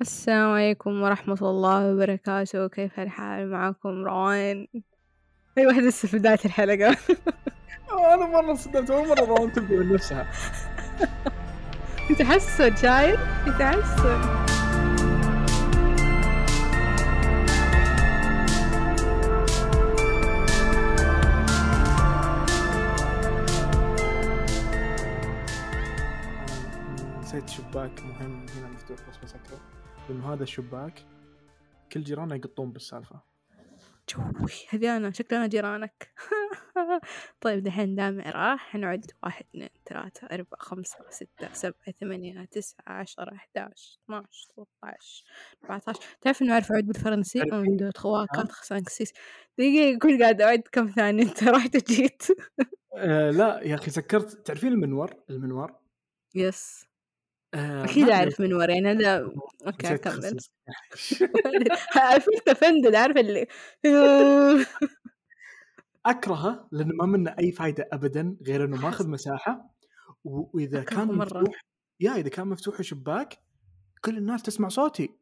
السلام 0.00 0.50
عليكم 0.50 1.02
ورحمة 1.02 1.38
الله 1.42 1.92
وبركاته. 1.92 2.68
كيف 2.68 3.00
الحال 3.00 3.50
معكم 3.50 3.88
روان؟ 4.04 4.66
هي 5.58 5.66
واحدة 5.66 5.82
لسه 5.82 6.08
في 6.08 6.18
بداية 6.18 6.38
الحلقة 6.44 6.96
أنا 8.14 8.26
مرة 8.26 8.54
صدمت 8.54 8.90
أول 8.90 9.08
مرة 9.08 9.20
روان 9.20 9.52
تبدأ 9.52 9.76
من 9.76 9.92
نفسها. 9.92 10.30
يتحسن 12.10 12.76
شايف 12.76 13.20
يتحسن. 13.46 14.20
أنا 26.88 27.18
نسيت 27.20 27.48
شباك 27.48 28.02
مهم 28.02 28.46
هنا 28.56 28.68
مفتوح 28.68 28.98
بس 29.10 29.16
بسكره 29.24 29.79
لأنه 30.10 30.32
هذا 30.32 30.42
الشباك 30.42 31.06
كل 31.92 32.02
جيرانه 32.02 32.34
يقطون 32.34 32.72
بالسالفة. 32.72 33.22
جوي. 34.10 34.52
هذي 34.68 34.88
أنا 34.88 35.10
شكلي 35.10 35.38
أنا 35.38 35.46
جيرانك. 35.46 36.14
طيب 37.40 37.62
دحين 37.62 37.94
دامع 37.94 38.30
راح 38.30 38.74
نعد 38.74 39.06
واحد 39.22 39.44
اثنين 39.50 39.68
ثلاثة 39.86 40.26
أربعة 40.26 40.60
خمسة 40.60 40.96
ستة 41.10 41.52
سبعة 41.52 41.92
ثمانية 42.00 42.44
تسعة 42.44 42.92
عشرة 42.92 43.34
أحداش 43.34 43.98
اثناش 44.04 44.48
ثلاثة 44.56 45.24
أربعة 45.64 45.82
عشر 45.88 46.00
تعرف 46.20 46.42
إنه 46.42 46.52
أعرف 46.52 46.72
أعد 46.72 46.84
بالفرنسي؟ 46.84 47.42
ألفين. 47.42 47.54
أم 47.54 47.76
دو 47.76 47.90
تخوا 47.90 48.26
كانت 48.26 48.52
خسان 48.52 48.80
كسيس 48.82 49.12
دقيقة 49.58 49.98
كل 49.98 50.22
قاعد 50.22 50.40
أعد 50.40 50.62
كم 50.72 50.88
ثانية؟ 50.88 51.22
أنت 51.22 51.44
رحت 51.44 51.76
وجيت. 51.76 52.22
آه 52.94 53.30
لا 53.30 53.60
يا 53.60 53.74
أخي 53.74 53.90
سكرت. 53.90 54.46
تعرفين 54.46 54.72
المنور؟ 54.72 55.14
المنور؟ 55.30 55.74
يس 56.34 56.89
آه 57.54 57.84
أكيد 57.84 58.10
ما 58.10 58.12
أعرف 58.12 58.40
من 58.40 58.52
ورا 58.52 58.70
يعني 58.72 58.94
نسيت 59.80 60.00
أكمل. 60.06 60.36
تخصص. 60.36 60.50
عرفت 61.96 62.48
أفندد 62.48 62.94
عارف 62.94 63.16
اللي 63.16 63.46
أكرهه 66.06 66.68
لأنه 66.72 66.94
ما 66.94 67.06
منه 67.06 67.34
أي 67.38 67.52
فائده 67.52 67.88
ابدا 67.92 68.36
غير 68.46 68.64
إنه 68.64 68.76
ماخذ 68.76 69.08
مساحة 69.08 69.70
وإذا 70.24 70.82
كان 70.84 71.08
مرة. 71.08 71.42
مفتوح 71.42 71.60
يا 72.00 72.12
إذا 72.16 72.28
كان 72.28 72.46
مفتوح 72.48 72.78
الشباك 72.78 73.38
كل 74.04 74.18
الناس 74.18 74.42
تسمع 74.42 74.68
صوتي. 74.68 75.16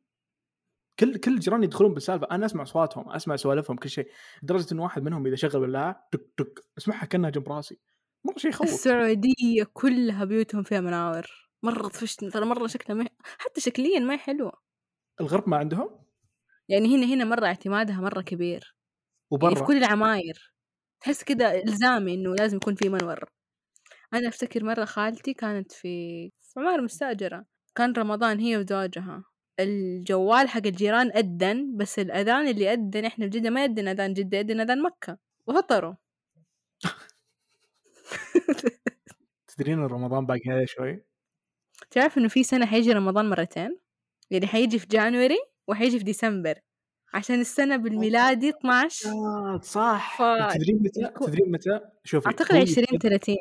كل 1.00 1.16
كل 1.18 1.34
الجيران 1.34 1.62
يدخلون 1.64 1.94
بالسالفة 1.94 2.26
أنا 2.30 2.46
أسمع 2.46 2.62
اصواتهم 2.62 3.10
أسمع 3.10 3.36
سوالفهم 3.36 3.76
كل 3.76 3.90
شيء. 3.90 4.08
لدرجة 4.42 4.74
إن 4.74 4.78
واحد 4.78 5.02
منهم 5.02 5.26
إذا 5.26 5.36
شغل 5.36 5.56
ولاعه 5.62 6.08
تك 6.12 6.22
تك 6.36 6.60
أسمعها 6.78 7.06
كأنها 7.06 7.30
جنب 7.30 7.48
راسي. 7.52 7.78
مره 8.24 8.38
شيء 8.38 8.50
يخوف. 8.50 8.68
السعودية 8.68 9.64
كلها 9.72 10.24
بيوتهم 10.24 10.62
فيها 10.62 10.80
مناور. 10.80 11.47
مرة 11.62 11.88
طفشتني 11.88 12.30
ترى 12.30 12.44
مرة 12.46 12.66
شكلها 12.66 12.98
ما 12.98 13.08
حتى 13.38 13.60
شكليا 13.60 13.98
ما 14.00 14.14
هي 14.14 14.18
حلوة. 14.18 14.52
الغرب 15.20 15.48
ما 15.48 15.56
عندهم؟ 15.56 15.90
يعني 16.68 16.96
هنا 16.96 17.06
هنا 17.14 17.24
مرة 17.24 17.46
اعتمادها 17.46 18.00
مرة 18.00 18.20
كبير. 18.22 18.76
يعني 19.42 19.56
في 19.56 19.60
وبرا؟ 19.60 19.64
كل 19.64 19.76
العماير. 19.78 20.52
تحس 21.00 21.24
كده 21.24 21.62
إلزامي 21.64 22.14
إنه 22.14 22.34
لازم 22.34 22.56
يكون 22.56 22.74
في 22.74 22.88
منور. 22.88 23.24
أنا 24.14 24.28
أفتكر 24.28 24.64
مرة 24.64 24.84
خالتي 24.84 25.34
كانت 25.34 25.72
في 25.72 26.30
عمارة 26.56 26.80
مستأجرة. 26.82 27.44
كان 27.76 27.92
رمضان 27.92 28.40
هي 28.40 28.56
وزوجها. 28.56 29.24
الجوال 29.60 30.48
حق 30.48 30.66
الجيران 30.66 31.10
أذن 31.12 31.76
بس 31.76 31.98
الأذان 31.98 32.48
اللي 32.48 32.72
أذن 32.74 33.04
إحنا 33.04 33.24
في 33.30 33.30
جدة 33.30 33.50
ما 33.50 33.62
يأذن 33.62 33.88
أذان 33.88 34.14
جدة 34.14 34.38
يأذن 34.38 34.60
أذان 34.60 34.82
مكة. 34.82 35.18
وهطروا 35.46 35.94
تدرين 39.48 39.78
رمضان 39.78 40.26
باقي 40.26 40.50
عليه 40.50 40.66
شوي؟ 40.66 41.07
تعرف 41.90 42.18
إنه 42.18 42.28
في 42.28 42.42
سنة 42.42 42.66
حيجي 42.66 42.92
رمضان 42.92 43.30
مرتين؟ 43.30 43.78
يعني 44.30 44.46
حيجي 44.46 44.78
في 44.78 44.86
جانوري 44.86 45.38
وحيجي 45.68 45.98
في 45.98 46.04
ديسمبر 46.04 46.54
عشان 47.14 47.40
السنة 47.40 47.76
بالميلادي 47.76 48.48
12 48.48 49.08
آه 49.10 49.60
صح. 49.62 50.18
ف- 50.18 50.54
تدرين 50.54 50.82
متى؟ 50.82 51.12
تدرين 51.26 51.52
متى؟ 51.52 51.80
شوفي 52.04 52.26
أعتقد 52.26 52.54
هو 52.56 52.60
20 52.62 52.84
يتقدم- 52.92 52.98
30 52.98 53.36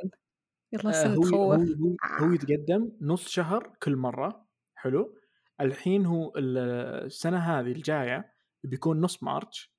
يلا 0.73 0.85
آه، 0.85 0.89
السنة 0.89 1.13
هو 1.15 1.23
هو 1.23 1.55
تخوف. 1.55 1.77
هو- 1.77 2.25
هو 2.27 2.33
يتقدم 2.33 2.91
نص 3.01 3.27
شهر 3.29 3.73
كل 3.83 3.95
مرة. 3.95 4.47
حلو. 4.75 5.17
الحين 5.61 6.05
هو 6.05 6.33
ال- 6.37 6.57
السنة 7.05 7.37
هذه 7.37 7.71
الجاية 7.71 8.33
بيكون 8.63 9.01
نص 9.01 9.23
مارش 9.23 9.73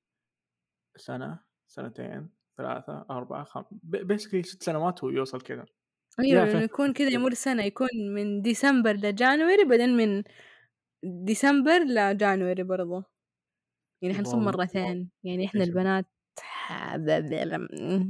سنة 0.97 1.41
سنتين 1.67 2.31
ثلاثة 2.59 3.07
أربعة 3.11 3.45
خمسة 3.45 3.69
بيسكلي 3.83 4.43
ست 4.43 4.63
سنوات 4.63 5.05
هو 5.05 5.11
يوصل 5.11 5.41
كذا. 5.41 5.67
لأنه 6.19 6.53
فهمت. 6.53 6.65
يكون 6.65 6.93
كذا 6.93 7.09
يمر 7.09 7.35
سنة 7.35 7.65
يكون 7.65 7.89
من 8.15 8.43
ديسمبر 8.43 8.93
لجانوري 8.93 9.65
بعدين 9.65 9.97
من 9.97 10.23
ديسمبر 11.05 11.79
لجانوري 11.79 12.63
برضو 12.63 13.03
يعني 14.03 14.15
حنصوم. 14.15 14.45
مرتين 14.45 15.11
يعني 15.25 15.43
إيش؟ 15.43 15.57
البنات 15.57 16.07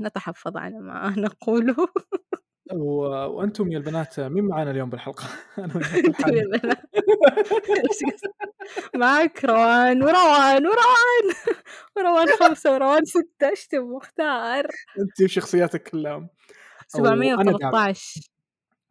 نتحفظ 0.00 0.56
على 0.56 0.80
ما 0.80 1.14
نقوله 1.18 1.76
و... 2.72 3.00
وأنتم 3.06 3.72
يا 3.72 3.78
البنات 3.78 4.20
مين 4.20 4.44
معانا 4.44 4.70
اليوم 4.70 4.90
وياك 4.94 5.16
أنتوا 5.58 5.80
الحال. 6.08 6.36
يا 6.36 6.44
بنات. 6.44 6.78
إيش 7.68 8.14
قصدك؟ 8.14 8.54
معك 9.00 9.44
روان 9.44 10.02
وروان 10.02 10.66
وروان 10.66 11.34
وروان 11.96 12.26
خمسة 12.40 12.72
وروان 12.72 13.04
ستة 13.04 13.48
إيش 13.48 13.66
تبغى 13.66 13.84
مختار 13.84 14.66
أنت 14.98 15.22
وشخصياتك 15.22 15.82
كلهم. 15.88 16.28
713 16.88 18.20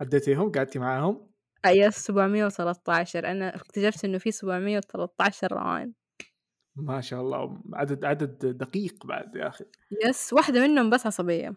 عديتيهم 0.01 0.51
قعدتي 0.51 0.79
معاهم. 0.79 1.27
يس 1.65 1.95
713 1.97 3.31
أنا 3.31 3.55
اكتشفت 3.55 4.05
إنه 4.05 4.17
في 4.17 4.31
713 4.31 5.47
روان 5.53 5.93
ما 6.75 7.01
شاء 7.01 7.21
الله. 7.21 7.61
عدد 7.73 8.05
عدد 8.05 8.45
دقيق 8.57 9.05
بعد 9.05 9.35
يا 9.35 9.47
أخي. 9.47 9.65
يس 10.05 10.33
واحدة 10.33 10.67
منهم 10.67 10.89
بس 10.89 11.05
عصبية. 11.05 11.53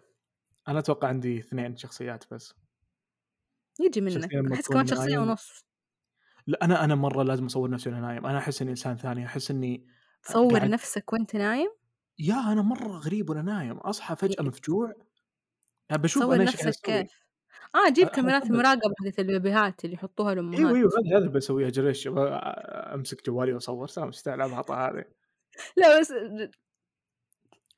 أنا 0.69 0.79
أتوقع 0.79 1.09
عندي 1.09 1.39
اثنين 1.39 1.77
شخصيات 1.77 2.25
بس. 2.35 2.55
يجي 3.81 4.01
منك. 4.01 4.31
تكون 4.65 4.85
كمان 4.87 5.09
نايم. 5.09 5.21
ونص. 5.23 5.65
لا 6.47 6.65
أنا 6.65 6.85
أنا 6.85 6.95
مرة 6.95 7.23
لازم 7.23 7.45
أصور 7.45 7.71
نفسي 7.71 7.89
وأنا 7.91 8.01
نايم. 8.01 8.27
أنا 8.27 8.39
أحس 8.39 8.63
إني 8.63 8.71
إنسان 8.71 8.97
ثاني. 8.97 9.27
أحس 9.27 9.51
إني 9.51 9.87
تصور 10.23 10.59
قاعد- 10.59 10.71
نفسك 10.71 11.13
وأنت 11.13 11.37
نايم؟ 11.37 11.69
يا 12.19 12.53
أنا 12.53 12.63
مرة 12.63 12.89
غريب 12.99 13.31
وأنا 13.31 13.43
نايم. 13.43 13.79
أصحى 13.79 14.17
فجأة 14.17 14.37
إيه. 14.41 14.47
مفجوع. 14.49 14.93
بشوف 15.97 16.23
إيش 16.23 16.57
قاعد 16.57 16.67
نفسك 16.69 16.89
آه 17.75 17.91
جيب 17.91 18.09
كاميرات 18.09 18.43
أصدق. 18.43 18.55
المراقبة 18.55 18.95
حقت 19.05 19.19
البيبيهات 19.19 19.85
اللي 19.85 19.95
يحطوها 19.95 20.33
الأمهات 20.33 20.59
إيوه 20.59 20.75
إيوه 20.77 20.91
هذا 21.11 21.19
هذا 21.19 21.29
بسويها 21.29 21.69
جريش. 21.71 22.09
أمسك 22.95 23.27
جوالي 23.27 23.53
وأصور 23.53 23.87
سلام 23.89 24.07
إيش 24.07 24.29
العبطه 24.29 24.75
هذه 24.89 25.05
لا 25.77 26.01
بس 26.01 26.13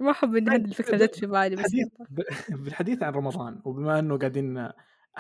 ما 0.01 0.11
أحب 0.11 0.37
إن 0.37 0.49
هذه 0.49 0.65
الفكرة 0.65 0.97
ب- 0.97 1.01
جت 1.03 1.15
في 1.15 1.27
بالي 1.27 1.57
بس 1.57 1.67
بالحديث 2.65 3.03
عن 3.03 3.13
رمضان 3.13 3.63
وبما 3.65 3.99
إنه 3.99 4.19
قاعدين 4.19 4.59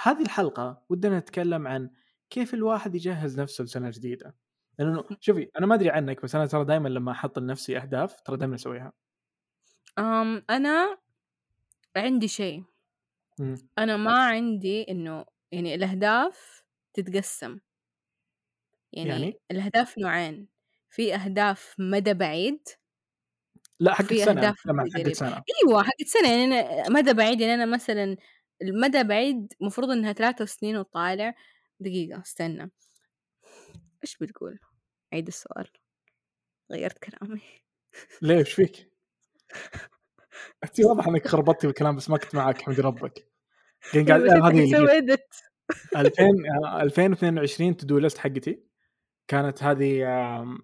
هذه 0.02 0.22
الحلقة 0.22 0.82
ودنا 0.88 1.18
نتكلم 1.18 1.66
عن 1.66 1.90
كيف 2.30 2.54
الواحد 2.54 2.94
يجهز 2.94 3.40
نفسه 3.40 3.64
لسنة 3.64 3.90
جديدة. 3.90 4.34
لأنه 4.78 5.04
شوفي 5.20 5.50
أنا 5.58 5.66
ما 5.66 5.74
أدري 5.74 5.90
عنك 5.90 6.22
بس 6.22 6.34
أنا 6.34 6.46
ترى 6.46 6.64
دائما 6.64 6.88
لما 6.88 7.12
أحط 7.12 7.38
لنفسي 7.38 7.78
أهداف 7.78 8.20
ترى 8.20 8.36
دائما 8.36 8.54
أسويها. 8.54 8.92
أم 9.98 10.42
أنا 10.50 10.98
عندي 11.96 12.28
شيء. 12.28 12.64
مم. 13.42 13.68
أنا 13.78 13.96
ما 13.96 14.26
عندي 14.26 14.82
إنه 14.90 15.24
يعني 15.52 15.74
الأهداف 15.74 16.64
تتقسم 16.94 17.58
يعني, 18.92 19.08
يعني؟ 19.10 19.40
الأهداف 19.50 19.98
نوعين 19.98 20.48
في 20.90 21.14
أهداف 21.14 21.74
مدى 21.78 22.14
بعيد 22.14 22.68
لا 23.80 23.94
حقت 23.94 24.12
كمان 24.64 24.86
مدى 24.86 25.08
حقت. 25.08 25.16
سنة 25.16 25.42
أيوه 25.64 25.82
حقت 25.82 26.06
سنة 26.06 26.28
يعني 26.30 26.44
أنا 26.44 26.88
مدى 26.88 27.12
بعيد 27.12 27.40
يعني 27.40 27.54
أنا 27.54 27.66
مثلا 27.66 28.16
المدى 28.62 29.04
بعيد 29.04 29.52
المفروض 29.60 29.90
إنها 29.90 30.12
ثلاثة 30.12 30.44
سنين 30.44 30.76
وطالع 30.76 31.34
دقيقة 31.80 32.20
استنى 32.22 32.70
إيش 34.04 34.16
بتقول؟ 34.16 34.58
عيد 35.12 35.26
السؤال 35.26 35.68
غيرت 36.72 36.98
كلامي 36.98 37.40
ليه 38.22 38.38
إيش 38.38 38.52
فيك؟ 38.52 38.90
انت 40.64 40.80
واضح 40.80 41.08
إنك 41.08 41.28
خربطتي 41.28 41.66
بالكلام 41.66 41.96
بس 41.96 42.10
ما 42.10 42.18
كنت 42.18 42.34
معك 42.34 42.62
حمد 42.62 42.80
ربك 42.80 43.31
آه، 43.94 43.98
هذه 43.98 44.36
أنت 44.36 44.46
اللي 44.46 44.70
سوي 44.70 44.88
edit. 44.88 45.52
2000 45.96 46.24
2022 46.82 47.76
to-do 47.76 47.98
list 47.98 48.18
حقتي. 48.18 48.72
كانت 49.28 49.62
هذه 49.62 50.06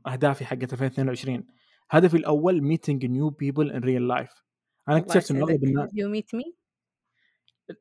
أهدافي 0.06 0.44
حقت 0.44 0.72
2022 0.72 1.46
هدفي 1.90 2.16
الأول 2.16 2.62
meeting 2.62 3.06
new 3.06 3.30
people 3.30 3.70
in 3.70 3.80
real 3.80 4.08
life 4.08 4.30
أنا 4.88 4.96
اكتشفت 4.96 5.30
إنه 5.30 5.44
أغلب 5.44 5.64
الناس 5.64 5.90
you 5.90 6.16
meet 6.16 6.38
me? 6.40 6.52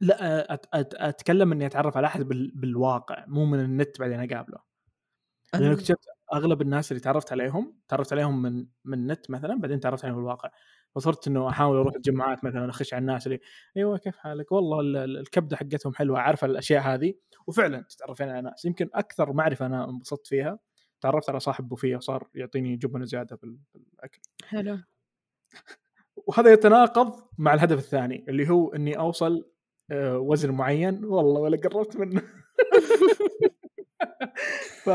لا 0.01 0.53
أت 0.53 0.65
أت 0.73 0.93
أتكلم 0.95 1.51
إني 1.51 1.65
أتعرف 1.65 1.97
على 1.97 2.07
أحد 2.07 2.21
بال... 2.21 2.51
بالواقع 2.55 3.25
مو 3.27 3.45
من 3.45 3.59
النت 3.59 3.99
بعدين 3.99 4.31
أقابله. 4.31 4.57
لأنه 5.53 5.73
اكتشفت 5.73 6.07
أغلب 6.33 6.61
الناس 6.61 6.91
اللي 6.91 7.01
تعرفت 7.01 7.31
عليهم 7.31 7.79
تعرفت 7.87 8.13
عليهم 8.13 8.41
من 8.41 8.67
من 8.85 8.93
النت 8.93 9.31
مثلا 9.31 9.59
بعدين 9.59 9.79
تعرفت 9.79 10.05
عليهم 10.05 10.17
بالواقع. 10.17 10.49
فصرت 10.97 11.27
إنه 11.27 11.49
أحاول 11.49 11.77
أروح 11.77 11.95
الجمعات 11.95 12.43
مثلا 12.43 12.69
أخش 12.69 12.93
على 12.93 13.01
الناس 13.01 13.27
اللي 13.27 13.39
أيوه 13.77 13.97
كيف 13.97 14.17
حالك؟ 14.17 14.51
والله 14.51 14.79
ال- 14.79 14.97
ال- 14.97 15.17
الكبدة 15.17 15.57
حقتهم 15.57 15.93
حلوة 15.93 16.19
عارفه 16.19 16.47
الأشياء 16.47 16.81
هذه. 16.81 17.13
وفعلا 17.47 17.81
تتعرفين 17.81 18.29
على 18.29 18.41
ناس. 18.41 18.65
يمكن 18.65 18.89
أكثر 18.93 19.33
معرفة 19.33 19.65
أنا 19.65 19.89
انبسطت 19.89 20.27
فيها 20.27 20.59
تعرفت 21.01 21.29
على 21.29 21.39
صاحب 21.39 21.67
بوفيه 21.69 21.95
وصار 21.95 22.27
يعطيني 22.35 22.75
جبنة 22.75 23.05
زيادة 23.05 23.35
بال- 23.35 23.57
بالاكل 23.75 24.19
حلو. 24.45 24.77
وهذا 26.27 26.51
يتناقض 26.53 27.23
مع 27.37 27.53
الهدف 27.53 27.77
الثاني 27.77 28.25
اللي 28.29 28.49
هو 28.49 28.73
إني 28.73 28.97
أوصل 28.97 29.49
آه، 29.91 30.17
وزن 30.17 30.51
معين. 30.51 31.05
والله 31.05 31.41
ولا 31.41 31.57
قربت 31.57 31.97
منه. 31.97 32.21
ف 34.83 34.89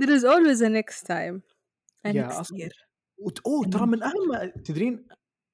there 0.00 0.10
is 0.18 0.24
always 0.24 0.60
a 0.62 0.68
next 0.68 1.02
time. 1.06 1.40
A 2.06 2.14
يا 2.14 2.28
next 2.28 2.46
year. 2.46 2.72
وت- 3.18 3.46
أوه 3.46 3.66
ترى 3.66 3.86
من 3.86 4.02
أهم 4.02 4.50
تدرين 4.64 5.06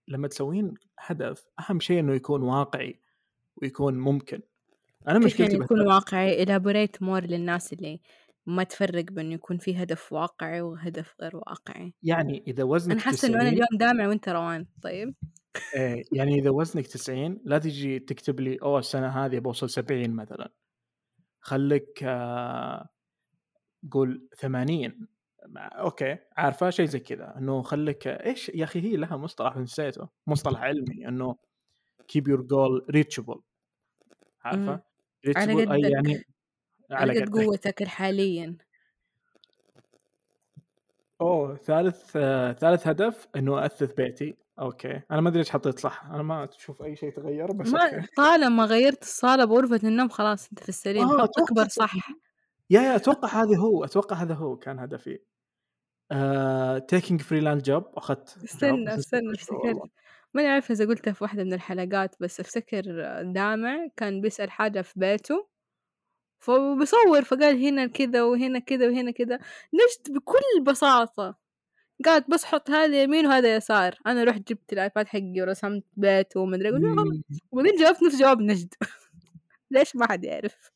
لما 0.08 0.28
تسوين 0.28 0.74
هدف 0.98 1.46
أهم 1.60 1.80
شيء 1.80 2.00
إنه 2.00 2.14
يكون 2.14 2.42
واقعي 2.42 3.00
ويكون 3.56 3.94
ممكن. 3.98 4.42
أنا 5.08 5.18
كيف 5.18 5.26
مشكلتي 5.26 5.52
يعني 5.52 5.64
يكون 5.64 5.80
واقعي؟ 5.86 6.46
elaborate 6.46 6.98
more 7.04 7.24
للناس 7.24 7.72
اللي 7.72 8.00
ما 8.46 8.64
تفرق 8.64 9.04
بين 9.04 9.32
يكون 9.32 9.58
في 9.58 9.82
هدف 9.82 10.12
واقعي 10.12 10.60
وهدف 10.60 11.14
غير 11.20 11.36
واقعي. 11.36 11.94
يعني 12.02 12.44
إذا 12.46 12.64
وزنك 12.64 12.92
أنا 12.92 13.00
حاسة 13.00 13.28
إنه 13.28 13.34
أنا 13.34 13.42
90 13.50 13.52
اليوم 13.54 13.78
دامع 13.78 14.08
وأنت 14.08 14.28
روان 14.28 14.66
طيب؟ 14.82 15.14
إيه، 15.76 16.02
يعني 16.12 16.34
إذا 16.34 16.50
وزنك 16.50 16.86
90 16.86 17.40
لا 17.44 17.58
تجي 17.58 17.98
تكتب 17.98 18.40
لي 18.40 18.58
أوه 18.62 18.78
السنة 18.78 19.08
هذه 19.08 19.38
بوصل 19.38 19.70
70 19.70 20.10
مثلا. 20.10 20.52
خليك 21.40 21.98
آه، 22.02 22.88
قول 23.90 24.28
80 24.38 24.88
مع- 24.98 25.06
أوكي 25.56 26.16
عارفة 26.36 26.70
شيء 26.70 26.86
زي 26.86 27.00
كذا 27.00 27.34
إنه 27.38 27.62
خليك 27.62 28.06
إيش 28.06 28.48
يا 28.48 28.64
أخي 28.64 28.80
هي 28.80 28.96
لها 28.96 29.16
مصطلح 29.16 29.56
نسيته 29.56 30.08
مصطلح 30.26 30.62
علمي 30.64 31.08
إنه 31.08 31.36
keep 32.12 32.22
your 32.22 32.40
goal 32.42 32.92
reachable 32.96 33.40
عارفة. 34.44 34.82
على 35.36 35.54
reachable 35.54 35.70
أي 35.72 35.84
قدك. 35.84 35.92
يعني 35.92 36.24
على 36.90 37.20
قد. 37.20 37.28
قوتك 37.28 37.84
حاليا 37.84 38.56
أوه 41.20 41.56
ثالث 41.56 42.12
آه، 42.16 42.52
ثالث 42.52 42.86
هدف 42.88 43.28
إنه 43.36 43.66
أثث 43.66 43.94
بيتي 43.94 44.36
أوكي. 44.60 45.00
أنا 45.10 45.20
ما 45.20 45.28
أدري 45.28 45.40
إيش 45.40 45.50
حطيت 45.50 45.78
صح؟ 45.78 46.04
أنا 46.06 46.22
ما 46.22 46.48
أشوف 46.58 46.82
أي 46.82 46.96
شيء 46.96 47.10
تغير 47.12 47.52
بس 47.52 47.68
ما 47.68 47.84
أوكي. 47.84 48.06
طالما 48.16 48.64
غيرت 48.64 49.02
الصالة 49.02 49.44
بغرفة 49.44 49.80
النوم 49.88 50.08
خلاص 50.08 50.48
أنت 50.48 50.62
في 50.62 50.68
السليم. 50.68 51.08
آه، 51.08 51.24
أكبر 51.24 51.68
صح. 51.68 51.94
yeah 52.70 52.80
yeah 52.82 52.96
أتوقع 52.96 53.28
هذا 53.28 53.56
هو 53.56 53.84
أتوقع 53.84 54.16
هذا 54.16 54.34
هو 54.34 54.56
كان 54.56 54.78
هدفي. 54.78 55.18
taking 56.88 57.20
freelance 57.20 57.62
job 57.62 57.84
أخذت 57.94 58.38
استنى 58.44 58.94
استنى 58.94 59.32
نسيت 59.32 59.40
أفتكر. 59.40 59.56
والله. 59.56 59.88
ماني 60.34 60.48
عارفة 60.48 60.72
إذا 60.72 60.84
قلتها 60.84 61.12
في 61.12 61.24
واحدة 61.24 61.44
من 61.44 61.52
الحلقات 61.52 62.16
بس 62.20 62.40
أفتكر 62.40 62.82
دامع 63.22 63.86
كان 63.96 64.20
بيسأل 64.20 64.50
حاجة 64.50 64.82
في 64.82 65.00
بيته 65.00 65.48
فبصور 66.38 67.24
فقال 67.24 67.66
هنا 67.66 67.86
كذا 67.86 68.22
وهنا 68.22 68.58
كذا 68.58 68.88
وهنا 68.88 69.10
كذا. 69.10 69.38
نجد 69.74 70.14
بكل 70.16 70.64
بساطة. 70.66 71.38
قالت 72.04 72.30
بس 72.30 72.44
حط 72.44 72.70
هذا 72.70 73.02
يمين 73.02 73.26
وهذا 73.26 73.56
يسار. 73.56 73.94
أنا 74.06 74.24
رحت 74.24 74.48
جبت 74.48 74.72
ال 74.72 74.79
iPad 74.79 75.08
حقي 75.08 75.40
ورسمت 75.40 75.84
قلت 75.96 76.36
له 76.36 76.96
خلاص. 76.96 77.06
مم. 77.06 77.22
وبعدين 77.52 77.76
جاوبت 77.76 78.02
نفس 78.02 78.18
جواب 78.18 78.40
نجد. 78.40 78.74
ليش 79.70 79.96
ما 79.96 80.06
حد 80.06 80.24
يعرف؟ 80.24 80.70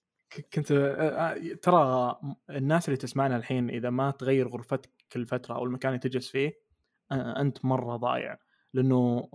كنت 0.52 0.72
آه، 0.72 1.32
آه، 1.32 1.54
ترى 1.62 2.18
الناس 2.50 2.88
اللي 2.88 2.96
تسمعنا 2.96 3.36
الحين 3.36 3.70
إذا 3.70 3.90
ما 3.90 4.10
تغير 4.10 4.48
غرفتك 4.48 4.90
كل 5.12 5.26
فترة 5.26 5.54
أو 5.56 5.64
المكان 5.64 5.88
اللي 5.92 6.00
تجلس 6.00 6.28
فيه 6.30 6.52
أنت 7.12 7.64
مرة 7.64 7.96
ضايع. 7.96 8.38
لأنه 8.74 9.28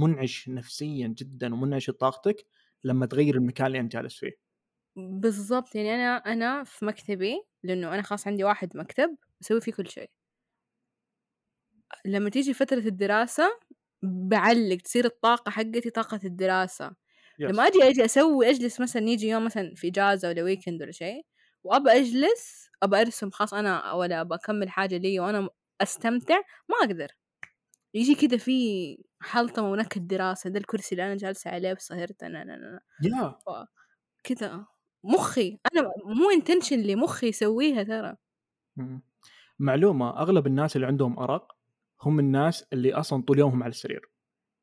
منعش 0.00 0.48
نفسيا 0.48 1.08
جدا 1.08 1.54
ومنعش 1.54 1.90
طاقتك 1.90 2.46
لما 2.84 3.06
تغير 3.06 3.34
المكان 3.36 3.66
اللي 3.66 3.80
أنت 3.80 3.92
جالس 3.92 4.16
فيه. 4.18 4.32
بالضبط. 4.96 5.74
يعني 5.74 5.94
أنا 5.94 6.16
أنا 6.16 6.64
في 6.64 6.84
مكتبي 6.84 7.42
لأنه 7.62 7.94
أنا 7.94 8.02
خلاص 8.02 8.26
عندي 8.26 8.44
واحد 8.44 8.76
مكتب 8.76 9.16
بسوي 9.40 9.60
فيه 9.60 9.72
كل 9.72 9.88
شيء. 9.88 10.10
لما 12.04 12.30
تيجي 12.30 12.54
فترة 12.54 12.78
الدراسة 12.78 13.50
بعلق 14.02 14.76
تصير 14.76 15.04
الطاقة 15.04 15.50
حقتي 15.50 15.90
طاقة 15.90 16.20
الدراسة. 16.24 16.90
yes. 17.38 17.52
لما 17.52 17.66
أجي 17.66 17.82
أجي 17.90 18.04
أسوي 18.04 18.50
أجلس 18.50 18.80
مثلا 18.80 19.02
يجي 19.08 19.28
يوم 19.28 19.44
مثلا 19.44 19.74
في 19.76 19.88
إجازة 19.88 20.28
ولا 20.28 20.42
weekend 20.42 20.82
ولا 20.82 20.92
شيء 20.92 21.26
وأبى 21.64 21.90
أجلس 21.90 22.70
أبى 22.82 23.00
أرسم 23.00 23.30
خلاص 23.30 23.54
أنا 23.54 23.92
ولا 23.92 24.20
أبى 24.20 24.34
أكمل 24.34 24.70
حاجة 24.70 24.96
لي 24.96 25.20
وأنا 25.20 25.48
أستمتع 25.80 26.36
ما 26.68 26.76
أقدر. 26.84 27.08
يجي 27.94 28.14
كذا 28.14 28.36
في 28.38 28.52
حلطمة 29.20 29.70
ونكد 29.72 30.06
دراسة 30.06 30.50
ده 30.50 30.58
الكرسي 30.58 30.92
اللي 30.94 31.06
أنا 31.06 31.16
جالسة 31.16 31.50
عليه 31.50 31.72
بسهرت 31.72 32.22
أنا 32.22 32.42
أنا 32.42 32.54
أنا 32.54 32.80
يا 33.02 33.38
كذا 34.24 34.66
مخي 35.04 35.58
أنا 35.72 35.82
مو 36.06 36.30
intentionally 36.30 36.96
مخي 36.96 37.28
يسويها 37.28 37.82
ترى. 37.82 38.16
مم. 38.76 39.02
معلومة 39.58 40.10
أغلب 40.22 40.46
الناس 40.46 40.76
اللي 40.76 40.86
عندهم 40.86 41.18
أرق 41.18 41.56
هم 42.02 42.18
الناس 42.20 42.64
اللي 42.72 42.94
أصلا 42.94 43.22
طول 43.22 43.38
يومهم 43.38 43.62
على 43.62 43.70
السرير. 43.70 44.10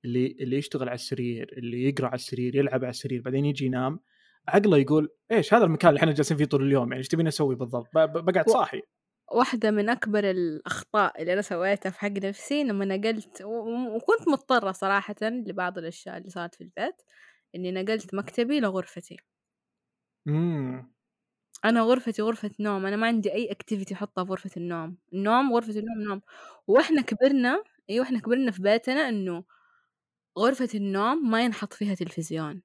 اللي 0.05 0.37
اللي 0.39 0.57
يشتغل 0.57 0.89
على 0.89 0.95
السرير 0.95 1.53
اللي 1.57 1.89
يقرأ 1.89 2.07
على 2.07 2.15
السرير 2.15 2.55
يلعب 2.55 2.83
على 2.83 2.89
السرير 2.89 3.21
بعدين 3.21 3.45
يجي 3.45 3.65
ينام. 3.65 3.99
عقله 4.47 4.77
يقول 4.77 5.09
إيش 5.31 5.53
هذا 5.53 5.63
المكان 5.65 5.89
اللي 5.89 5.99
إحنا 5.99 6.11
جالسين 6.11 6.37
فيه 6.37 6.45
طول 6.45 6.63
اليوم؟ 6.63 6.83
يعني 6.87 6.97
إيش 6.97 7.07
تبيني 7.07 7.29
أسوي 7.29 7.55
بالضبط؟ 7.55 7.87
بقعد 7.93 8.49
صاحي. 8.49 8.81
واحدة 9.31 9.71
من 9.71 9.89
أكبر 9.89 10.29
الأخطاء 10.29 11.21
اللي 11.21 11.33
أنا 11.33 11.41
سويتها 11.41 11.89
في 11.89 11.99
حق 11.99 12.09
نفسي 12.09 12.63
لما 12.63 12.85
نقلت 12.85 13.41
وكنت 13.95 14.27
مضطرة 14.27 14.71
صراحة 14.71 15.15
لبعض 15.21 15.77
الأشياء 15.77 16.17
اللي 16.17 16.29
صارت 16.29 16.55
في 16.55 16.61
البيت 16.61 16.95
إني 17.55 17.71
نقلت 17.71 18.13
مكتبي 18.15 18.59
لغرفتي. 18.59 19.17
امم 20.27 20.89
أنا 21.65 21.81
غرفتي 21.81 22.21
غرفة 22.21 22.51
نوم 22.59 22.85
أنا 22.85 22.95
ما 22.95 23.07
عندي 23.07 23.33
أي 23.33 23.51
activity 23.51 23.93
أحطها 23.93 24.23
في 24.25 24.31
غرفة 24.31 24.49
النوم. 24.57 24.97
النوم 25.13 25.53
غرفة 25.53 25.71
النوم 25.79 26.01
نوم. 26.09 26.21
وإحنا 26.67 27.01
كبرنا 27.01 27.63
أيوة 27.89 28.05
إحنا 28.05 28.19
كبرنا 28.19 28.51
في 28.51 28.61
بيتنا 28.61 29.09
إنه 29.09 29.43
غرفة 30.39 30.69
النوم 30.75 31.31
ما 31.31 31.43
ينحط 31.45 31.73
فيها 31.73 31.95
تلفزيون. 31.95 32.61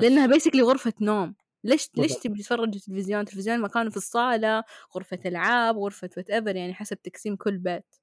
لأنها 0.00 0.26
basically 0.26 0.62
غرفة 0.62 0.92
نوم. 1.00 1.34
ليش 1.64 1.90
ليش 1.96 2.12
بالضبط. 2.12 2.22
تبي 2.22 2.38
تتفرج 2.42 2.70
تلفزيون 2.78 3.20
التلفزيون 3.20 3.60
مكانه 3.60 3.90
في 3.90 3.96
الصالة 3.96 4.64
غرفة 4.96 5.18
ألعاب 5.26 5.78
غرفة 5.78 6.10
whatever 6.16 6.56
يعني 6.56 6.74
حسب 6.74 7.02
تقسيم 7.02 7.36
كل 7.36 7.58
بيت. 7.58 7.94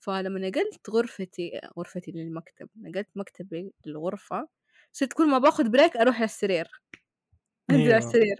فلما 0.00 0.40
نقلت 0.40 0.90
غرفتي 0.90 1.60
غرفتي 1.78 2.12
للمكتب 2.12 2.68
نقلت 2.76 3.08
مكتبي 3.16 3.72
للغرفة 3.86 4.48
صرت 4.92 5.12
كل 5.12 5.28
ما 5.30 5.38
باخذ 5.38 5.68
بريك 5.70 5.96
أروح 5.96 6.16
على 6.16 6.24
السرير 6.24 6.68
أنزل 7.70 7.92
على 7.92 7.98
أيوه. 7.98 7.98
السرير 7.98 8.36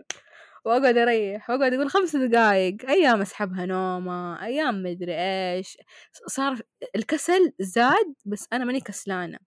وأقعد 0.67 0.99
أريح. 0.99 1.51
وأقعد 1.51 1.75
أقول 1.75 1.91
خمس 1.91 2.17
دقايق. 2.17 2.91
أيام 2.91 3.21
أسحبها 3.23 3.67
نومة. 3.67 4.45
أيام 4.47 4.83
مدري 4.83 5.15
إيش. 5.17 5.79
صار 6.29 6.61
الكسل 6.97 7.53
زاد 7.61 8.15
بس 8.27 8.49
أنا 8.53 8.65
ماني 8.65 8.81
كسلانة. 8.81 9.39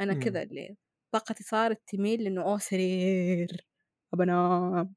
أنا. 0.00 0.14
كذا 0.14 0.42
اللي 0.42 0.76
طاقتي 1.18 1.44
صارت 1.44 1.82
تميل 1.86 2.24
لأنه 2.24 2.42
أوه 2.42 2.58
سرير 2.58 3.66
أبى 4.14 4.24
أنام 4.24 4.94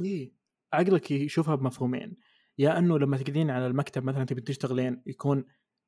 إيه 0.00 0.32
عقلك 0.72 1.10
يشوفها 1.10 1.54
بمفهومين. 1.54 2.16
يا 2.58 2.78
إنه 2.78 2.98
لما 2.98 3.16
تقعدين 3.16 3.50
على 3.50 3.66
المكتب 3.66 4.04
مثلا 4.04 4.24
تبي 4.24 4.40
تشتغلين 4.40 5.02
يكون 5.06 5.44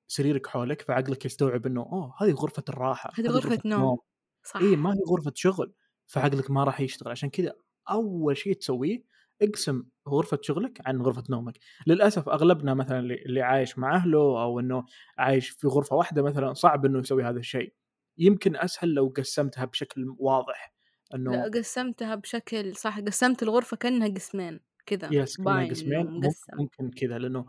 سريرك 0.07 0.47
حولك 0.47 0.83
فعقلك 0.83 1.25
يستوعب 1.25 1.67
إنه 1.67 1.81
أوه 1.81 2.15
هذه 2.21 2.33
غرفة 2.33 2.63
الراحة 2.69 3.11
هذه 3.19 3.27
غرفة 3.27 3.59
نوم. 3.65 3.99
صح. 4.45 4.61
إي 4.61 4.77
ما 4.77 4.95
هي 4.95 4.99
غرفة 5.11 5.33
شغل 5.35 5.75
فعقلك 6.07 6.51
ما 6.51 6.65
راح 6.65 6.81
يشتغل. 6.81 7.11
عشان 7.11 7.31
كذا 7.31 7.55
أول 7.91 8.37
شيء 8.37 8.53
تسويه 8.55 9.05
اقسم 9.43 9.85
غرفة 10.09 10.39
شغلك 10.43 10.81
عن 10.87 11.03
غرفة 11.03 11.25
نومك. 11.31 11.59
للأسف 11.87 12.29
أغلبنا 12.29 12.75
مثلا 12.75 12.99
اللي 12.99 13.15
اللي 13.15 13.43
عايش 13.43 13.79
مع 13.79 13.97
أهله 13.97 14.43
أو 14.43 14.61
إنه 14.61 14.85
عايش 15.19 15.49
في 15.51 15.67
غرفة 15.69 15.97
واحدة 15.97 16.23
مثلا 16.23 16.53
صعب 16.55 16.87
إنه 16.87 16.99
يسوي 16.99 17.25
هذا 17.25 17.39
الشيء. 17.39 17.75
يمكن 18.19 18.57
أسهل 18.57 18.95
لو 18.95 19.13
قسمتها 19.17 19.65
بشكل 19.65 20.15
واضح. 20.19 20.75
إنه 21.15 21.33
لأ 21.33 21.51
قسمتها 21.55 22.15
بشكل 22.15 22.77
صح 22.77 23.01
قسمت 23.01 23.43
الغرفة 23.43 23.77
كأنها 23.77 24.09
قسمين 24.09 24.61
كذا 24.87 25.09
يس 25.13 25.41
باين 25.41 25.71
قسمين. 25.71 26.07
مقسم. 26.07 26.57
ممكن 26.59 26.91
كذا 26.91 27.19
لأنه 27.19 27.47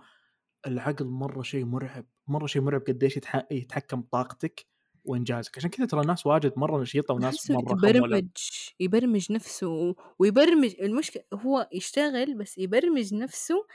العقل 0.67 1.05
مرة 1.05 1.41
شيء 1.41 1.65
مرعب 1.65 2.05
مرة 2.27 2.45
شيء 2.45 2.61
مرعب 2.61 2.81
قديش 2.81 3.17
يتح... 3.17 3.45
يتحكم 3.51 4.01
بطاقتك 4.01 4.65
وإنجازك. 5.03 5.57
عشان 5.57 5.69
كذا 5.69 5.85
ترى 5.85 6.05
ناس 6.05 6.25
واجد 6.25 6.53
مرة 6.57 6.81
نشيطة 6.81 7.13
وناس 7.13 7.51
مرة 7.51 7.77
يبرمج 7.87 8.27
يبرمج 8.79 9.31
نفسه 9.31 9.95
ويبرمج 10.19 10.75
المشكلة 10.81 11.23
هو 11.33 11.69
يشتغل 11.73 12.37
بس 12.37 12.57
يبرمج 12.57 13.13
نفسه 13.13 13.65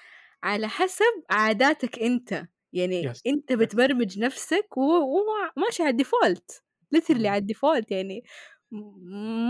على 0.42 0.68
حسب 0.68 1.24
عاداتك 1.30 1.98
أنت. 1.98 2.46
يعني 2.72 3.02
yes 3.02 3.22
أنت 3.26 3.50
yes 3.50 3.58
بتبرمج 3.58 4.18
نفسك 4.18 4.76
وهو 4.76 5.24
ماشي 5.56 5.82
على 5.82 5.90
ال 5.90 5.99
default 5.99 6.63
literally. 6.94 7.28
على 7.28 7.38
ال 7.38 7.45
default 7.45 7.90
يعني 7.90 8.24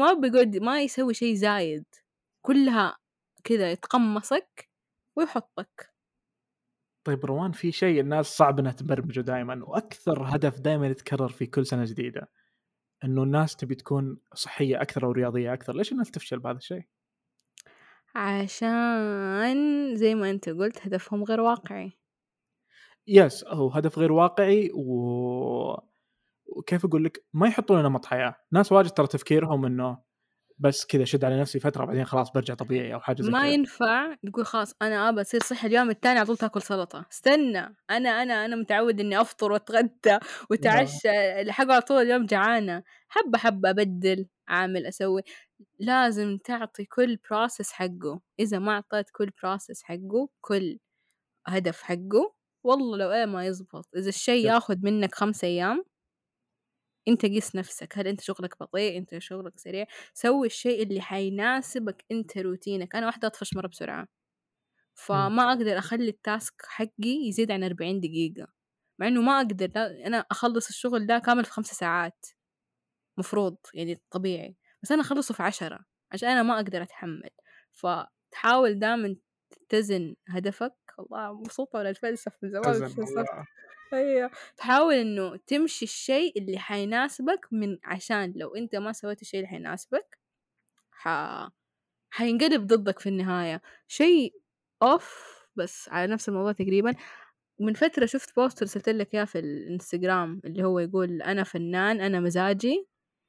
ما 0.00 0.12
بيقعد 0.12 0.56
ما 0.56 0.82
يسوي 0.82 1.14
شيء 1.14 1.34
زايد 1.34 1.84
كلها 2.42 2.98
كذا 3.44 3.72
يتقمصك 3.72 4.70
ويحطك 5.16 5.94
طيب 7.04 7.24
روان 7.24 7.52
في 7.52 7.72
شيء 7.72 8.00
الناس 8.00 8.26
صعب 8.26 8.58
إنها 8.58 8.72
تبرمجه 8.72 9.20
دائما 9.20 9.64
وأكثر 9.64 10.36
هدف 10.36 10.60
دائما 10.60 10.86
يتكرر 10.86 11.28
في 11.28 11.46
كل 11.46 11.66
سنة 11.66 11.84
جديدة 11.84 12.28
إنه 13.04 13.22
الناس 13.22 13.56
تبي 13.56 13.74
تكون 13.74 14.18
صحية 14.34 14.82
أكثر 14.82 15.06
أو 15.06 15.12
رياضية 15.12 15.52
أكثر 15.54 15.76
ليش 15.76 15.92
الناس 15.92 16.10
تفشل 16.10 16.38
بهذا 16.38 16.58
الشيء؟ 16.58 16.84
عشان 18.14 19.96
زي 19.96 20.14
ما 20.14 20.30
أنت 20.30 20.48
قلت 20.48 20.86
هدفهم 20.86 21.24
غير 21.24 21.40
واقعي 21.40 21.92
يس 23.06 23.44
هو 23.44 23.68
هدف 23.68 23.98
غير 23.98 24.12
واقعي 24.12 24.70
و 24.74 25.93
وكيف 26.56 26.84
أقول 26.84 27.04
لك؟ 27.04 27.24
ما 27.32 27.46
يحطون 27.46 27.78
لنا 27.78 27.88
نمط 27.88 28.06
حياة. 28.06 28.36
ناس 28.52 28.72
واجد 28.72 28.90
ترى 28.90 29.06
تفكيرهم 29.06 29.64
إنه 29.64 29.98
بس 30.58 30.86
كذا 30.86 31.04
شد 31.04 31.24
على 31.24 31.40
نفسي 31.40 31.60
فترة 31.60 31.84
بعدين 31.84 32.04
خلاص 32.04 32.30
برجع 32.30 32.54
طبيعي 32.54 32.94
أو 32.94 33.00
حاجة 33.00 33.22
زي 33.22 33.30
ما 33.30 33.48
ينفع 33.48 34.14
تقول 34.14 34.46
خلاص 34.46 34.74
أنا 34.82 35.08
ابى 35.08 35.20
أصير 35.20 35.40
صحي 35.40 35.66
اليوم 35.66 35.90
الثاني 35.90 36.18
على 36.18 36.26
طول 36.26 36.36
تاكل 36.36 36.62
سلطة. 36.62 37.06
استنى. 37.12 37.76
أنا 37.90 38.22
أنا 38.22 38.44
أنا 38.44 38.56
متعود 38.56 39.00
إني 39.00 39.20
أفطر 39.20 39.52
وأتغدى 39.52 40.18
وتعشى 40.50 41.40
الحق 41.40 41.70
على 41.70 41.80
طول 41.80 42.02
اليوم 42.02 42.26
جعانة. 42.26 42.82
حبة 43.08 43.38
حبة 43.38 43.70
أبدل 43.70 44.26
أعمل 44.50 44.86
أسوي. 44.86 45.22
لازم 45.78 46.38
تعطي 46.44 46.84
كل 46.84 47.18
process 47.30 47.72
حقه. 47.72 48.20
إذا 48.40 48.58
ما 48.58 48.72
أعطيت 48.72 49.10
كل 49.12 49.30
process 49.42 49.82
حقه 49.82 50.28
كل 50.40 50.78
هدف 51.46 51.82
حقه 51.82 52.34
والله 52.64 52.96
لو 52.96 53.12
إيه 53.12 53.24
ما 53.24 53.46
يزبط. 53.46 53.88
إذا 53.96 54.08
الشيء 54.08 54.46
ياخذ 54.46 54.76
منك 54.82 55.14
خمسة 55.14 55.48
أيام 55.48 55.84
أنت 57.08 57.26
قيس 57.26 57.56
نفسك 57.56 57.98
هل 57.98 58.06
أنت 58.08 58.20
شغلك 58.20 58.60
بطيء؟ 58.60 58.98
أنت 58.98 59.18
شغلك 59.18 59.58
سريع؟ 59.58 59.86
سوي 60.14 60.46
الشيء 60.46 60.82
اللي 60.82 61.00
حيناسبك 61.00 62.04
أنت 62.12 62.38
روتينك. 62.38 62.96
أنا 62.96 63.06
واحدة 63.06 63.28
أطفش 63.28 63.54
مرة 63.54 63.66
بسرعة 63.68 64.08
فما 64.94 65.48
أقدر 65.52 65.78
أخلي 65.78 66.08
ال 66.08 66.17
task 66.17 66.54
حقي 66.66 67.28
يزيد 67.28 67.50
عن 67.50 67.64
40 67.64 68.00
دقيقة 68.00 68.48
مع 68.98 69.08
إنه 69.08 69.22
ما 69.22 69.36
أقدر. 69.38 69.70
لا 69.76 70.06
أنا 70.06 70.18
أخلص 70.30 70.68
الشغل 70.68 71.06
ده 71.06 71.18
كامل 71.18 71.44
في 71.44 71.50
خمسة 71.52 71.74
ساعات 71.74 72.26
مفروض 73.18 73.56
يعني 73.74 74.02
طبيعي. 74.10 74.56
بس 74.82 74.92
أنا 74.92 75.02
أخلصه 75.02 75.34
في 75.34 75.42
عشرة 75.42 75.80
عشان 76.12 76.28
أنا 76.28 76.42
ما 76.42 76.54
أقدر 76.56 76.82
أتحمل. 76.82 77.30
فتحاول 77.72 78.78
دائما 78.78 79.16
تتزن 79.68 80.16
هدفك. 80.28 80.74
والله 80.98 81.32
مبسوطة 81.40 81.78
ولا 81.78 81.90
الفلسفة 81.90 82.38
من 82.42 82.50
زمان. 82.50 82.96
أيوه. 83.94 84.30
تحاول 84.56 84.94
إنه 84.94 85.36
تمشي 85.36 85.84
الشيء 85.84 86.38
اللي 86.38 86.58
حيناسبك 86.58 87.48
من 87.52 87.78
عشان 87.84 88.32
لو 88.36 88.54
أنت 88.54 88.76
ما 88.76 88.92
سويت 88.92 89.22
الشيء 89.22 89.40
اللي 89.40 89.48
حيناسبك 89.48 90.18
ح... 90.90 91.08
حينقلب 92.10 92.66
ضدك 92.66 92.98
في 92.98 93.08
النهاية. 93.08 93.62
شيء 93.88 94.34
اوف 94.82 95.34
بس 95.56 95.88
على 95.88 96.12
نفس 96.12 96.28
الموضوع 96.28 96.52
تقريبا. 96.52 96.94
من 97.60 97.74
فترة 97.74 98.06
شفت 98.06 98.36
post 98.36 98.62
رسلت 98.62 98.88
لك 98.88 99.14
إياه 99.14 99.24
في 99.24 99.38
الإنستغرام 99.38 100.40
اللي 100.44 100.64
هو 100.64 100.78
يقول 100.78 101.22
أنا 101.22 101.44
فنان 101.44 102.00
أنا 102.00 102.20
مزاجي. 102.20 102.88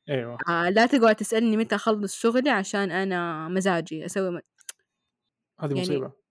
أيوه. 0.09 0.37
آه 0.49 0.69
لا 0.69 0.85
تقعد 0.85 1.15
تسألني 1.15 1.57
متى 1.57 1.75
أخلص 1.75 2.15
شغلي 2.15 2.49
عشان 2.49 2.91
أنا 2.91 3.47
مزاجي 3.47 4.05
أسوي 4.05 4.31
م... 4.31 4.39
هذه 5.59 5.69
يعني 5.69 5.81
مصيبة. 5.81 6.24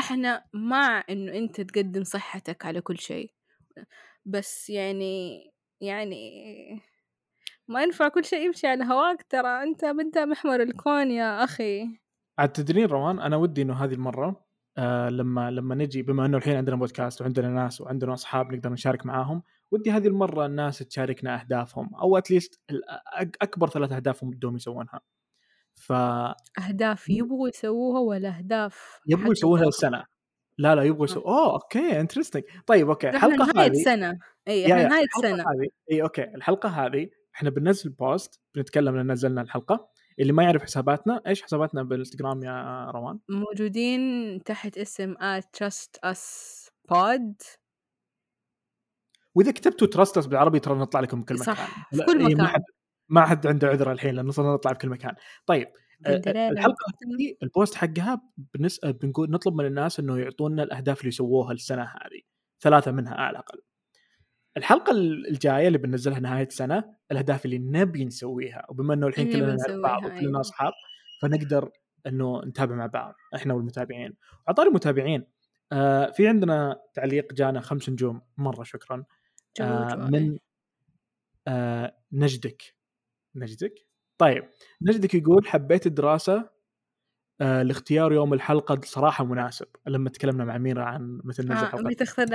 إحنا 0.00 0.44
مع 0.54 1.04
انه 1.10 1.32
انت 1.32 1.60
تقدم 1.60 2.04
صحتك 2.04 2.66
على 2.66 2.80
كل 2.80 2.98
شيء. 2.98 3.32
بس 4.26 4.70
يعني 4.70 5.44
يعني 5.80 6.16
ما 7.68 7.82
ينفع 7.82 8.08
كل 8.08 8.24
شيء 8.24 8.46
يمشي 8.46 8.66
على 8.66 8.84
هواك 8.84 9.22
ترى. 9.22 9.62
انت 9.62 9.84
انت 9.84 10.18
محور 10.18 10.62
الكون 10.62 11.10
يا 11.10 11.44
أخي. 11.44 11.88
عاد 12.38 12.52
تدرين 12.52 12.86
روان 12.86 13.20
أنا 13.20 13.36
ودي 13.36 13.62
انه 13.62 13.84
هذه 13.84 13.94
المرة 13.94 14.46
آه 14.78 15.08
لما 15.08 15.50
لما 15.50 15.74
نجي 15.74 16.02
بما 16.02 16.26
انه 16.26 16.36
الحين 16.36 16.56
عندنا 16.56 16.76
بودكاست 16.76 17.20
وعندنا 17.22 17.48
ناس 17.48 17.80
وعندنا 17.80 18.14
اصحاب 18.14 18.52
نقدر 18.54 18.72
نشارك 18.72 19.06
معاهم 19.06 19.42
ودي 19.70 19.90
هذه 19.90 20.06
المرة 20.06 20.46
الناس 20.46 20.78
تشاركنا 20.78 21.40
أهدافهم 21.40 21.94
أو 21.94 22.18
at 22.18 22.30
least 22.30 22.60
أكبر 23.42 23.68
ثلاث 23.68 23.92
أهداف 23.92 24.22
ودهم 24.22 24.56
يسوونها. 24.56 25.00
ف 25.76 25.92
أهداف 26.58 27.08
يبغوا 27.08 27.48
يسووها 27.48 28.00
ولا 28.00 28.38
أهداف 28.38 29.00
يبغوا 29.06 29.32
يسووها؟ 29.32 29.68
السنة 29.68 30.04
لا 30.58 30.74
لا 30.74 30.82
يبغوا 30.82 31.04
يسووا 31.04 31.24
أوه 31.24 31.52
okay 31.52 32.00
interesting 32.00 32.42
طيب 32.66 32.88
okay 32.88 33.08
الحلقة 33.10 33.64
هذه 33.64 33.72
سنة. 33.84 34.18
إي 34.48 34.62
yeah 34.62 34.86
إحنا 34.86 35.00
سنة. 35.22 35.42
هذه 35.42 35.68
إي 35.92 36.02
okay 36.02 36.22
الحلقة 36.22 36.68
هذه 36.68 37.08
إحنا 37.34 37.50
بننزل 37.50 37.90
post 37.90 38.40
بنتكلم 38.54 38.96
لأن 38.96 39.12
نزلنا 39.12 39.42
الحلقة. 39.42 39.88
اللي 40.20 40.32
ما 40.32 40.42
يعرف 40.42 40.62
حساباتنا 40.62 41.22
إيش 41.26 41.42
حساباتنا 41.42 41.82
بالإنستغرام 41.82 42.42
يا 42.42 42.90
روان؟ 42.90 43.18
موجودين 43.28 44.42
تحت 44.44 44.78
اسم 44.78 45.14
trust 45.40 46.10
us 46.10 46.20
pod. 46.92 47.58
وإذا 49.34 49.52
كتبتوا 49.52 49.86
تراست 49.86 50.13
أس 50.13 50.26
بالعربي 50.26 50.60
ترى 50.60 50.78
نطلع 50.78 51.00
لكم 51.00 51.22
بكل 51.22 51.34
مكان. 51.34 51.46
صح 51.54 51.90
في 51.90 52.04
كل 52.04 52.24
مكان. 52.24 52.62
ما 53.08 53.26
حد 53.26 53.46
عنده 53.46 53.68
عذر 53.68 53.92
الحين 53.92 54.14
لأنه 54.14 54.30
صرنا 54.30 54.54
نطلع 54.54 54.72
بكل 54.72 54.88
مكان. 54.88 55.14
طيب 55.46 55.68
آه، 56.06 56.14
دندريلا 56.14 56.48
الحلقة 56.50 56.84
هذه 57.04 57.36
ال 57.42 57.48
post 57.48 57.74
حقها 57.74 58.22
بنس... 58.54 58.80
بنقول 58.84 59.30
نطلب 59.30 59.54
من 59.54 59.66
الناس 59.66 60.00
إنه 60.00 60.18
يعطونا 60.18 60.62
الأهداف 60.62 61.00
اللي 61.00 61.10
سووها 61.10 61.52
السنة 61.52 61.82
هذه. 61.82 62.20
ثلاثة 62.60 62.90
منها 62.92 63.14
على 63.14 63.30
الأقل. 63.30 63.62
الحلقة 64.56 64.92
الجاية 64.92 65.66
اللي 65.66 65.78
بننزلها 65.78 66.20
نهاية 66.20 66.46
السنة 66.46 66.84
الأهداف 67.12 67.44
اللي 67.44 67.58
نبي 67.58 68.04
نسويها 68.04 68.66
وبما 68.68 68.94
إنه 68.94 69.06
الحين 69.06 69.32
كلنا 69.32 69.54
نعرف 69.54 69.80
بعض 69.82 70.04
وكلنا 70.04 70.20
أيوة. 70.20 70.40
أصحاب 70.40 70.72
فنقدر 71.22 71.70
إنه 72.06 72.44
نتابع 72.44 72.74
مع 72.74 72.86
بعض 72.86 73.14
إحنا 73.34 73.54
والمتابعين. 73.54 74.16
وعطاري 74.46 74.68
المتابعين 74.68 75.26
آه 75.72 76.10
في 76.10 76.28
عندنا 76.28 76.80
تعليق 76.94 77.32
جانا 77.32 77.60
خمس 77.60 77.88
نجوم 77.88 78.22
مرة 78.36 78.62
شكرا. 78.62 79.04
آه 79.60 79.94
من 79.94 80.38
آه 81.48 81.96
نجدك. 82.12 82.75
نجدك؟ 83.36 83.86
طيب 84.18 84.44
نجدك 84.82 85.14
يقول 85.14 85.46
حبيت 85.46 85.86
الدراسة 85.86 86.50
آه 87.40 87.62
لاختيار 87.62 88.12
يوم 88.12 88.34
الحلقة 88.34 88.80
صراحة 88.84 89.24
مناسب. 89.24 89.66
لما 89.86 90.10
تكلمنا 90.10 90.44
مع 90.44 90.58
ميرا 90.58 90.82
عن 90.84 91.20
مثل 91.24 91.42
ننزل 91.48 91.54
آه 91.54 91.70
لها. 91.70 91.70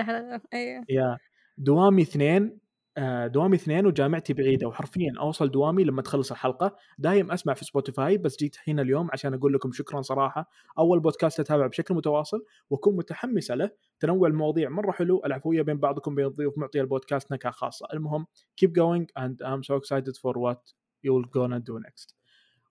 حلقة 0.03 0.41
أيوه. 0.53 0.85
yeah. 0.89 1.17
دوامي 1.57 2.01
اثنين 2.01 2.59
آه، 2.97 3.27
دوامي 3.27 3.55
اثنين 3.55 3.85
وجامعتي 3.85 4.33
بعيدة. 4.33 4.67
وحرفيا 4.67 5.13
أوصل 5.19 5.51
دوامي 5.51 5.83
لما 5.83 6.01
تخلص 6.01 6.31
الحلقة. 6.31 6.75
دايم 6.97 7.31
أسمع 7.31 7.53
في 7.53 7.65
سبوتيفاي 7.65 8.17
بس 8.17 8.37
جيت 8.37 8.55
هنا 8.67 8.81
اليوم 8.81 9.09
عشان 9.13 9.33
أقول 9.33 9.53
لكم 9.53 9.71
شكرا 9.71 10.01
صراحة. 10.01 10.49
أول 10.79 10.99
بودكاست 10.99 11.39
اتابع 11.39 11.67
بشكل 11.67 11.93
متواصل 11.95 12.45
وأكون 12.69 12.95
متحمسة 12.95 13.55
له. 13.55 13.69
تنوع 13.99 14.27
المواضيع 14.27 14.69
مرة 14.69 14.91
حلو. 14.91 15.21
العفويه 15.25 15.61
بين 15.61 15.77
بعضكم 15.77 16.15
بين 16.15 16.25
الضيوف 16.25 16.57
معطيه 16.57 16.81
البودكاست 16.81 17.31
نكهة 17.31 17.51
خاصة. 17.51 17.87
المهم 17.93 18.25
keep 18.63 18.69
going 18.69 19.05
and 19.23 19.35
I'm 19.47 19.63
so 19.63 19.75
excited 19.81 20.15
for 20.17 20.33
what 20.33 20.73
you'll 21.07 21.27
gonna 21.29 21.59
do 21.59 21.79
next 21.89 22.15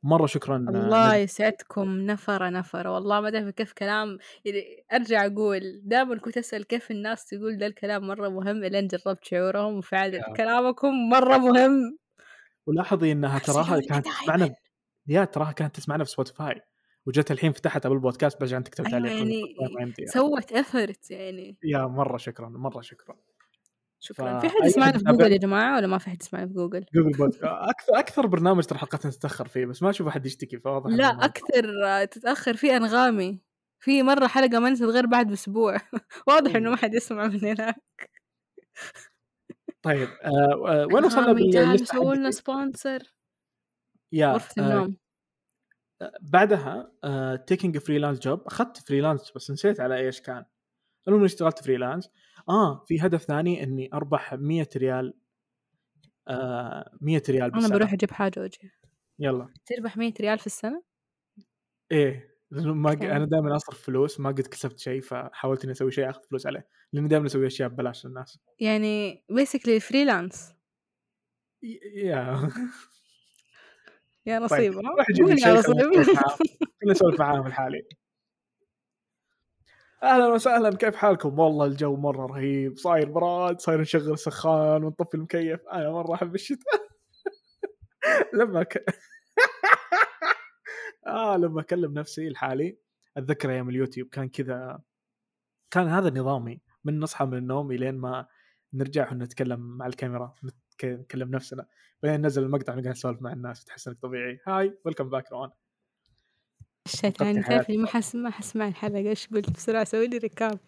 مرة 0.02 0.26
شكرا 0.26 0.54
آه، 0.56 0.70
الله. 0.70 1.16
يسعدكم 1.16 1.96
نفرة 2.00 2.48
نفرة 2.48 2.90
والله 2.94 3.20
ما 3.20 3.28
أدري 3.28 3.52
كيف 3.52 3.72
كلام 3.72 4.18
يعني 4.44 4.84
أرجع 4.92 5.26
أقول 5.26 5.80
دائما 5.84 6.18
كنت 6.18 6.38
أسأل 6.38 6.64
كيف 6.66 6.90
الناس 6.90 7.26
تقول 7.26 7.58
ده 7.58 7.66
الكلام 7.66 8.06
مرة 8.06 8.28
مهم 8.28 8.64
إلين 8.64 8.86
جربت 8.86 9.24
شعورهم 9.24 9.74
وفعلا. 9.78 10.34
كلامكم 10.36 11.08
مرة 11.10 11.36
مهم 11.38 11.98
ولاحظي 12.66 13.12
إنها 13.12 13.38
تراها 13.38 13.80
كانت. 13.80 14.06
تسمعنا 14.06 14.54
yeah 15.06 15.24
تراها 15.24 15.52
كانت 15.52 15.76
تسمعنا 15.76 16.04
في 16.04 16.10
سبوتيفاي 16.10 16.60
وجت 17.06 17.30
الحين 17.30 17.52
فتحت 17.52 17.86
ابل 17.86 17.98
بودكاست 17.98 18.42
بس 18.42 18.48
عشان 18.48 18.64
تكتب 18.64 18.86
أيوه 18.86 18.98
تعليق 18.98 19.12
يعني 19.18 19.42
ما 19.76 19.82
يمدي. 19.82 20.06
سوت 20.06 20.52
effort 20.52 21.10
يعني 21.10 21.56
yeah 21.64 21.86
مرة 21.86 22.16
شكرا 22.16 22.48
مرة 22.48 22.80
شكرا 22.80 23.16
شكرا. 24.02 24.38
ف- 24.38 24.42
في 24.42 24.48
حد 24.48 24.66
يسمعنا 24.66 24.98
في 24.98 25.04
جوجل 25.04 25.32
يا 25.32 25.36
جماعة 25.38 25.76
ولا 25.76 25.86
ما 25.86 25.98
في 25.98 26.10
حد 26.10 26.22
يسمعنا 26.22 26.46
في 26.46 26.52
جوجل؟ 26.52 26.84
جوجل 26.94 27.18
بودكاست. 27.18 27.44
أكثر 27.44 27.98
أكثر 27.98 28.26
برنامج 28.26 28.64
ترى 28.64 28.78
حلقتنا 28.78 29.10
تتأخر 29.12 29.48
فيه 29.48 29.66
بس 29.66 29.82
ما 29.82 29.90
أشوف 29.90 30.06
أحد 30.06 30.26
يشتكي 30.26 30.58
فواضح 30.58 30.90
لا 30.90 31.24
أكثر 31.24 31.86
آه، 31.86 32.04
تتأخر 32.04 32.56
في 32.56 32.76
أنغامي. 32.76 33.40
في 33.82 34.02
مرة 34.02 34.26
حلقة 34.26 34.58
ما 34.58 34.70
نزلت 34.70 34.90
غير 34.90 35.06
بعد 35.06 35.26
بأسبوع. 35.28 35.76
واضح 36.28 36.54
إنه 36.56 36.70
ما 36.70 36.76
حد 36.76 36.94
يسمع 36.94 37.26
من 37.26 37.44
هناك. 37.44 37.82
طيب 39.82 40.08
آه 40.08 40.82
آه 40.82 40.86
وين 40.92 41.04
وصلنا 41.04 41.32
بال 41.32 41.50
list 41.50 41.84
سووا 41.84 42.14
لنا؟ 42.14 42.30
sponsor 42.30 43.14
yeah 44.12 44.32
غرفه 44.32 44.62
آه 44.62 44.66
النوم. 44.66 44.96
بعدها 46.20 46.92
taking 47.46 47.78
freelance 47.78 48.18
job 48.18 48.42
أخذت 48.46 48.88
freelance 48.88 49.32
بس 49.36 49.50
نسيت 49.50 49.80
على 49.80 49.96
إيش 49.96 50.20
كان. 50.20 50.44
المهم 51.08 51.24
اشتغلت 51.24 51.58
freelance 51.64 52.08
آه 52.48 52.84
في 52.88 53.00
هدف 53.00 53.22
ثاني 53.22 53.62
إني 53.62 53.90
أربح 53.94 54.34
100 54.34 54.68
ريال 54.76 55.14
آه 56.28 56.96
100 57.00 57.22
ريال 57.28 57.42
أنا 57.42 57.52
بالسنه 57.52 57.76
بروح 57.78 57.92
أجيب 57.92 58.10
حاجة 58.10 58.40
وأجي. 58.40 58.70
يلا. 59.18 59.48
تربح 59.66 59.96
100 59.96 60.12
ريال 60.20 60.38
في 60.38 60.46
السنة؟ 60.46 60.82
إيه 61.92 62.30
لأنه 62.50 62.74
ما 62.74 62.90
ق- 62.90 62.94
كم؟ 62.94 63.06
أنا 63.06 63.24
دائما 63.24 63.56
أصرف 63.56 63.82
فلوس 63.82 64.20
ما 64.20 64.28
قد 64.28 64.40
كسبت 64.40 64.78
شيء 64.78 65.00
فحاولت 65.00 65.62
إني 65.64 65.72
أسوي 65.72 65.90
شيء 65.90 66.10
أخذ 66.10 66.20
فلوس 66.30 66.46
عليه 66.46 66.68
لأني 66.92 67.08
دائما 67.08 67.26
أسوي 67.26 67.46
أشياء 67.46 67.68
ببلاش 67.68 68.06
للناس. 68.06 68.38
يعني 68.60 69.24
basically 69.30 69.80
freelance 69.80 70.52
yeah. 71.94 72.50
yeah 74.26 74.38
طيب 74.38 74.42
نصيب 74.42 74.72
ها؟ 74.74 74.80
روح 74.90 75.06
جيب 75.14 75.36
شيء 75.36 75.62
خلينا 75.62 76.12
نسولف 76.90 77.20
معاهم 77.20 77.46
الحالي. 77.46 77.82
أهلا 80.02 80.28
وسهلا 80.28 80.76
كيف 80.76 80.96
حالكم؟ 80.96 81.38
والله 81.38 81.66
الجو 81.66 81.96
مرة 81.96 82.26
رهيب 82.26 82.78
صاير 82.78 83.10
براد 83.10 83.60
صاير 83.60 83.80
نشغل 83.80 84.18
سخان 84.18 84.84
ونطفي 84.84 85.14
المكيف. 85.14 85.60
أنا 85.72 85.90
مرة 85.90 86.14
أحب 86.14 86.34
الشتاء. 86.34 86.80
لما 88.34 88.62
ك... 88.62 88.84
آه 91.06 91.36
لما 91.36 91.60
أكلم 91.60 91.94
نفسي 91.94 92.28
لحالي 92.28 92.78
أتذكر 93.16 93.50
أيام 93.50 93.68
اليوتيوب 93.68 94.08
كان 94.08 94.28
كذا 94.28 94.80
كان 95.70 95.88
هذا 95.88 96.20
نظامي 96.20 96.60
من 96.84 97.00
نصحى 97.00 97.24
من 97.24 97.38
النوم 97.38 97.72
لين 97.72 97.94
ما 97.98 98.26
نرجع 98.74 99.12
ونتكلم 99.12 99.60
مع 99.60 99.86
الكاميرا 99.86 100.34
نتك- 100.44 100.84
نكلم 100.84 101.30
نفسنا. 101.30 101.66
بعدين 102.02 102.20
ننزل 102.20 102.42
المقطع 102.42 102.72
ونقعد 102.72 102.88
نسولف 102.88 103.22
مع 103.22 103.32
الناس 103.32 103.64
تحس 103.64 103.88
إنك 103.88 103.98
طبيعي. 104.02 104.40
hi 104.46 104.78
welcome 104.84 105.10
back 105.10 105.32
روان 105.32 105.50
الشيطان 106.86 107.44
تعرف 107.44 107.70
لي 107.70 107.76
ما 107.76 107.86
حس 107.86 108.14
ما 108.14 108.30
حسمع 108.30 108.68
الحلقة. 108.68 108.98
إيش 108.98 109.28
قلت؟ 109.28 109.50
بسرعة 109.50 109.84
سوي 109.84 110.06
لي 110.06 110.18
recap 110.18 110.58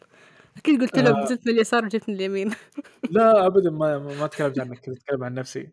أكيد 0.56 0.80
قلت 0.80 0.98
له 0.98 1.10
آه. 1.10 1.28
من 1.30 1.52
اليسار 1.52 1.84
وجبت 1.84 2.08
من 2.08 2.14
اليمين. 2.14 2.50
لا 3.10 3.46
ابدا 3.46 3.70
ما 3.70 3.98
ما 3.98 4.26
تكلمت 4.26 4.60
عنك 4.60 4.78
كنت 4.78 4.96
أتكلم 4.96 5.24
عن 5.24 5.34
نفسي. 5.34 5.70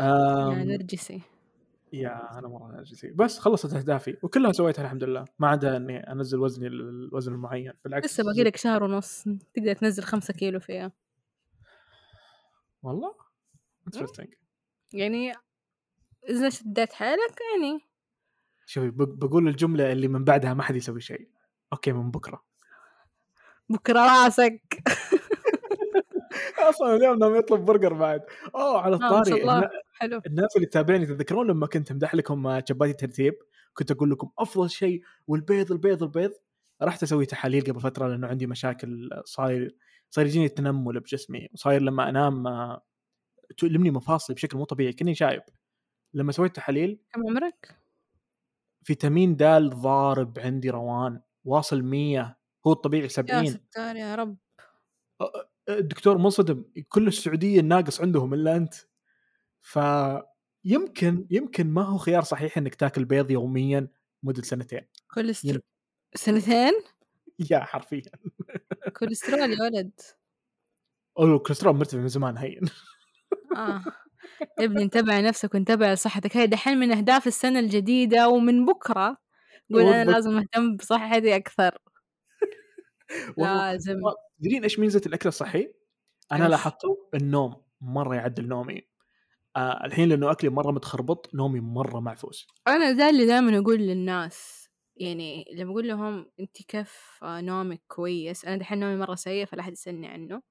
yeah 0.00 0.48
أم، 0.48 0.58
نرجسي. 0.58 1.20
yeah 1.92 2.38
أنا 2.38 2.48
مره 2.48 2.72
نرجسي. 2.72 3.10
بس 3.10 3.38
خلصت 3.38 3.74
أهدافي 3.74 4.16
وكلها 4.22 4.52
سويتها 4.52 4.82
الحمد 4.82 5.04
لله 5.04 5.24
ما 5.38 5.48
عدا 5.48 5.76
إني 5.76 6.12
أنزل 6.12 6.38
وزني 6.40 6.66
الوزن 6.66 7.32
المعين. 7.32 7.72
بالعكس. 7.84 8.06
لسه 8.06 8.24
باقي 8.24 8.42
لك 8.42 8.56
شهر 8.56 8.84
ونص. 8.84 9.24
تقدر 9.54 9.74
تنزل 9.74 10.02
خمسة 10.02 10.34
كيلو 10.34 10.60
فيها. 10.60 10.92
والله؟ 12.82 13.14
interesting 13.86 14.34
يعني 14.92 15.32
إذا 16.28 16.48
شديت 16.48 16.92
حالك 16.92 17.38
يعني 17.54 17.80
شوفي 18.66 18.90
بق- 18.90 19.08
بقول 19.26 19.48
الجملة 19.48 19.92
اللي 19.92 20.08
من 20.08 20.24
بعدها 20.24 20.54
ما 20.54 20.62
حد 20.62 20.76
يسوي 20.76 21.00
شيء. 21.00 21.28
okay 21.72 21.92
من 21.92 22.10
بكرة. 22.10 22.44
بكرة 23.68 24.00
راسك. 24.24 24.62
أصلا 26.68 26.96
اليوم 26.96 27.18
ناوي 27.18 27.38
يطلب 27.38 27.64
برجر 27.64 27.92
بعد. 27.92 28.20
أوه 28.54 28.80
على 28.80 28.96
آه 28.96 28.98
الطاري. 29.20 29.42
الله. 29.42 29.70
حلو. 29.92 30.20
الناس 30.26 30.56
اللي 30.56 30.66
تتابعني 30.66 31.06
تتذكرون 31.06 31.46
لما 31.46 31.66
كنت 31.66 31.90
أمدح 31.90 32.14
لكم 32.14 32.46
آه، 32.46 32.64
شباتي 32.68 32.92
ترتيب 32.92 33.34
كنت 33.74 33.90
أقول 33.90 34.10
لكم 34.10 34.30
أفضل 34.38 34.70
شيء 34.70 35.02
والبيض 35.26 35.72
البيض 35.72 36.02
البيض. 36.02 36.32
رحت 36.82 37.02
أسوي 37.02 37.26
تحاليل 37.26 37.64
قبل 37.64 37.80
فترة 37.80 38.08
لأنه 38.08 38.26
عندي 38.26 38.46
مشاكل 38.46 39.10
آه، 39.12 39.22
صاير 39.26 39.76
صاير 40.10 40.26
يجيني 40.26 40.48
تنمل 40.48 41.00
بجسمي. 41.00 41.48
وصاير 41.54 41.82
لما 41.82 42.08
أنام 42.08 42.44
تؤلمني 43.56 43.90
مفاصلي 43.90 44.34
بشكل 44.34 44.58
مو 44.58 44.64
طبيعي 44.64 44.92
كني 44.92 45.14
شايب. 45.14 45.42
لما 46.14 46.32
سويت 46.32 46.56
تحاليل 46.56 46.98
كم 47.12 47.20
عمرك؟ 47.28 47.76
فيتامين 48.84 49.36
د 49.36 49.42
ضارب 49.74 50.38
عندي 50.38 50.70
روان 50.70 51.20
واصل 51.44 51.82
100 51.82 52.36
هو 52.66 52.72
الطبيعي 52.72 53.02
yeah 53.02 53.08
70 53.08 53.46
ستار 53.46 53.96
يا 53.96 54.14
رب. 54.14 54.36
الدكتور 55.68 56.18
منصدم 56.18 56.64
كل 56.88 57.08
السعودية 57.08 57.60
الناقص 57.60 58.00
عندهم 58.00 58.34
إلا 58.34 58.56
أنت. 58.56 58.74
فيمكن 59.60 61.26
يمكن 61.30 61.66
ما 61.70 61.82
هو 61.82 61.98
خيار 61.98 62.22
صحيح 62.22 62.58
إنك 62.58 62.74
تاكل 62.74 63.04
بيض 63.04 63.30
يوميا 63.30 63.88
مدة 64.22 64.42
سنتين. 64.42 64.80
كوليسترول 65.14 65.62
سنتين؟ 66.14 66.72
yeah 67.50 67.58
حرفيا. 67.58 68.02
كوليسترول 68.96 69.52
يا 69.52 69.62
ولد. 69.62 70.00
الكوليسترول 71.20 71.76
مرتفع 71.76 71.98
من 71.98 72.08
زمان 72.08 72.38
هين. 72.38 72.60
آه. 73.56 73.84
يا 74.58 74.64
ابني 74.64 74.82
انتبه 74.82 75.20
نفسك 75.20 75.54
وانتبه 75.54 75.92
لصحتك 75.92 76.36
هاي 76.36 76.46
دحين 76.46 76.78
من 76.78 76.92
أهداف 76.92 77.26
السنة 77.26 77.58
الجديدة 77.58 78.28
ومن 78.28 78.66
بكرة 78.66 79.16
قول 79.72 79.82
أنا. 79.82 80.10
لازم 80.10 80.38
أهتم 80.38 80.76
بصحتي 80.76 81.36
أكثر. 81.36 81.78
لازم 83.38 83.96
تدرين 84.40 84.62
إيش 84.62 84.78
ميزة 84.78 85.02
الأكل 85.06 85.28
الصحي؟ 85.28 85.72
أنا؟ 86.32 86.48
لاحظته 86.48 87.08
النوم 87.14 87.64
مرة 87.80 88.14
يعدل 88.14 88.48
نومي 88.48 88.82
آه 89.56 89.84
الحين 89.84 90.08
لأنه 90.08 90.30
أكلي 90.30 90.50
مرة 90.50 90.70
متخربط 90.70 91.34
نومي 91.34 91.60
مرة 91.60 92.00
معفوس 92.00 92.46
أنا 92.68 92.92
ذا 92.92 93.10
اللي 93.10 93.26
دائما 93.26 93.58
أقول 93.58 93.78
للناس 93.78 94.68
يعني 94.96 95.44
لما 95.54 95.70
أقول 95.70 95.88
لهم 95.88 96.30
أنت 96.40 96.62
كيف 96.62 97.18
آه، 97.22 97.40
نومك 97.40 97.82
كويس 97.88 98.44
أنا 98.44 98.56
دحين 98.56 98.80
نومي 98.80 98.96
مرة 98.96 99.14
سيء 99.14 99.46
فلا 99.46 99.60
أحد 99.60 99.72
يسألني 99.72 100.06
عنه 100.08 100.42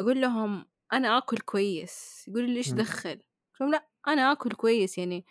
أقول 0.00 0.20
لهم 0.20 0.64
أنا 0.92 1.18
آكل 1.18 1.38
كويس. 1.38 2.24
يقولوا 2.28 2.48
لي 2.48 2.56
إيش 2.56 2.70
مم. 2.70 2.76
دخل؟ 2.76 3.18
لهم 3.60 3.70
لا 3.70 3.88
أنا 4.08 4.32
آكل 4.32 4.50
كويس 4.52 4.98
يعني. 4.98 5.26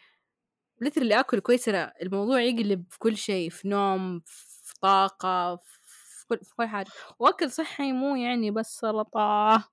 ليترلي 0.81 1.19
آكل 1.19 1.39
كويس 1.39 1.65
ترى 1.65 1.91
الموضوع 2.01 2.41
يقلب 2.41 2.85
في 2.89 2.99
كل 2.99 3.17
شيء 3.17 3.49
في 3.49 3.67
نوم 3.67 4.21
في 4.25 4.73
طاقة 4.81 5.55
في 5.57 6.27
كل, 6.27 6.39
في 6.45 6.55
كل 6.55 6.65
حاجة. 6.67 6.87
وأكل 7.19 7.51
صحي 7.51 7.91
مو 7.91 8.15
يعني 8.15 8.51
بس 8.51 8.79
سلطة. 8.79 9.63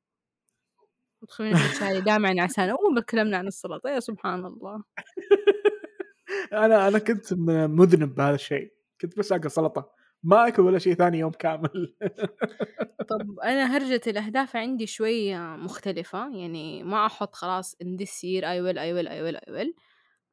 تدخلين 1.22 1.56
شاي 1.80 2.00
دائما 2.00 2.42
عشان 2.42 2.70
أول 2.70 2.94
ما 2.94 3.00
تكلمنا 3.00 3.36
عن 3.38 3.46
السلطة 3.46 3.90
يا 3.90 4.00
سبحان 4.00 4.46
الله. 4.46 4.82
أنا 6.52 6.88
أنا 6.88 6.98
كنت 6.98 7.32
مذنب 7.68 8.14
بهذا 8.14 8.34
الشيء. 8.34 8.72
كنت 9.00 9.18
بس 9.18 9.32
آكل 9.32 9.50
سلطة. 9.50 9.92
ما 10.22 10.48
أكل 10.48 10.62
ولا 10.62 10.78
شيء 10.78 10.94
ثاني 10.94 11.18
يوم 11.18 11.30
كامل. 11.32 11.96
طب 13.06 13.38
أنا 13.40 13.76
هرجة 13.76 14.00
الأهداف 14.06 14.56
عندي 14.56 14.86
شوية 14.86 15.38
مختلفة 15.56 16.36
يعني 16.36 16.82
ما 16.82 17.06
أحط 17.06 17.34
خلاص 17.34 17.74
in 17.74 17.86
this 18.02 18.10
year 18.24 18.42
I 18.44 18.60
will 18.60 18.78
I 18.78 18.92
will 18.92 19.08
I 19.08 19.20
will 19.22 19.38
I 19.48 19.50
will. 19.52 19.74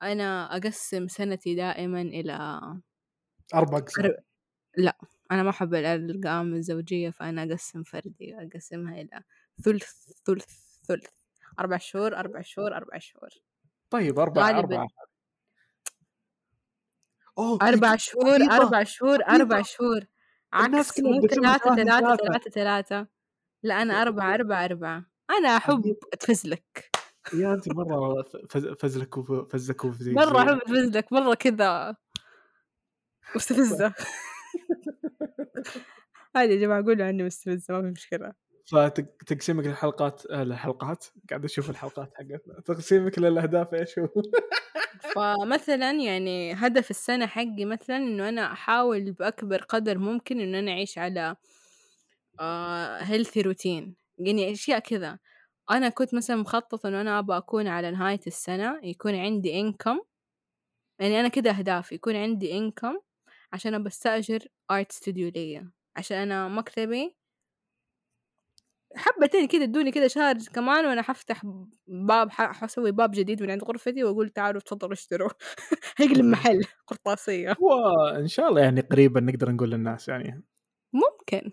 أنا 0.03 0.57
أقسم 0.57 1.07
سنتي 1.07 1.55
دائما 1.55 2.01
إلى 2.01 2.33
أربع 3.53 3.79
أر- 3.99 4.21
لا 4.77 4.97
أنا 5.31 5.43
ما 5.43 5.49
أحب 5.49 5.73
الأرقام 5.75 6.53
الزوجية 6.55 7.09
فأنا 7.09 7.43
أقسم 7.43 7.83
فردي 7.83 8.35
أقسمها 8.35 9.01
إلى 9.01 9.23
ثلث 9.65 9.91
ثلث 10.25 10.45
ثلث. 10.87 11.07
أربع 11.59 11.77
شهور 11.77 12.15
أربع 12.17 12.41
شهور 12.41 12.75
أربع 12.77 12.97
شهور. 12.99 13.29
طيب 13.89 14.19
أربع 14.19 14.41
غالباً. 14.47 14.59
أربع. 14.59 14.87
أوه 17.37 17.59
أربع 17.61 17.95
شهور. 17.95 18.35
أربع 18.51 18.83
شهور. 18.83 19.19
أربع 19.29 19.61
شهور 19.61 19.99
عكس 20.53 20.99
مو 20.99 21.27
ثلاثة 21.27 21.75
ثلاثة 21.75 22.15
ثلاثة 22.15 22.49
ثلاثة. 22.51 23.07
لا 23.63 23.81
أنا 23.81 24.01
أربعة 24.01 24.33
أربعة 24.33 24.65
أربعة 24.65 25.05
أنا 25.29 25.57
أحب. 25.57 25.95
أتفزلك 26.13 26.91
يا 27.33 27.53
انت 27.53 27.67
مرة 27.75 28.23
فز- 28.49 28.73
فزلك 28.79 29.17
وف- 29.17 29.51
فزك 29.53 29.85
وفزي 29.85 30.11
مرة 30.13 30.39
أحب 30.39 30.57
أتفزلك 30.61 31.13
مرة 31.13 31.33
كذا 31.33 31.95
مستفزة 33.35 33.93
عادي 36.35 36.53
يا 36.55 36.59
جماعة 36.59 36.83
قولوا 36.85 37.05
عني 37.05 37.23
مستفزة 37.23 37.73
ما 37.73 37.81
في 37.81 37.87
مشكلة 37.87 38.33
فتقسيمك 38.71 39.65
للحلقات 39.65 40.25
آه، 40.25 40.41
الحلقات 40.43 41.05
قاعد 41.29 41.45
أشوف 41.45 41.69
الحلقات 41.69 42.13
حقتنا 42.15 42.59
تقسيمك 42.65 43.19
للأهداف 43.19 43.73
إيش 43.73 43.99
هو؟ 43.99 44.07
فمثلا 45.15 45.91
يعني 45.91 46.53
هدف 46.53 46.89
السنة 46.91 47.25
حقي 47.27 47.65
مثلا 47.65 47.97
إنه 47.97 48.29
أنا 48.29 48.51
أحاول 48.53 49.11
بأكبر 49.11 49.61
قدر 49.63 49.97
ممكن 49.97 50.39
إنه 50.39 50.59
أنا 50.59 50.71
أعيش 50.71 50.97
على 50.97 51.35
healthy 53.01 53.41
routine 53.41 53.95
يعني 54.17 54.51
أشياء 54.51 54.79
كذا. 54.79 55.19
أنا 55.71 55.89
كنت 55.89 56.13
مثلا 56.15 56.35
مخططة 56.35 56.89
إنه 56.89 57.01
أنا 57.01 57.19
أبغى 57.19 57.37
أكون 57.37 57.67
على 57.67 57.91
نهاية 57.91 58.19
السنة 58.27 58.79
يكون 58.83 59.15
عندي 59.15 59.59
income 59.59 59.99
يعني 60.99 61.19
أنا 61.19 61.27
كده 61.27 61.51
أهدافي 61.51 61.95
يكون 61.95 62.15
عندي 62.15 62.53
income 62.57 62.99
عشان 63.53 63.73
أبى 63.75 63.87
أستأجر 63.87 64.39
art 64.71 64.91
studio 64.91 65.29
ليا 65.29 65.71
عشان 65.97 66.17
أنا 66.17 66.47
مكتبي 66.47 67.15
حبتين 68.97 69.47
كده 69.47 69.63
ادوني 69.63 69.91
كده 69.91 70.07
شهر 70.07 70.35
كمان 70.53 70.85
وأنا 70.85 71.01
حفتح 71.01 71.41
باب 71.87 72.31
حسوي 72.31 72.91
باب 72.91 73.11
جديد 73.11 73.43
من 73.43 73.51
عند 73.51 73.63
غرفتي 73.63 74.03
وأقول 74.03 74.29
تعالوا 74.29 74.61
تفضلوا 74.61 74.93
اشتروا. 74.93 75.29
هيقلب 75.97 76.25
محل 76.25 76.61
قرطاسية. 76.87 77.55
وان 77.59 78.27
شاء 78.27 78.49
الله 78.49 78.61
يعني 78.61 78.81
قريبا 78.81 79.19
نقدر 79.21 79.51
نقول 79.51 79.71
للناس 79.71 80.07
يعني, 80.07 80.43
ممكن. 80.93 81.51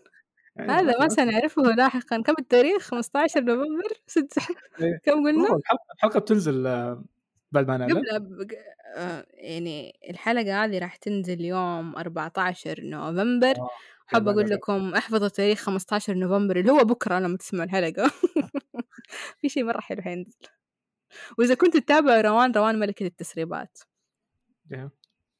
يعني 0.56 0.72
هذا 0.72 0.98
ما 1.00 1.08
سنعرفه 1.08 1.62
لاحقا. 1.62 2.22
كم 2.22 2.34
التاريخ؟ 2.38 2.82
15 2.82 3.40
نوفمبر. 3.40 3.92
ست 4.06 4.38
إيه. 4.80 5.00
كم 5.04 5.12
قلنا؟ 5.12 5.44
الحلقة 5.44 5.84
الحلقة 5.94 6.20
بتنزل 6.20 6.66
آه، 6.66 7.04
بعد 7.52 7.68
ما 7.68 7.76
نعلن. 7.76 8.02
قبل. 8.12 8.56
آه 8.96 9.26
يعني 9.30 10.00
الحلقة 10.10 10.64
هذه 10.64 10.78
راح 10.78 10.96
تنزل 10.96 11.40
يوم 11.40 11.96
14 11.96 12.80
نوفمبر. 12.84 13.58
آه، 13.58 13.70
حاب 14.06 14.24
بعد 14.24 14.38
أقول. 14.38 14.50
لكم 14.50 14.94
احفظوا 14.94 15.28
تاريخ 15.28 15.58
15 15.60 16.14
نوفمبر 16.14 16.60
اللي 16.60 16.72
هو 16.72 16.78
بكرة 16.84 17.18
لما 17.18 17.36
تسمعوا 17.36 17.64
الحلقة. 17.64 18.10
في 19.40 19.48
شيء 19.48 19.64
مرة 19.64 19.80
حلو 19.80 20.02
حينزل. 20.02 20.38
وإذا 21.38 21.54
كنتوا 21.54 21.80
تتابعوا 21.80 22.20
روان 22.20 22.52
روان 22.52 22.78
ملكة 22.78 23.06
التسريبات. 23.06 23.78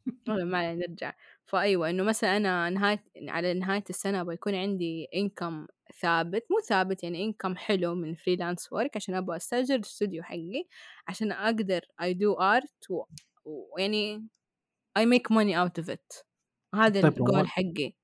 والله 0.29 0.45
ما 0.45 0.75
نرجع. 0.75 1.15
فأيوة 1.47 1.91
إنه 1.91 2.03
مثلا 2.05 2.37
أنا 2.37 2.71
نهاية 2.71 3.05
على 3.29 3.55
نهاية 3.55 3.85
السنة 3.91 4.21
أبغى 4.21 4.35
يكون 4.35 4.55
عندي 4.55 5.09
income 5.15 5.67
ثابت. 6.01 6.47
مو 6.51 6.61
ثابت 6.69 7.05
يعني 7.05 7.25
income 7.25 7.57
حلو 7.57 7.95
من 7.95 8.15
freelance 8.15 8.73
work 8.73 8.97
عشان 8.97 9.15
أبغى 9.15 9.37
أستأجر 9.37 9.75
الاستوديو 9.75 10.23
حقي 10.23 10.65
عشان 11.09 11.33
أقدر 11.33 11.81
I 12.03 12.07
do 12.15 12.39
art 12.41 12.91
و- 12.91 13.05
ويعني 13.45 14.29
I 14.99 15.03
make 15.03 15.35
money 15.35 15.55
out 15.57 15.85
of 15.85 15.89
it. 15.95 16.25
هذا 16.75 17.03
طيب، 17.03 17.19
الجول. 17.19 17.49
حقي. 17.49 17.95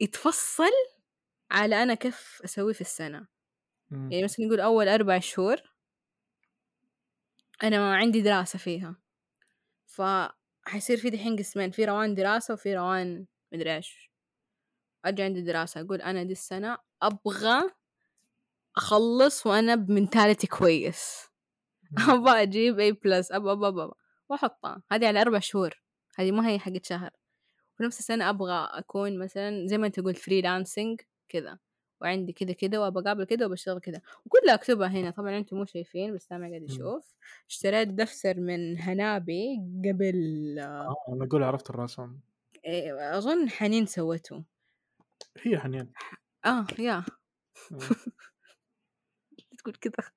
يتفصل 0.00 0.72
على 1.50 1.82
أنا 1.82 1.94
كيف 1.94 2.40
أسوي 2.44 2.74
في 2.74 2.80
السنة. 2.80 3.26
مم. 3.90 4.12
يعني 4.12 4.24
مثلا 4.24 4.46
نقول 4.46 4.60
أول 4.60 4.88
أربع 4.88 5.18
شهور 5.18 5.56
أنا 7.62 7.78
ما 7.78 7.96
عندي 7.96 8.22
دراسة 8.22 8.58
فيها. 8.58 8.96
فحيصير 9.86 10.96
في 10.96 11.10
دحين 11.10 11.36
قسمين 11.36 11.70
في 11.70 11.84
روان 11.84 12.14
دراسة 12.14 12.54
وفي 12.54 12.76
روان 12.76 13.26
مدري 13.52 13.76
إيش. 13.76 14.10
أجي 15.04 15.22
عندي 15.22 15.42
دراسة 15.42 15.80
أقول 15.80 16.02
أنا 16.02 16.22
دي 16.22 16.32
السنة 16.32 16.78
أبغى 17.02 17.70
أخلص 18.76 19.46
وأنا 19.46 19.74
ب 19.74 19.81
mentality 19.81 20.46
كويس. 20.46 21.26
أبغى 22.08 22.42
أجيب 22.42 22.80
A 22.80 22.92
plus 22.92 23.32
أبغى 23.32 23.52
أبغى 23.52 23.68
أبغى 23.68 23.92
وأحطها. 24.28 24.82
هذه 24.92 25.06
على 25.08 25.20
أربع 25.20 25.38
شهور. 25.38 25.82
هذه 26.16 26.30
ما 26.32 26.48
هي 26.48 26.58
حقت 26.58 26.86
شهر. 26.86 27.10
في 27.76 27.82
نفس 27.84 27.98
السنة 28.00 28.30
أبغى 28.30 28.68
أكون 28.72 29.18
مثلا 29.18 29.66
زي 29.66 29.78
ما 29.78 29.86
أنت 29.86 30.00
قلت 30.00 30.18
freelancing 30.18 31.00
كذا 31.28 31.58
وعندي 32.00 32.32
كذا 32.32 32.52
كذا 32.52 32.78
وأبغى 32.78 33.04
أقابل 33.04 33.24
كذا 33.24 33.46
وبشتغل 33.46 33.80
كذا 33.80 34.00
وكلها 34.26 34.54
أكتبها 34.54 34.88
هنا. 34.88 35.10
طبعا 35.10 35.38
أنتم 35.38 35.56
مو 35.56 35.64
شايفين 35.64 36.14
بس 36.14 36.22
سامع 36.26 36.48
قاعد 36.48 36.62
يشوف 36.62 37.14
اشتريت 37.50 37.88
دفتر 37.88 38.40
من 38.40 38.78
هنابي 38.78 39.56
قبل 39.84 40.14
آه 40.58 40.94
أنا 41.08 41.24
أقول 41.24 41.42
عرفت 41.42 41.70
الرسم. 41.70 42.16
إيه، 42.64 43.18
أظن 43.18 43.48
حنين 43.50 43.86
سوته 43.86 44.44
هي 45.42 45.58
حنين. 45.58 45.92
آه 46.44 46.66
يا. 46.78 47.04
مم. 47.70 47.78
تقول 49.58 49.74
كذا. 49.74 50.10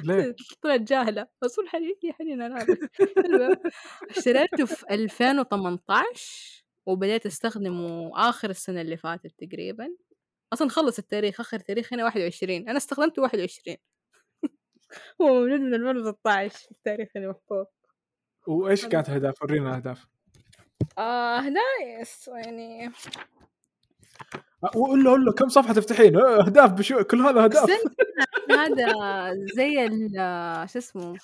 ليه؟ 0.00 0.34
طلعت 0.62 0.80
جاهلة. 0.80 1.26
أصول 1.44 1.68
حنين 1.68 1.94
هي 2.04 2.12
حنين 2.12 2.42
أنا 2.42 2.66
اشتريته 4.10 4.66
في 4.66 4.90
2018 4.90 6.65
وبديت 6.86 7.26
أستخدمه 7.26 8.10
آخر 8.14 8.50
السنة 8.50 8.80
اللي 8.80 8.96
فاتت 8.96 9.34
تقريبا. 9.38 9.88
أصلا 10.52 10.68
خلص 10.68 10.98
التاريخ 10.98 11.40
آخر 11.40 11.58
تاريخ 11.58 11.92
هنا 11.92 12.04
21 12.04 12.68
أنا 12.68 12.76
استخدمته 12.76 13.22
21 13.22 13.76
هو 15.22 15.26
موجود 15.26 15.60
من 15.60 15.74
2016 15.74 16.68
التاريخ 16.70 17.08
اللي 17.16 17.28
محطوط 17.28 17.72
وإيش 18.46 18.86
كانت 18.86 19.08
الاهداف؟ 19.08 19.42
ورينا 19.42 19.68
الاهداف 19.68 20.06
آه 20.98 21.40
nice 21.48 22.28
يعني. 22.28 22.92
قول 24.72 25.04
له 25.04 25.10
قول 25.10 25.24
له 25.24 25.32
كم 25.32 25.48
صفحة 25.48 25.74
تفتحين؟ 25.74 26.16
آه، 26.16 26.46
أهداف 26.46 26.72
بشو 26.72 27.04
كل 27.04 27.20
هذا 27.20 27.44
أهداف. 27.44 27.70
هذا 28.50 28.92
زي 29.56 29.86
ال 29.86 30.10
شو 30.70 30.78
اسمه 30.78 31.18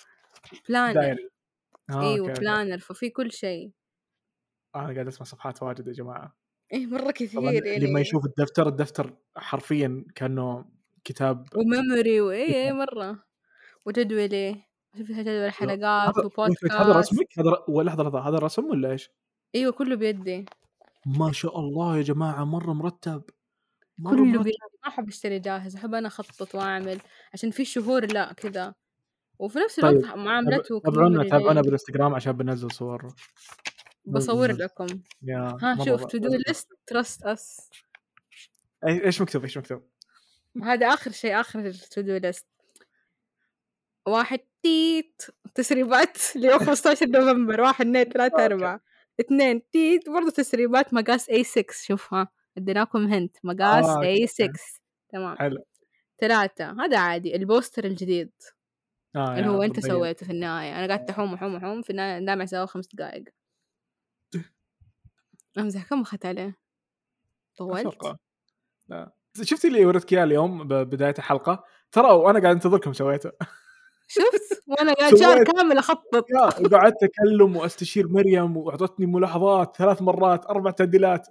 planner 0.68 1.16
آه، 1.90 2.02
إيوه. 2.02 2.32
planner 2.32 2.78
ففي 2.78 3.10
كل 3.10 3.32
شيء. 3.32 3.70
أنا 4.76 4.92
قاعد 4.92 5.06
أسمع 5.06 5.26
صفحات 5.26 5.62
واجد 5.62 5.86
يا 5.86 5.92
جماعة. 5.92 6.36
إيه 6.72 6.86
مرة 6.86 7.00
طبعا 7.00 7.12
كثير 7.12 7.66
يعني. 7.66 8.00
يشوف 8.00 8.24
الدفتر 8.24 8.68
الدفتر 8.68 9.16
حرفيا 9.36 10.04
كأنه 10.14 10.64
كتاب. 11.04 11.46
وميموري 11.56 12.20
وايه 12.20 12.54
إيه 12.54 12.72
مرة. 12.72 13.24
وجدولي. 13.86 14.62
شوف 14.98 15.06
فيها 15.06 15.22
جدول 15.22 15.50
حلقات 15.50 16.18
وبودكاست. 16.18 16.72
هذا 16.72 16.98
رسمك؟ 16.98 17.38
هذا 17.38 17.50
لحظة 17.68 18.02
لحظة 18.02 18.28
هذا 18.28 18.38
رسم 18.38 18.64
ولا 18.64 18.90
إيش؟ 18.90 19.10
إيوه 19.54 19.72
كله 19.72 19.96
بيدي. 19.96 20.44
ما 21.06 21.32
شاء 21.32 21.58
الله 21.58 21.96
يا 21.96 22.02
جماعة 22.02 22.44
مرة 22.44 22.72
مرتب. 22.72 23.22
مرة 23.98 24.14
كله 24.14 24.24
مرتب. 24.24 24.42
بيدي. 24.44 24.56
ما 24.84 24.88
أحب 24.88 25.08
أشتري 25.08 25.38
جاهز 25.38 25.76
أحب 25.76 25.94
أنا 25.94 26.08
أخطط 26.08 26.54
وأعمل. 26.54 26.98
عشان 27.34 27.50
في 27.50 27.64
شهور 27.64 28.06
لا 28.06 28.32
كذا. 28.32 28.74
وفي 29.38 29.58
نفس 29.58 29.80
طيب، 29.80 29.96
الوقت 29.96 30.16
معاملته 30.16 30.80
تابعونا 30.80 31.28
تابعونا. 31.28 31.60
بالإنستغرام 31.60 32.14
عشان 32.14 32.32
بننزل 32.32 32.70
صور. 32.70 33.14
بصور. 34.04 34.52
لكم 34.52 34.86
ها 35.62 35.84
شوف. 35.84 36.04
تو 36.04 36.18
دو 36.18 36.28
ليست 36.48 36.68
تراست 36.86 37.22
اس 37.26 37.70
إيش 38.86 39.20
مكتوب 39.22 39.42
إيش 39.42 39.58
مكتوب؟ 39.58 39.82
هذا 40.62 40.86
آخر 40.86 41.10
شيء 41.10 41.40
آخر 41.40 41.58
التو 41.58 42.00
دو 42.00 42.16
ليست 42.16 42.46
واحد 44.06 44.40
تيت. 44.62 45.22
تسريبات 45.54 46.16
ليوم 46.36 46.58
15 46.58 47.06
نوفمبر. 47.14 47.60
واحد 47.60 47.86
اثنين 47.86 48.04
ثلاثة. 48.04 48.44
أربعة. 48.44 48.80
اثنين 49.20 49.70
تيت. 49.70 50.08
برضه 50.10 50.30
تسريبات 50.30 50.94
مقاس 50.94 51.30
A6 51.30 51.84
شوفها 51.86 52.28
اديناكم 52.58 53.06
هنت 53.06 53.36
مقاس 53.44 53.84
آه، 53.84 53.96
أوكي. 53.96 54.26
A6 54.26 54.52
تمام. 55.12 55.36
حلو. 55.36 55.64
ثلاثة. 56.20 56.70
هذا 56.84 56.98
عادي. 56.98 57.36
البوستر 57.36 57.84
الجديد. 57.84 58.32
آه 59.16 59.38
اللي 59.38 59.48
هو 59.48 59.62
يا 59.62 59.66
أنت. 59.68 59.80
سويته 59.80 60.26
في 60.26 60.32
النهاية. 60.32 60.78
أنا 60.84 60.94
قعدت 60.96 61.10
أحوم 61.10 61.34
أحوم 61.34 61.56
أحوم. 61.56 61.82
في 61.82 61.90
النهاية 61.90 62.26
دامع 62.26 62.44
سوا 62.44 62.66
خمس 62.66 62.88
دقائق 62.94 63.24
امزح 65.58 65.88
كم 65.88 66.00
اخذت 66.00 66.26
عليه؟ 66.26 66.56
طولت؟ 67.56 67.86
أتوقع. 67.86 68.16
لا 68.88 69.12
شفتي 69.42 69.68
اللي 69.68 69.84
وريتك 69.84 70.12
إياه 70.12 70.24
اليوم 70.24 70.68
ببدايه 70.68 71.14
الحلقة 71.18 71.64
ترى 71.92 72.12
وأنا 72.12 72.40
قاعد 72.40 72.54
أنتظركم 72.54 72.92
سويته 72.92 73.30
شفت؟ 74.08 74.62
وأنا 74.66 74.92
قاعد 74.92 75.16
شهر. 75.16 75.44
كامل 75.44 75.78
أخطط 75.78 76.26
وقعدت 76.60 77.02
أكلم 77.02 77.56
وأستشير 77.56 78.08
مريم 78.08 78.56
وأعطتني 78.56 79.06
ملاحظات 79.06 79.76
ثلاث 79.76 80.02
مرات 80.02 80.46
أربع 80.46 80.70
تعديلات 80.70 81.26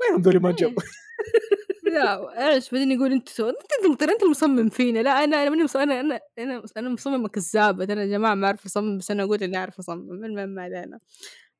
وينهم 0.00 0.22
ذولي 0.22 0.38
ما 0.38 0.50
جو 0.50 0.70
لا 1.92 2.48
إيش 2.52 2.70
بعدين 2.70 2.92
يقول 2.92 3.12
أنت 3.12 3.28
سو... 3.28 3.48
أنت 3.48 4.00
ترى 4.00 4.12
أنت 4.12 4.22
المصمم 4.22 4.68
فينا 4.68 4.98
لا 4.98 5.10
أنا 5.24 5.42
أنا 5.42 5.50
ماني 5.50 5.64
مصمم 5.64 5.82
أنا 5.82 6.00
أنا 6.00 6.20
أنا 6.38 6.62
أنا 6.76 6.88
مصممة 6.88 7.28
كذابة 7.28 7.84
أنا 7.84 8.02
يا 8.02 8.06
جماعة 8.06 8.34
ما 8.34 8.46
أعرف 8.46 8.64
أصمم 8.66 8.98
بس 8.98 9.10
أنا 9.10 9.22
أقول 9.22 9.42
إني 9.42 9.56
أعرف 9.56 9.78
أصمم 9.78 10.24
المهم 10.24 10.48
ما 10.48 10.62
علينا 10.62 10.98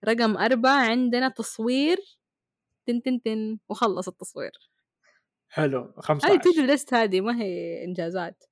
رقم 0.05 0.37
أربعة 0.37 0.91
عندنا 0.91 1.29
تصوير 1.29 1.97
تن 2.87 3.03
تن 3.03 3.23
تن 3.23 3.59
وخلص 3.69 4.09
التصوير. 4.09 4.51
حلو 5.49 5.81
هذه 5.81 6.01
15 6.01 6.37
to 6.43 6.51
list 6.63 6.95
هذه 6.95 7.21
ما 7.21 7.41
هي 7.43 7.85
إنجازات. 7.85 8.45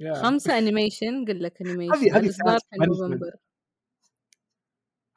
yeah. 0.00 0.14
خمسة 0.14 0.52
animation 0.58 1.24
قل 1.24 1.42
لك 1.42 1.60
animation 1.60 1.94
هذه- 1.94 2.16
هذه. 2.16 2.32
نوفمبر 2.86 3.32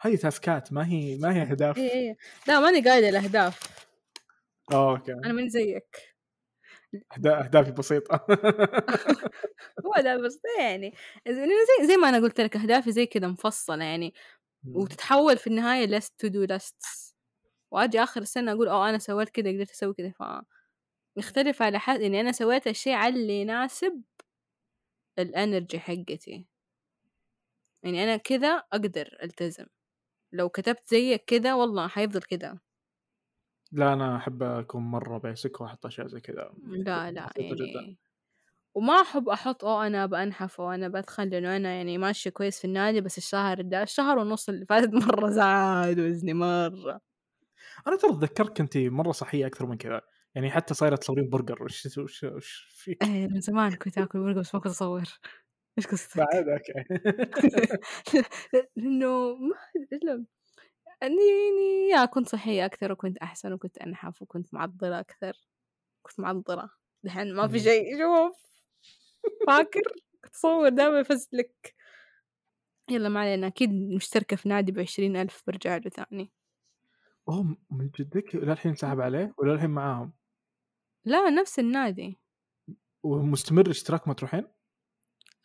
هذه 0.02 0.16
تاسكات 0.16 0.74
ما 0.74 0.88
هي 0.88 1.18
ما 1.18 1.36
هي 1.36 1.42
أهداف. 1.42 1.78
إيه 1.78 1.92
إيه. 1.92 2.18
لا 2.48 2.60
ماني 2.60 2.90
قايله 2.90 3.10
الأهداف. 3.10 3.86
أوه، 4.74 4.92
okay. 4.92 5.12
أنا 5.14 5.34
من 5.34 5.50
زيك. 5.50 6.14
أهدافي 7.28 7.72
بسيطة. 7.72 8.16
هو 9.86 10.02
ده 10.04 10.18
بس 10.18 10.40
يعني 10.60 10.94
زي, 11.28 11.88
زي 11.88 11.98
ما 11.98 12.10
أنا 12.10 12.18
قلت 12.20 12.42
لك 12.42 12.56
أهدافي 12.58 12.92
زي 12.92 13.06
كذا 13.06 13.28
مفصلة 13.28 13.84
يعني 13.84 14.14
وتتحول 14.74 15.38
في 15.38 15.48
النهاية 15.48 15.86
list 15.86 16.14
to 16.20 16.28
do 16.28 16.48
lists 16.48 17.14
واجي 17.72 18.04
آخر 18.04 18.22
السنة 18.22 18.52
أقول 18.54 18.68
آه 18.70 18.90
أنا 18.90 18.98
سويت 19.00 19.30
كذا 19.30 19.52
قدرت 19.54 19.72
أسوي 19.72 19.94
كذا 19.94 20.12
ف 20.12 20.24
يختلف 21.18 21.62
على 21.64 21.80
حد 21.80 22.02
يعني 22.02 22.22
أنا 22.22 22.32
سويت 22.32 22.68
الشيء 22.68 22.94
على 22.94 23.16
اللي 23.22 23.42
يناسب 23.42 24.04
ال 25.20 25.29
energy 25.29 25.80
حقتي. 25.80 26.46
يعني 27.84 28.04
أنا 28.04 28.18
كذا 28.18 28.48
أقدر 28.74 29.18
ألتزم. 29.24 29.66
لو 30.34 30.50
كتبت 30.50 30.88
زيك 30.90 31.26
كذا 31.28 31.54
والله 31.56 31.88
حيفضل 31.90 32.22
كذا 32.24 32.60
لا 33.72 33.94
أنا 33.94 34.16
أحب 34.18 34.44
أكون 34.44 34.82
مرة 34.84 35.18
basic 35.18 35.62
وأحط 35.62 35.86
أشياء 35.86 36.08
زي 36.08 36.20
كذا 36.22 36.54
لا 36.86 37.12
لا 37.12 37.30
بسيطة 37.30 37.56
جداً. 37.56 37.96
يعني 38.76 38.88
وما 38.88 39.02
أحب 39.02 39.30
أحط 39.30 39.66
آه 39.66 39.88
أنا 39.88 40.06
بنحف 40.06 40.60
وأنا 40.60 40.88
بدخل 40.88 41.30
لأنه 41.30 41.56
أنا 41.58 41.70
يعني 41.78 41.98
ماشية 41.98 42.30
كويس 42.30 42.60
في 42.60 42.66
النادي 42.66 43.02
بس 43.02 43.18
الشهر 43.18 43.62
ده 43.62 43.84
الشهر 43.84 44.18
ونص 44.18 44.50
اللي 44.50 44.66
فاتت 44.66 44.90
مرة 45.20 45.30
زاد 45.30 46.00
وزني 46.00 46.34
مرة. 46.34 47.02
أنا 47.88 47.96
ترى 47.98 48.12
اتذكرك 48.12 48.60
انت 48.62 48.78
مرة 48.78 49.12
صحية 49.12 49.48
أكثر 49.48 49.66
من 49.66 49.78
كذا 49.78 50.02
يعني 50.36 50.52
حتى 50.52 50.74
صايرة 50.74 50.96
تصورين 50.96 51.30
برجر 51.30 51.64
وش 51.64 51.98
وش 51.98 52.24
وش 52.24 52.68
فيك؟ 52.78 53.04
إيه 53.04 53.28
من 53.28 53.42
زمان 53.42 53.76
كنت 53.76 53.98
آكل 53.98 54.20
برجر 54.20 54.40
بس 54.40 54.56
ما 54.56 54.62
كنت 54.62 54.72
أصور. 54.72 55.04
إيش 55.78 55.88
قصتك؟ 55.88 56.24
بعد 56.24 56.50
okay. 56.50 56.74
لأنه 58.78 59.36
ما 59.36 59.56
لا 60.04 60.26
اني 61.04 61.18
يعني 61.28 61.90
يا 61.92 62.06
كنت 62.06 62.30
صحية 62.30 62.66
أكثر 62.66 62.92
وكنت 62.92 63.18
أحسن 63.18 63.54
وكنت 63.54 63.78
أنحف 63.78 64.22
وكنت 64.22 64.54
معضلة 64.54 65.00
أكثر. 65.00 65.34
كنت 66.04 66.20
معضلة. 66.20 66.70
دحين 67.04 67.36
ما 67.36 67.48
في. 67.48 67.60
شيء 67.60 67.98
شوف. 67.98 68.53
فاكر؟ 69.48 69.82
كنت 70.24 70.34
اصور 70.36 70.70
دائما 70.70 71.02
افزلك 71.02 71.76
يلا 72.90 73.10
ما 73.10 73.20
علينا 73.20 73.48
أكيد 73.48 73.70
مشتركة 73.96 74.36
في 74.36 74.50
نادي 74.50 74.72
بعشرين 74.72 75.16
ألف 75.16 75.44
برجع 75.48 75.78
له 75.78 75.90
ثاني. 75.90 76.32
أوه 77.30 77.58
من 77.72 77.90
جدك؟ 78.00 78.36
للحين 78.36 78.76
سحب 78.76 79.02
عليه؟ 79.02 79.34
ولا 79.38 79.54
الحين 79.54 79.70
معاهم؟ 79.70 80.14
لا 81.06 81.30
نفس 81.30 81.60
النادي. 81.60 82.20
ومستمر 83.04 83.70
اشتراك 83.70 84.08
ما 84.08 84.14
تروحين؟ 84.14 84.48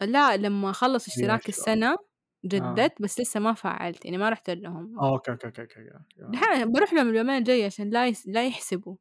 لا 0.00 0.36
لما 0.36 0.72
خلص 0.72 1.08
اشتراك 1.08 1.40
شاء 1.40 1.48
السنة 1.48 1.96
جددت 2.44 3.02
بس 3.02 3.20
لسه 3.20 3.40
ما 3.40 3.52
فعلت 3.52 4.04
يعني 4.04 4.18
ما 4.18 4.30
رحت 4.30 4.50
لهم. 4.50 4.98
آه 4.98 5.12
okay 5.12 5.30
okay 5.30 5.46
okay 5.46 5.62
okay 5.62 5.90
دحين 6.18 6.72
بروح 6.72 6.92
لهم 6.92 7.08
اليومين 7.08 7.36
الجاية 7.36 7.66
عشان 7.66 7.90
لا 7.90 8.06
يس... 8.06 8.26
لا 8.26 8.46
يحسبوا. 8.46 8.96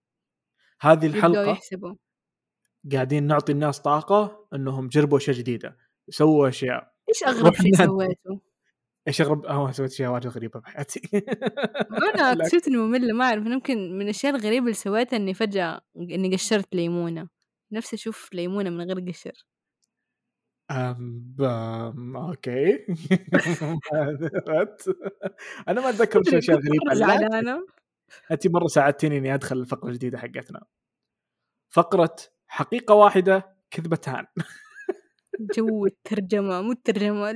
هذه 0.81 1.07
الحلقة 1.07 1.51
يحسبوا. 1.51 1.95
قاعدين 2.93 3.27
نعطي 3.27 3.51
الناس 3.51 3.79
طاقة 3.79 4.47
إنهم 4.53 4.87
جربوا 4.87 5.17
أشياء 5.17 5.35
جديدة 5.37 5.77
سووا 6.09 6.49
أشياء 6.49 6.93
إيش 7.09 7.23
أغرب 7.23 7.53
شيء. 7.53 7.75
سويته؟ 7.75 8.41
إيش 9.07 9.21
أغرب 9.21 9.45
آه 9.45 9.71
سويت 9.71 9.91
اشياء 9.91 10.11
واجد 10.11 10.27
غريبه 10.27 10.59
بحياتي 10.59 11.01
أنا. 11.13 12.31
اكتشفت 12.31 12.67
اني 12.67 12.77
مملة 12.77 13.13
ما 13.13 13.25
أعرف 13.25 13.45
يمكن 13.45 13.93
من 13.93 14.01
الأشياء 14.01 14.35
الغريبة 14.35 14.65
اللي 14.65 14.73
سويتها 14.73 15.17
إني 15.17 15.33
فجأة 15.33 15.81
إني 15.97 16.33
قشرت 16.33 16.75
ليمونة 16.75 17.27
نفسي 17.71 17.95
أشوف 17.95 18.33
ليمونة 18.33 18.69
من 18.69 18.91
غير 18.91 19.09
قشر 19.09 19.45
أم 20.71 21.35
أم 21.41 22.17
okay؟ 22.17 22.85
أنا 25.67 25.81
ما 25.81 25.89
أتذكر 25.89 26.19
الغريبه 26.19 26.53
مرة 26.85 26.93
لا 26.93 26.95
زعلانة 26.95 27.65
انت 28.31 28.47
مرة 28.47 28.67
ساعدتني 28.67 29.17
إني 29.17 29.33
أدخل 29.33 29.57
الفقرة 29.57 29.89
الجديدة 29.89 30.17
حقتنا 30.17 30.65
فقرة 31.69 32.15
حقيقة 32.47 32.95
واحدة 32.95 33.55
كذبتان 33.71 34.25
جو 35.57 35.85
الترجمة 35.85 36.61
مو 36.61 36.71
الترجمة 36.71 37.31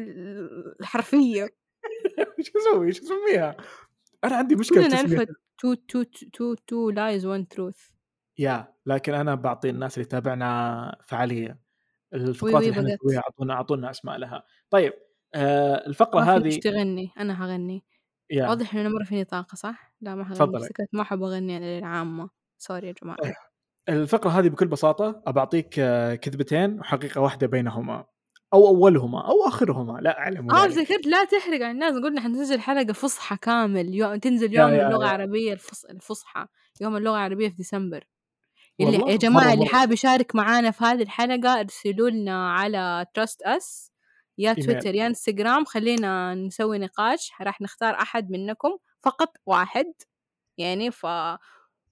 الحرفية 0.79 1.43
إيش 2.39 2.51
أسوي؟ 2.55 2.87
إيش 2.87 3.01
اسميها؟ 3.01 3.57
أنا 4.23 4.35
عندي 4.35 4.55
مشكلة 4.55 4.83
كلنا 4.89 5.03
نعرف 5.03 5.27
two 5.57 5.73
two 5.73 6.03
two 6.33 6.53
two 6.53 6.89
lies 6.89 7.25
one 7.25 7.47
truth 7.47 7.77
yeah 8.39 8.73
لكن 8.85 9.13
أنا 9.13 9.35
بعطي 9.35 9.69
الناس 9.69 9.97
اللي 9.97 10.05
تابعنا 10.09 10.97
فعالية 11.05 11.59
الفقرات 12.13 12.63
اللي 12.63 12.71
إحنا. 12.71 12.93
نسويها 12.95 13.19
أعطونا 13.19 13.53
أعطونا 13.53 13.89
أسماء 13.91 14.17
لها 14.17 14.43
طيب 14.69 14.93
آه 15.35 15.87
الفقرة 15.87 16.23
في 16.23 16.29
هذه 16.29 16.47
مش 16.47 16.57
تغني 16.57 17.11
أنا 17.19 17.35
حغني 17.35 17.83
يا 18.31 18.47
واضح 18.49 18.73
إنه 18.73 18.81
أنا 18.81 18.89
مرة 18.89 19.03
فيني 19.03 19.23
طاقة 19.23 19.55
صح؟ 19.55 19.95
لا 20.01 20.15
ما 20.15 20.23
تفضلي. 20.33 20.63
افتكرت 20.63 20.87
ما 20.93 21.01
أحب 21.01 21.23
أغني 21.23 21.55
على 21.55 21.79
العامة 21.79 22.29
سوري 22.57 22.87
يا 22.87 22.93
جماعة 23.03 23.17
طيب. 23.23 23.33
الفقرة 23.91 24.29
هذه 24.29 24.49
بكل 24.49 24.67
بساطة 24.67 25.21
ابعطيك 25.27 25.75
آه، 25.79 26.15
كذبتين 26.15 26.79
وحقيقة 26.79 27.21
واحدة 27.21 27.47
بينهما 27.47 28.05
أو 28.53 28.67
أولهما 28.67 29.27
أو 29.27 29.47
آخرهما 29.47 29.99
لا 30.01 30.19
أعلم 30.19 30.51
آه. 30.51 30.65
ذكرت 30.65 31.05
لا 31.07 31.23
تحرق 31.23 31.53
على 31.61 31.71
الناس 31.71 31.93
قلنا 31.93 32.21
حننزل 32.21 32.59
حلقة 32.59 32.93
فصحى 32.93 33.37
كامل 33.41 33.95
يوم 33.95 34.15
تنزل 34.15 34.53
يوم 34.55 34.69
يا- 34.69 34.87
اللغة 34.87 35.05
يا. 35.05 35.15
العربية 35.15 35.53
الفص... 35.53 35.85
الفصحى 35.85 36.45
يوم 36.81 36.97
اللغة 36.97 37.15
العربية 37.15 37.49
في 37.49 37.55
ديسمبر 37.55 38.03
اللي؟ 38.81 39.11
يا 39.11 39.15
جماعة 39.17 39.49
مرة- 39.49 39.53
اللي. 39.53 39.65
حاب 39.65 39.91
يشارك 39.91 40.35
معانا 40.35 40.71
في 40.71 40.83
هذه 40.83 41.01
الحلقة 41.01 41.59
ارسلوا 41.59 42.09
لنا 42.09 42.51
على 42.53 43.05
Trust 43.13 43.41
Us 43.41 43.91
يا. 44.37 44.53
تويتر 44.53 44.95
يا 44.95 45.07
انستغرام 45.07 45.65
خلينا 45.65 46.35
نسوي 46.35 46.77
نقاش 46.79 47.31
راح 47.41 47.61
نختار 47.61 47.93
أحد 47.93 48.31
منكم 48.31 48.69
فقط 49.03 49.29
واحد 49.45 49.85
يعني 50.57 50.91
ف 50.91 51.05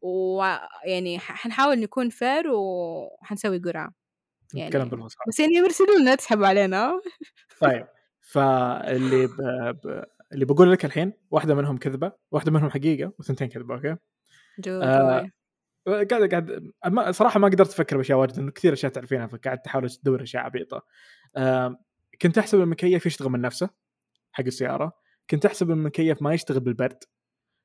و... 0.01 0.43
يعني 0.85 1.19
ح- 1.19 1.35
حنحاول 1.35 1.79
نكون 1.79 2.09
fair 2.09 2.43
وحنسوي 2.51 3.57
قرعة 3.59 3.93
يعني 4.53 4.67
نتكلم 4.67 4.89
بالفصحى 4.89 5.23
بس 5.27 5.39
يعني 5.39 5.59
ارسلوا 5.59 5.99
لنا 5.99 6.15
تسحبوا 6.15 6.47
علينا. 6.47 7.01
طيب 7.61 7.87
فاللي 8.19 9.27
ب... 9.27 9.41
ب... 9.83 10.03
اللي 10.33 10.45
بقول 10.45 10.71
لك 10.71 10.85
الحين 10.85 11.13
واحدة 11.31 11.55
منهم 11.55 11.77
كذبة 11.77 12.11
واحدة 12.31 12.51
منهم 12.51 12.69
حقيقة 12.69 13.13
وثنتين 13.19 13.47
كذبة 13.47 13.75
okay؟ 13.75 13.95
جو 14.59 14.81
آه،. 14.81 15.29
قاعد 15.87 16.29
قاعد 16.29 16.71
ما 16.85 17.11
صراحة 17.11 17.39
ما 17.39 17.47
قدرت 17.47 17.69
أفكر 17.69 17.97
بأشياء 17.97 18.17
واجد 18.17 18.37
لأنه 18.37 18.51
كثير 18.51 18.73
أشياء 18.73 18.91
تعرفينها 18.91 19.27
فقاعد 19.27 19.61
تحاول 19.61 19.89
تدور 19.89 20.23
أشياء 20.23 20.43
عبيطة. 20.43 20.85
آم، 21.37 21.77
كنت 22.21 22.37
أحسب 22.37 22.61
المكيف 22.61 23.05
يشتغل 23.05 23.29
من 23.29 23.41
نفسه 23.41 23.69
حق 24.31 24.43
السيارة 24.45 24.93
كنت 25.29 25.45
أحسب 25.45 25.71
المكيف 25.71 26.21
ما 26.21 26.33
يشتغل 26.33 26.59
بالبرد 26.59 27.03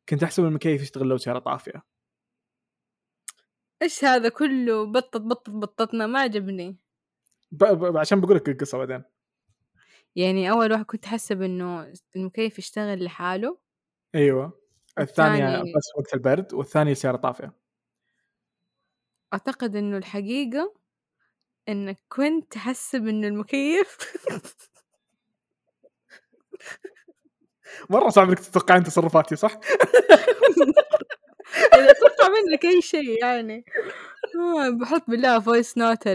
كنت 0.08 0.22
أحسب 0.22 0.44
المكيف 0.44 0.82
يشتغل 0.82 1.08
لو 1.08 1.16
سيارة 1.16 1.38
طافية. 1.38 1.82
إيش 3.82 4.04
هذا 4.04 4.28
كله 4.28 4.86
بطط 4.86 5.20
بطط 5.20 5.50
بطتنا 5.50 6.06
ما 6.06 6.20
عجبني. 6.20 6.76
ب... 7.52 7.64
ب... 7.64 7.96
عشان 7.96 8.20
بقول 8.20 8.36
لك 8.36 8.48
القصة 8.48 8.78
بعدين. 8.78 9.02
يعني 10.16 10.50
أول 10.50 10.72
واحد 10.72 10.84
كنت 10.84 11.06
حسب 11.06 11.42
إنه 11.42 11.92
المكيف 12.16 12.58
يشتغل 12.58 13.04
لحاله. 13.04 13.58
أيوه. 14.14 14.60
الثانية 14.98 15.48
الثاني- 15.54 15.72
بس 15.76 15.84
وقت 15.98 16.14
البرد 16.14 16.54
والثانيه 16.54 16.92
السياره 16.92 17.16
طافية. 17.16 17.52
أعتقد 19.32 19.76
إنه 19.76 19.96
الحقيقة 19.96 20.74
انك 21.68 21.98
كنت 22.08 22.52
تحسب 22.52 23.06
إنه 23.06 23.28
المكيف. 23.28 23.98
مرة 27.90 28.08
صعب 28.08 28.28
إنك 28.28 28.38
تتوقعين 28.40 28.82
تصرفاتي 28.84 29.36
صح؟ 29.36 29.58
أتوقع 31.74 32.28
منك 32.28 32.64
أي 32.64 32.82
شيء 32.82 33.20
يعني. 33.22 33.64
آه 34.56 34.68
بحط 34.80 35.02
بالله 35.10 35.40
voice 35.40 35.78
note 35.78 36.08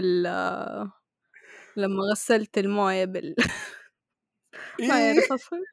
لما 1.76 2.02
غسلت 2.12 2.58
الموية 2.58 3.04
بال 3.04 3.34
ما 4.80 4.94
إيه. 4.98 5.14
يعرف 5.14 5.32
أصلا. 5.32 5.58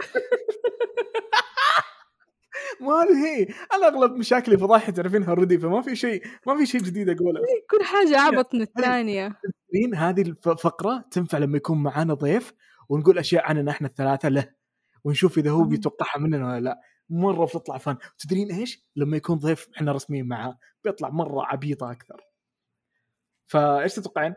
ما 2.82 2.94
هذه 3.04 3.26
هي 3.26 3.48
أنا 3.74 3.88
اغلب 3.88 4.12
مشاكلي 4.16 4.58
فضايح 4.58 4.90
تعرفينها 4.90 5.30
اوريدي 5.30 5.58
فما 5.60 5.82
في 5.82 5.96
شيء 5.96 6.24
ما 6.48 6.58
في 6.58 6.66
شيء 6.66 6.82
جديد 6.82 7.10
أقوله. 7.10 7.42
كل 7.70 7.84
حاجة 7.86 8.20
عبط 8.20 8.54
من 8.56 8.62
الثانية. 8.62 9.40
تدرين 9.70 9.96
هذه 9.96 10.22
الفقره 10.22 11.06
تنفع 11.12 11.38
لما 11.38 11.58
يكون 11.58 11.84
معانا 11.84 12.14
ضيف 12.14 12.54
ونقول 12.90 13.18
أشياء 13.20 13.46
عننا 13.46 13.72
إحنا 13.72 13.88
الثلاثة 13.88 14.30
له 14.30 14.50
ونشوف 15.04 15.38
إذا 15.38 15.52
هو. 15.52 15.64
بيتوقعها 15.64 16.20
مننا 16.20 16.48
ولا 16.48 16.60
لا. 16.60 16.82
مرة 17.10 17.46
بتطلع 17.46 17.78
فن. 17.78 17.98
تدرين 18.18 18.52
إيش؟ 18.52 18.84
لما 18.96 19.18
يكون 19.18 19.38
ضيف 19.38 19.70
إحنا 19.76 19.92
رسميين 19.92 20.28
معاه 20.28 20.60
بيطلع 20.84 21.10
مرة 21.10 21.46
عبيطة 21.46 21.92
أكثر. 21.92 22.22
فإيش 23.48 23.94
تتوقعين؟ 23.94 24.36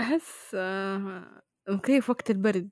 أحس 0.00 0.50
آه، 0.54 1.42
مكيف 1.68 2.10
وقت 2.10 2.30
البرد. 2.30 2.70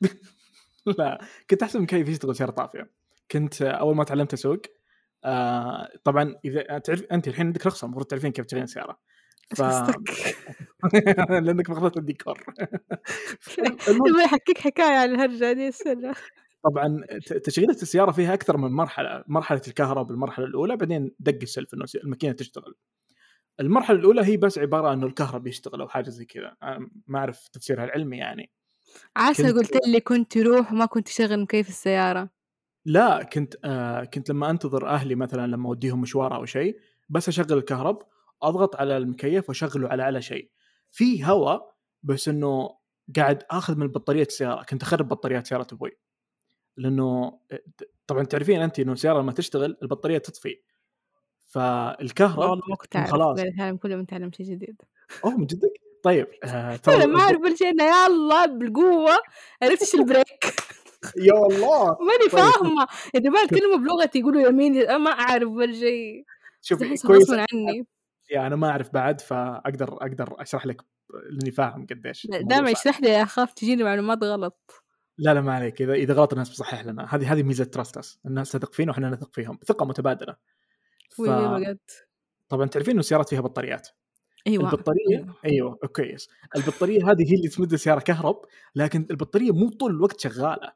لا 0.98 1.20
كنت 1.50 1.62
أحسب 1.62 1.84
كيف 1.84 2.08
يشتغل 2.08 2.36
سيارة 2.36 2.50
طافية. 2.50 2.90
كنت 3.30 3.62
أول 3.62 3.96
ما 3.96 4.04
تعلمت 4.04 4.32
أسوق 4.32 4.62
آه 5.24 5.88
طبعا 6.04 6.34
إذا 6.44 6.78
تعرف 6.78 7.02
أنت 7.02 7.28
الحين 7.28 7.46
عندك 7.46 7.66
رخصة 7.66 7.84
المفروض 7.84 8.06
تعرفين 8.06 8.32
كيف 8.32 8.46
تشغلين 8.46 8.66
سيارة. 8.66 8.98
قصدك؟ 9.58 10.36
لأنك 11.44 11.70
ماخذت 11.70 11.96
الديكور. 11.96 12.38
يبغى 14.08 14.24
يحكيك 14.24 14.58
حكاية 14.58 14.96
على 14.98 15.14
الهرجة 15.14 15.52
دي 15.52 15.68
السنة 15.68 16.14
طبعا 16.64 17.00
تشغيله 17.44 17.72
السيارة 17.72 18.12
فيها 18.12 18.34
أكثر 18.34 18.56
من 18.56 18.70
مرحلة 18.70 19.24
مرحلة 19.26 19.60
الكهرباء 19.68 20.04
بالمرحلة 20.04 20.46
الأولى 20.46 20.76
بعدين 20.76 21.14
دق 21.18 21.38
السلف 21.42 21.74
إنه 21.74 21.84
الماكينة 22.04 22.32
تشتغل. 22.32 22.74
المرحلة 23.60 23.98
الأولى 23.98 24.24
هي 24.24 24.36
بس 24.36 24.58
عبارة 24.58 24.92
إنه 24.92 25.06
الكهرباء 25.06 25.48
يشتغل 25.48 25.80
أو 25.80 25.88
حاجة 25.88 26.10
زي 26.10 26.24
كذا. 26.24 26.56
ما 27.06 27.18
أعرف 27.18 27.48
تفسيرها 27.48 27.84
العلمي 27.84 28.16
يعني. 28.18 28.50
عسى 29.16 29.42
كنت- 29.42 29.56
قلت 29.56 29.86
لي 29.86 30.00
كنت 30.00 30.32
تروح 30.32 30.72
وما 30.72 30.86
كنت 30.86 31.06
تشغل 31.06 31.40
مكيف 31.40 31.68
السيارة. 31.68 32.30
لا 32.84 33.22
كنت 33.22 33.54
آه 33.64 34.04
كنت 34.04 34.30
لما 34.30 34.50
أنتظر 34.50 34.86
أهلي 34.88 35.14
مثلا 35.14 35.46
لما 35.46 35.68
أوديهم 35.68 36.00
مشوار 36.00 36.34
أو 36.36 36.44
شيء 36.44 36.76
بس 37.08 37.28
أشغل 37.28 37.52
الكهرب. 37.52 38.02
أضغط 38.42 38.76
على 38.76 38.96
المكيف 38.96 39.48
وأشغله 39.48 39.88
على 39.88 40.02
أعلى 40.02 40.22
شيء. 40.22 40.50
في 40.90 41.24
هواء 41.24 41.74
بس 42.02 42.28
إنه 42.28 42.76
قاعد 43.16 43.42
آخذ 43.50 43.76
من 43.76 43.86
بطاريه 43.88 44.22
السيارة 44.22 44.62
كنت 44.62 44.82
أخرب 44.82 45.08
بطاريات 45.08 45.46
سيارة 45.46 45.66
أبوي. 45.72 45.90
لأنه 46.76 47.38
طبعا 48.06 48.24
تعرفين 48.24 48.60
انت 48.62 48.80
إنه 48.80 48.92
السيارة 48.92 49.20
لما 49.20 49.32
تشتغل 49.32 49.76
البطارية 49.82 50.18
تطفي. 50.18 50.60
فالكهرب 51.46 52.38
والله 52.38 52.62
ما 52.70 52.76
كنت 52.76 52.96
أعرف. 52.96 53.10
خلاص. 53.10 53.38
قاعد 53.38 53.52
أتعلم 53.54 53.76
كل 53.76 53.90
يوم 53.90 54.00
أتعلم 54.00 54.32
شيء 54.32 54.46
جديد. 54.46 54.82
أوه 55.24 55.36
من 55.36 55.46
جدك؟ 55.46 55.72
طيب 56.02 56.26
آه 56.44 56.80
أنا 56.88 57.06
ما 57.06 57.20
أعرف 57.20 57.40
ولا 57.40 57.54
شيء 57.54 57.68
أنا 57.70 57.84
يلا 57.84 58.46
بالقوة. 58.46 59.12
عرفت 59.62 59.80
إيش 59.82 59.94
البريك؟ 59.94 60.44
يا 61.16 61.32
الله! 61.32 61.84
ماني 62.00 62.28
طيب. 62.32 62.42
فاهمة. 62.42 62.86
يا 63.14 63.20
جماعة 63.20 63.48
كلمة 63.48 63.76
بلغتي 63.78 64.18
يقولوا 64.18 64.48
يمين 64.48 64.96
ما 64.96 65.10
أعرف 65.10 65.48
ولا 65.48 65.72
شيء. 65.72 66.24
شوفي 66.62 66.96
كويس. 67.06 67.30
عني. 67.30 67.86
يعني 68.30 68.46
أنا 68.46 68.56
ما 68.56 68.70
أعرف 68.70 68.92
بعد 68.94 69.20
فأقدر 69.20 69.92
أقدر 69.92 70.42
أشرح 70.42 70.66
لك 70.66 70.82
لاني 71.30 71.50
فاهم 71.50 71.86
قديش 71.86 72.26
دائما. 72.30 72.70
يشرح 72.70 73.00
لي 73.00 73.22
أخاف 73.22 73.52
تجيني 73.52 73.84
معلومات 73.84 74.24
غلط. 74.24 74.84
لا 75.18 75.34
لا 75.34 75.40
ما 75.40 75.54
عليك. 75.54 75.82
إذا 75.82 75.92
إذا 75.92 76.14
غلط 76.14 76.32
الناس 76.32 76.50
بتصحح 76.50 76.84
لنا. 76.84 77.06
هذه 77.14 77.32
هذه 77.32 77.42
ميزة 77.42 77.64
تراستس 77.64 78.18
الناس 78.26 78.52
تثق 78.52 78.74
فينا 78.74 78.90
وإحنا 78.92 79.10
نثق 79.10 79.34
فيهم. 79.34 79.58
ثقة 79.66 79.86
متبادلة. 79.86 80.36
ف... 81.10 81.22
طبعا 82.48 82.66
تعرفين 82.66 82.90
إنه 82.90 83.00
السيارات 83.00 83.28
فيها 83.28 83.40
بطاريات. 83.40 83.88
أيوة 84.46 84.72
البطارية 84.72 85.16
أيوة. 85.16 85.34
أيوه 85.44 85.78
كويس 85.96 86.28
البطارية 86.56 87.10
هذه 87.10 87.32
هي 87.32 87.36
اللي 87.36 87.48
تمد 87.48 87.72
السياره 87.72 88.00
كهرب 88.00 88.44
لكن 88.74 89.06
البطارية 89.10 89.52
مو 89.52 89.70
طول 89.70 89.90
الوقت 89.90 90.20
شغالة. 90.20 90.72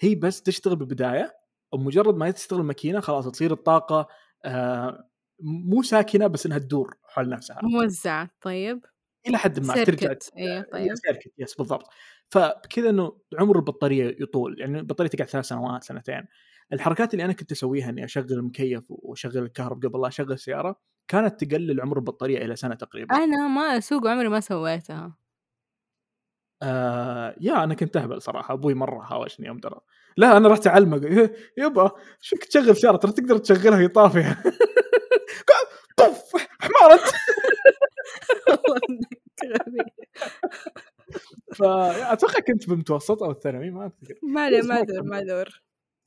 هي 0.00 0.14
بس 0.14 0.42
تشتغل 0.42 0.76
بالبداية 0.76 1.36
ومجرد 1.72 2.16
ما 2.16 2.30
تشتغل 2.30 2.60
الماكينه 2.60 3.00
خلاص 3.00 3.28
تصير 3.28 3.52
الطاقة 3.52 4.08
آه 4.44 5.08
مو 5.42 5.82
ساكنة 5.82 6.26
بس 6.26 6.46
إنها 6.46 6.58
تدور 6.58 6.94
حول 7.04 7.28
نفسها. 7.28 7.60
موزعة. 7.62 8.30
طيب. 8.40 8.80
إلى 9.26 9.38
حد 9.38 9.60
ما 9.66 9.74
ترجع 9.74 9.84
سيركت 9.84 10.30
أيوة 10.38 10.62
طيب. 10.72 10.94
سيركت. 10.94 11.32
يس 11.38 11.54
بالضبط. 11.54 11.86
فبكذا 12.30 12.90
إنه 12.90 13.12
عمر 13.38 13.56
البطارية 13.56 14.16
يطول. 14.20 14.60
يعني 14.60 14.78
البطارية 14.78 15.10
تقعد 15.10 15.28
ثلاث 15.28 15.44
سنوات 15.44 15.84
سنتين. 15.84 16.22
الحركات 16.72 17.14
اللي 17.14 17.24
أنا 17.24 17.32
كنت 17.32 17.52
أسويها 17.52 17.88
إني 17.90 18.04
أشغل 18.04 18.32
المكيف 18.32 18.82
وأشغل 18.88 19.38
الكهرب 19.38 19.86
قبل 19.86 20.00
لا 20.00 20.08
أشغل 20.08 20.32
السيارة 20.32 20.80
كانت 21.08 21.44
تقلل 21.44 21.80
عمر 21.80 21.96
البطارية 21.96 22.44
إلى 22.44 22.56
سنة 22.56 22.74
تقريبا. 22.74 23.16
أنا 23.16 23.48
ما 23.48 23.78
أسوق 23.78 24.06
عمري 24.08 24.28
ما 24.28 24.40
سويتها. 24.40 25.16
آه 26.62 27.34
يا 27.40 27.64
أنا 27.64 27.74
كنت 27.74 27.96
أهبل 27.96 28.22
صراحة. 28.22 28.54
أبوي 28.54 28.74
مرة 28.74 29.04
هاوشني 29.04 29.46
يوم 29.46 29.58
درى. 29.58 29.80
لا 30.16 30.36
أنا 30.36 30.48
رحت 30.48 30.66
أعلمه 30.66 31.06
إيه، 31.06 31.34
يبا 31.58 31.90
شك 32.20 32.44
تشغل 32.44 32.76
سيارة؟ 32.76 32.96
ترى 32.96 33.12
تقدر 33.12 33.38
تشغلها 33.38 33.78
هي 33.78 33.88
طافية. 33.88 34.42
غبي. 39.44 39.84
فاتوقع 41.54 42.40
كنت 42.40 42.68
بالمتوسط 42.68 43.22
أو 43.22 43.30
الثانوي 43.30 43.70
ما 43.70 43.86
افتكر 43.86 44.14
ما 44.22 44.50
بس 44.50 44.64
ما 44.64 44.74
ما 44.74 44.82
دور 44.82 44.96
كان- 45.00 45.08
ما 45.08 45.22
دور 45.22 45.62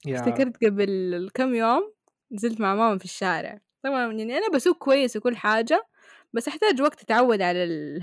يا 0.05 0.19
افتكرت 0.19 0.65
قبل 0.65 1.29
كم 1.33 1.55
يوم 1.55 1.93
نزلت 2.31 2.61
مع 2.61 2.75
ماما 2.75 2.97
في 2.97 3.05
الشارع. 3.05 3.61
طبعا 3.83 4.13
يعني 4.13 4.37
أنا 4.37 4.49
بسوق 4.49 4.77
كويس 4.77 5.15
وكل 5.17 5.35
حاجة 5.35 5.87
بس 6.33 6.47
أحتاج 6.47 6.81
وقت 6.81 7.01
اتعود 7.01 7.41
على 7.41 7.63
ال... 7.63 8.01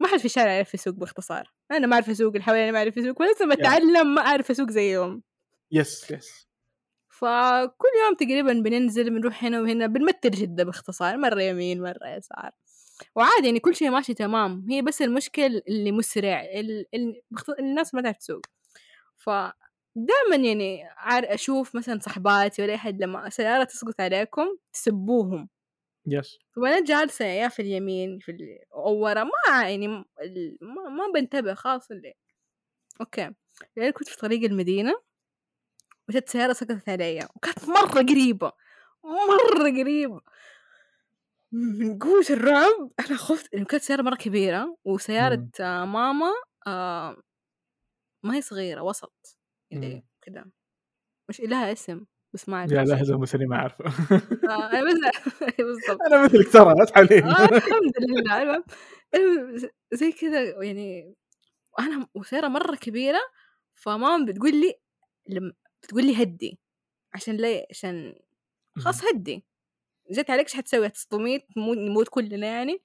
ما 0.00 0.08
حد 0.08 0.18
في 0.18 0.24
الشارع 0.24 0.52
يعرف 0.52 0.74
يسوق 0.74 0.94
باختصار. 0.94 1.52
أنا 1.70 1.86
ما 1.86 1.94
أعرف 1.94 2.10
أسوق 2.10 2.32
اللي 2.32 2.42
حوالي 2.42 2.72
ما 2.72 2.78
أعرف 2.78 2.96
يسوق 2.96 3.20
ولسه 3.22 3.46
بتعلم 3.54 4.14
ما 4.14 4.20
أعرف 4.22 4.50
أسوق 4.50 4.70
زيهم. 4.70 5.22
يس 5.72 6.10
يس 6.10 6.48
فكل 7.22 7.88
يوم 8.04 8.14
تقريبا 8.14 8.52
بننزل 8.52 9.10
بنروح 9.10 9.44
هنا 9.44 9.60
وهنا 9.60 9.86
بنمتر 9.86 10.28
جدة 10.28 10.64
باختصار 10.64 11.16
مرة 11.16 11.42
يمين 11.42 11.82
مرة 11.82 12.08
يسار. 12.08 12.50
وعادي 13.16 13.46
يعني 13.46 13.60
كل 13.60 13.74
شيء 13.74 13.90
ماشي 13.90 14.14
تمام. 14.14 14.66
هي 14.70 14.82
بس 14.82 15.02
المشكل 15.02 15.62
اللي 15.68 15.92
مسرع 15.92 16.40
ال... 16.40 16.86
ال... 16.94 17.22
الناس 17.58 17.94
ما 17.94 18.02
تعرف 18.02 18.16
تسوق. 18.16 18.40
ف 19.16 19.30
دائما 19.96 20.36
يعني 20.46 20.82
عار 20.96 21.34
أشوف 21.34 21.76
مثلا 21.76 22.00
صحباتي 22.00 22.62
ولا 22.62 22.74
أحد 22.74 23.02
لما 23.02 23.28
سيارة 23.28 23.64
تسقط 23.64 24.00
عليكم 24.00 24.46
تسبوهم. 24.72 25.48
yes 26.06 26.38
وأنا 26.56 26.84
جالسة 26.84 27.24
يا 27.24 27.48
في 27.48 27.62
اليمين 27.62 28.18
في 28.18 28.32
ال... 28.32 28.38
أو 28.74 28.96
ورا. 28.96 29.24
ما 29.24 29.30
يعني 29.48 29.88
ما, 29.88 30.04
ما 30.88 31.12
بنتبه 31.14 31.54
خلاص 31.54 31.90
اللي. 31.90 32.14
okay. 33.00 33.30
يعني 33.76 33.92
كنت 33.92 34.08
في 34.08 34.16
طريق 34.16 34.44
المدينة. 34.44 35.11
وجت 36.08 36.28
سيارة 36.28 36.52
سقطت 36.52 36.88
علي 36.88 37.28
وكانت 37.36 37.68
مرة 37.68 38.02
قريبة 38.02 38.52
مرة 39.04 39.70
قريبة. 39.82 40.20
من 41.52 41.98
قوة 41.98 42.24
الرعب 42.30 42.90
أنا 43.00 43.16
خفت 43.16 43.54
إنه 43.54 43.64
كانت 43.64 43.82
سيارة 43.82 44.02
مرة 44.02 44.14
كبيرة 44.16 44.76
وسيارة 44.84 45.48
آه 45.60 45.84
ماما 45.84 46.32
آه 46.66 47.16
ما 48.22 48.34
هي 48.36 48.42
صغيرة 48.42 48.82
وسط 48.82 49.36
اللي 49.72 50.02
كذا 50.22 50.44
مش 51.28 51.40
لها 51.40 51.72
اسم 51.72 52.04
بس 52.34 52.48
ما 52.48 52.56
أعرف 52.56 52.72
لا 52.72 52.84
لا 52.84 52.94
هذا 53.02 53.16
مثلي 53.16 53.46
ما 53.46 53.56
أعرفه. 53.56 53.84
آه 53.84 54.70
أنا 54.72 54.82
بس 54.88 54.94
بالضبط. 55.58 55.98
أنا 56.06 56.24
مثلك 56.24 56.52
ترى 56.52 56.74
لا 56.78 56.84
تحاولين 56.84 57.24
آه 57.24 57.44
الحمد 57.44 57.92
لله. 58.00 58.64
زي 59.92 60.12
كذا 60.12 60.62
يعني 60.64 61.14
أنا 61.78 62.06
وسيارة 62.14 62.48
مرة 62.48 62.76
كبيرة 62.76 63.20
فماما 63.74 64.24
بتقول 64.26 64.50
لي 64.60 64.74
لما 65.28 65.52
بتقول 65.82 66.06
لي 66.06 66.22
هدي 66.22 66.58
عشان 67.14 67.36
ليه 67.36 67.66
عشان 67.70 68.14
خلاص 68.76 69.04
هدي. 69.04 69.44
جت 70.10 70.30
عليك 70.30 70.46
إيش 70.46 70.54
حتسوي؟ 70.56 70.88
تصطميت 70.88 71.46
نموت 71.56 72.08
كلنا 72.08 72.46
يعني. 72.46 72.82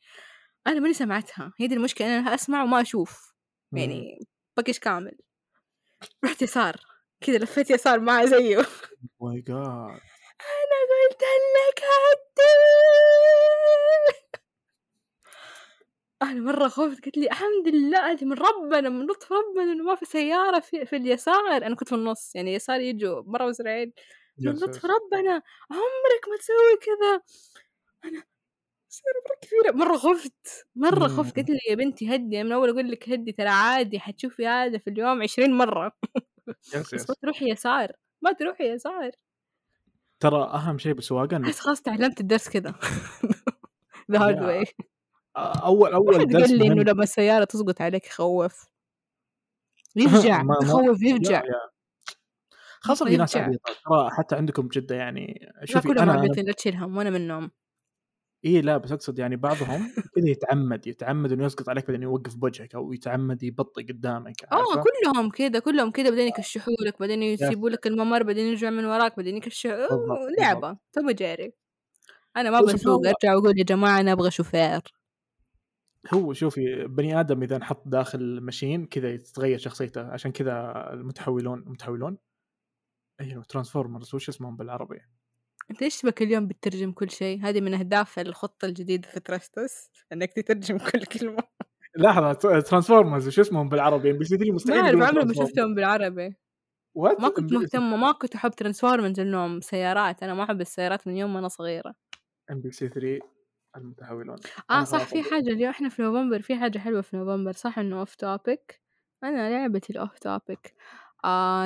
أنا 0.67 0.79
ماني 0.79 0.93
سمعتها 0.93 1.53
هي 1.60 1.67
دي 1.67 1.75
المشكلة 1.75 2.19
أنا 2.19 2.33
أسمع 2.36 2.63
وما 2.63 2.81
أشوف. 2.81 3.33
يعني 3.71 4.19
بقش 4.57 4.79
كامل. 4.79 5.17
رحت 6.25 6.41
يسار. 6.41 6.75
كذا 7.21 7.38
لفيت 7.38 7.69
يسار 7.71 7.99
معه 7.99 8.25
زيه. 8.25 8.65
ماي 9.21 9.41
جاد 9.41 9.57
أنا 10.57 10.79
قلت 10.91 11.21
لك 11.21 11.83
هدي؟ 11.83 13.16
أنا 16.21 16.34
مرة 16.34 16.67
خفت 16.67 17.06
قلت 17.06 17.17
لي 17.17 17.27
الحمد 17.27 17.67
لله 17.67 18.12
هذه 18.12 18.25
من 18.25 18.34
ربنا 18.34 18.89
من 18.89 19.06
لطف 19.06 19.32
ربنا 19.32 19.71
إنه 19.71 19.84
ما 19.84 19.95
في 19.95 20.06
سيارة 20.06 20.60
في, 20.60 20.86
في 20.86 20.95
اليسار. 20.95 21.58
أنا 21.58 21.75
كنت 21.75 21.89
في 21.89 21.95
النص 21.95 22.36
يعني 22.36 22.53
يسار 22.53 22.80
يجوا 22.80 23.23
مرة 23.25 23.45
مسرعين 23.45 23.93
من 24.38 24.51
لطف 24.51 24.86
ربنا 24.86 25.41
عمرك 25.71 26.27
ما 26.30 26.38
تسوي 26.39 26.77
كذا. 26.82 27.21
أنا 28.06 28.23
سيارة 28.89 29.21
مرة 29.30 29.38
كبيرة. 29.41 29.86
مرة 29.86 29.97
خفت 29.97 30.67
مرة 30.75 31.08
خفت 31.08 31.36
قلت 31.36 31.49
لي 31.49 31.60
يا 31.69 31.75
بنتي 31.75 32.15
هدي 32.15 32.43
من 32.43 32.51
أول 32.51 32.69
أقول 32.69 32.91
لك 32.91 33.10
هدي 33.10 33.32
ترى 33.32 33.49
عادي 33.49 33.99
حتشوفي 33.99 34.47
هذا 34.47 34.77
في 34.77 34.89
اليوم 34.89 35.23
عشرين 35.23 35.53
مرة. 35.53 35.91
بس 36.47 36.93
ما 37.10 37.15
تروحي 37.21 37.51
يسار 37.51 37.91
ما 38.21 38.32
تروحي 38.32 38.69
يسار. 38.69 39.12
ترى 40.19 40.43
أهم 40.43 40.77
شيء 40.77 40.93
بالسواقة 40.93 41.41
أحس 41.43 41.60
خلاص 41.60 41.82
تعلمت 41.82 42.21
الدرس 42.21 42.49
كذا. 42.49 42.75
the 44.12 44.19
hard 44.19 44.41
way 44.41 44.65
أول 45.38 45.93
أول 45.93 46.15
قال 46.15 46.58
لي 46.58 46.67
إنه 46.67 46.84
لما 46.84 47.04
السيارة 47.04 47.43
تسقط 47.43 47.82
عليك 47.82 48.06
يخوف. 48.06 48.65
يفجع 49.95 50.43
يخوف 50.63 51.02
يفجع. 51.02 51.43
خاصة 52.82 53.06
في 53.06 53.17
ناس 53.17 53.32
ترى 53.32 53.50
حتى 54.17 54.36
عندكم 54.36 54.67
بجدة 54.67 54.95
يعني 54.95 55.52
شوفي 55.63 55.88
كلهم 55.88 56.10
عبيطين 56.10 56.45
لا 56.45 56.52
تشيل 56.54 56.76
هم 56.76 56.97
وأنا 56.97 57.10
منهم 57.10 57.52
إي 58.45 58.62
لا 58.62 58.78
بس 58.78 58.91
أقصد 58.91 59.19
يعني 59.19 59.36
بعضهم 59.36 59.93
كذا 60.15 60.30
يتعمد 60.30 60.88
يتعمد 60.88 61.32
إنه 61.32 61.45
يسقط 61.45 61.69
عليك 61.69 61.88
بعدين 61.88 62.04
يوقف 62.04 62.36
بوجهك 62.36 62.76
أو 62.76 62.93
يتعمد 62.93 63.43
يبطئ 63.43 63.84
قدامك 63.84 64.45
آه 64.52 64.84
كلهم 64.84 65.30
كذا 65.30 65.60
كلهم 65.60 65.91
كذا 65.91 66.10
بعدين 66.10 66.28
يكشحوا 66.28 66.73
لك 66.86 67.00
بعدين 67.00 67.23
يسيبوا 67.23 67.69
لك 67.69 67.88
الممر 67.88 68.23
بعدين 68.23 68.45
يرجع 68.45 68.69
من 68.69 68.86
وراك 68.86 69.17
بعدين 69.17 69.38
يكشحوا. 69.38 70.30
لعبة. 70.39 70.78
تبى 70.93 71.13
جاري. 71.13 71.54
أنا 72.38 72.52
ما 72.52 72.62
بسوق 72.62 73.08
أرجع 73.08 73.36
وأقول 73.36 73.60
يا 73.60 73.63
جماعة 73.63 74.00
أنا 74.00 74.12
أبغى 74.12 74.32
شوفير. 74.32 74.82
هو 76.13 76.33
شوفي 76.33 76.87
بني 76.87 77.19
آدم 77.19 77.43
إذا 77.43 77.57
نحط 77.57 77.87
داخل 77.87 78.41
ماشين 78.41 78.85
كذا 78.85 79.17
تتغير 79.17 79.57
شخصيته 79.57 80.07
عشان 80.07 80.31
كذا 80.31 80.89
المتحولون 80.93 81.59
المتحولون 81.59 82.17
أيوه 83.21 83.43
Transformers 83.43 84.15
وش 84.15 84.29
اسمهم 84.29 84.57
بالعربي؟ 84.57 84.99
أنت 85.71 85.81
إيش 85.81 86.05
بك 86.05 86.21
اليوم 86.21 86.47
بتترجم 86.47 86.91
كل 86.91 87.09
شيء؟ 87.09 87.41
هذه 87.41 87.61
من 87.61 87.73
أهداف 87.73 88.19
الخطة 88.19 88.65
الجديدة 88.65 89.09
في 89.09 89.19
ترستس 89.19 89.89
إنك 90.13 90.33
تترجم 90.33 90.77
كل 90.77 91.05
كلمة 91.05 91.43
لحظة 91.97 92.33
Transformers 92.60 93.27
وش 93.27 93.39
اسمهم 93.39 93.69
بالعربي؟ 93.69 94.11
MBC 94.12 94.38
3 94.37 94.51
مستحيل 94.51 94.97
ما 94.97 95.05
اعرف 95.05 95.25
ما 95.25 95.33
شفتهم 95.33 95.75
بالعربي 95.75 96.35
What? 96.97 97.21
ما 97.21 97.29
كنت 97.29 97.53
مهتمة 97.53 97.97
ما 97.97 98.11
كنت 98.11 98.35
أحب 98.35 98.51
Transformers 98.51 99.19
انهم 99.19 99.61
سيارات 99.61 100.23
أنا 100.23 100.33
ما 100.33 100.43
أحب 100.43 100.61
السيارات 100.61 101.07
من 101.07 101.17
يوم 101.17 101.33
ما 101.33 101.39
أنا 101.39 101.47
صغيرة 101.47 101.93
MBC 102.51 102.88
3 102.87 103.19
المتحولون 103.77 104.37
آه 104.71 104.83
صح 104.83 105.03
في 105.03 105.23
حاجة 105.23 105.49
اليوم 105.49 105.69
إحنا 105.69 105.89
في 105.89 106.01
نوفمبر 106.01 106.41
في 106.41 106.55
حاجة 106.55 106.79
حلوة 106.79 107.01
في 107.01 107.17
نوفمبر 107.17 107.51
صح 107.51 107.79
إنه 107.79 107.99
off 107.99 108.15
topic 108.15 108.81
أنا 109.23 109.49
لعبتي 109.49 109.93
ال 109.93 110.00
off 110.00 110.19
topic 110.19 110.73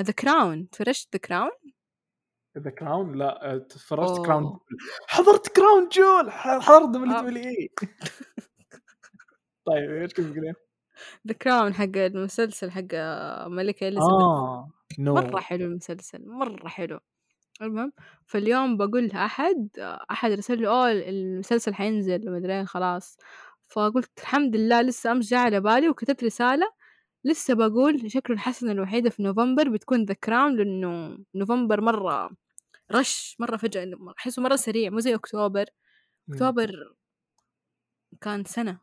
The 0.02 0.14
Crown 0.20 0.70
تفرجت 0.70 1.08
The 1.14 1.20
Crown؟ 1.20 1.52
The 2.58 2.70
Crown 2.70 3.18
لا 3.18 3.66
تفرجت 3.70 4.26
Crown 4.26 4.60
حضرت 5.08 5.48
Crown 5.48 5.90
Jewel 5.90 6.32
حضرت 6.32 6.90
WWE 6.90 7.70
طيب 9.66 9.92
إيش 9.92 10.14
كنت 10.14 10.26
تقولين؟ 10.34 10.54
The 11.28 11.34
Crown 11.34 11.74
حق 11.74 11.98
المسلسل 11.98 12.72
حق 12.72 12.96
ملكة 13.48 13.88
إليزابيث. 13.88 14.12
آه. 14.12 14.72
no. 15.00 15.10
مرة 15.10 15.40
حلو 15.40 15.66
المسلسل 15.66 16.30
مرة 16.30 16.68
حلو. 16.68 17.00
المهم 17.62 17.94
فاليوم 18.26 18.78
بقول 18.78 19.06
لأحد 19.08 19.70
أحد 20.12 20.32
رسل 20.32 20.58
لي 20.62 20.68
أوه 20.68 20.92
المسلسل 20.92 21.74
حينزل 21.74 22.30
ومدري 22.30 22.66
خلاص. 22.66 23.18
فقلت 23.68 24.20
الحمد 24.20 24.56
لله 24.56 24.82
لسه 24.82 25.12
أمس 25.12 25.30
جاء 25.30 25.40
على 25.40 25.60
بالي 25.62 25.90
وكتبت 25.90 26.24
رسالة. 26.24 26.66
لسه 27.26 27.54
بقول 27.56 28.12
شكله 28.12 28.36
الحسنة 28.36 28.72
الوحيدة 28.72 29.10
في 29.10 29.24
نوفمبر 29.24 29.70
بتكون 29.70 30.06
The 30.06 30.14
Crown 30.14 30.58
لأنه 30.58 31.18
نوفمبر 31.36 31.82
مرة 31.82 32.30
rush 32.92 33.38
مرة 33.40 33.58
فجأة 33.58 33.92
أحسه 34.20 34.42
مرة 34.42 34.56
سريع 34.56 34.90
مو 34.90 35.00
زي 35.00 35.16
أكتوبر. 35.16 35.66
أكتوبر 36.30 36.96
كان 38.22 38.44
سنة. 38.46 38.80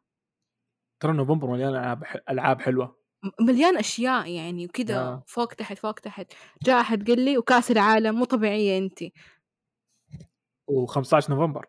ترى 1.01 1.13
نوفمبر 1.13 1.49
مليان 1.51 1.69
ألعاب 1.71 2.05
ألعاب 2.31 2.61
حلوة. 2.61 2.98
مليان 3.41 3.77
أشياء 3.77 4.27
يعني 4.31 4.65
وكذا 4.67 4.99
آه. 4.99 5.25
فوق 5.27 5.47
تحت 5.55 5.79
فوق 5.79 5.93
تحت. 5.95 6.33
جاء 6.63 6.81
أحد 6.81 7.11
قال 7.11 7.21
لي 7.25 7.39
وكأس 7.39 7.71
العالم 7.71 8.15
مو 8.15 8.25
طبيعية 8.25 8.79
انت. 8.79 8.99
و15 10.71 11.31
نوفمبر. 11.31 11.67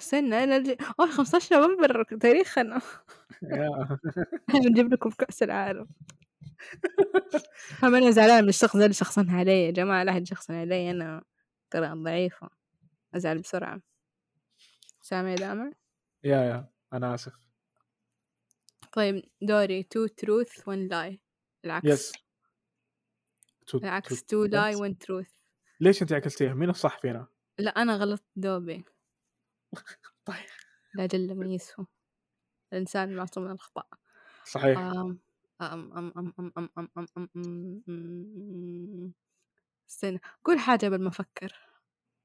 استنى 0.00 0.44
أنا 0.44 0.56
الج... 0.56 0.74
أوه 1.00 1.10
15 1.10 1.56
نوفمبر 1.56 2.04
تاريخنا 2.20 2.80
بنجيب 4.48 4.86
لكم 4.92 5.10
كأس 5.10 5.42
العالم. 5.42 5.86
هم 7.82 7.94
أنا 7.94 8.10
زعلان 8.10 8.42
من 8.42 8.48
الشخص 8.48 8.76
اللي 8.76 8.92
شخصنها 8.92 9.38
علي 9.38 9.64
يا 9.66 9.70
جماعة 9.70 10.04
لا 10.04 10.12
احد 10.12 10.26
شخصن 10.26 10.54
علي 10.54 10.90
أنا 10.90 11.22
ترى 11.70 11.88
ضعيفة. 11.94 12.48
أزعل 13.14 13.38
بسرعة. 13.38 13.80
سامع 15.00 15.34
دامع؟ 15.34 15.70
يا 16.24 16.36
يا. 16.44 16.68
أنا 16.92 17.14
آسف. 17.14 17.41
طيب 18.92 19.24
دوري 19.42 19.82
two 19.82 20.06
truth 20.06 20.68
one 20.68 20.88
lie 20.88 21.20
العكس 21.64 21.86
yes 21.86 22.12
العكس 23.74 24.24
two 24.24 24.44
lie 24.44 24.74
one 24.74 24.98
truth 24.98 25.30
ليش 25.80 26.02
انت 26.02 26.12
عكستيها 26.12 26.54
مين 26.54 26.70
الصح 26.70 26.98
فينا 27.00 27.26
لا 27.58 27.70
أنا 27.70 27.96
غلط 27.96 28.22
دوبي 28.36 28.84
طيب 30.24 30.46
لا 30.94 31.06
جل 31.06 31.34
من 31.34 31.50
يسهو 31.50 31.86
الانسان 32.72 33.16
معصوم 33.16 33.44
من 33.44 33.50
الاخطاء 33.50 33.88
صحيح 34.44 34.78
أم 34.78 35.18
أم 35.60 35.92
أم 35.92 36.12
أم 36.18 36.32
أم 36.38 36.52
أم 36.58 36.88
أم 36.98 37.06
أم 37.16 37.28
أم 37.36 39.12
استنى 39.90 40.20
كل 40.42 40.58
حاجة 40.58 40.86
قبل 40.86 41.02
ما 41.02 41.08
أفكر 41.08 41.58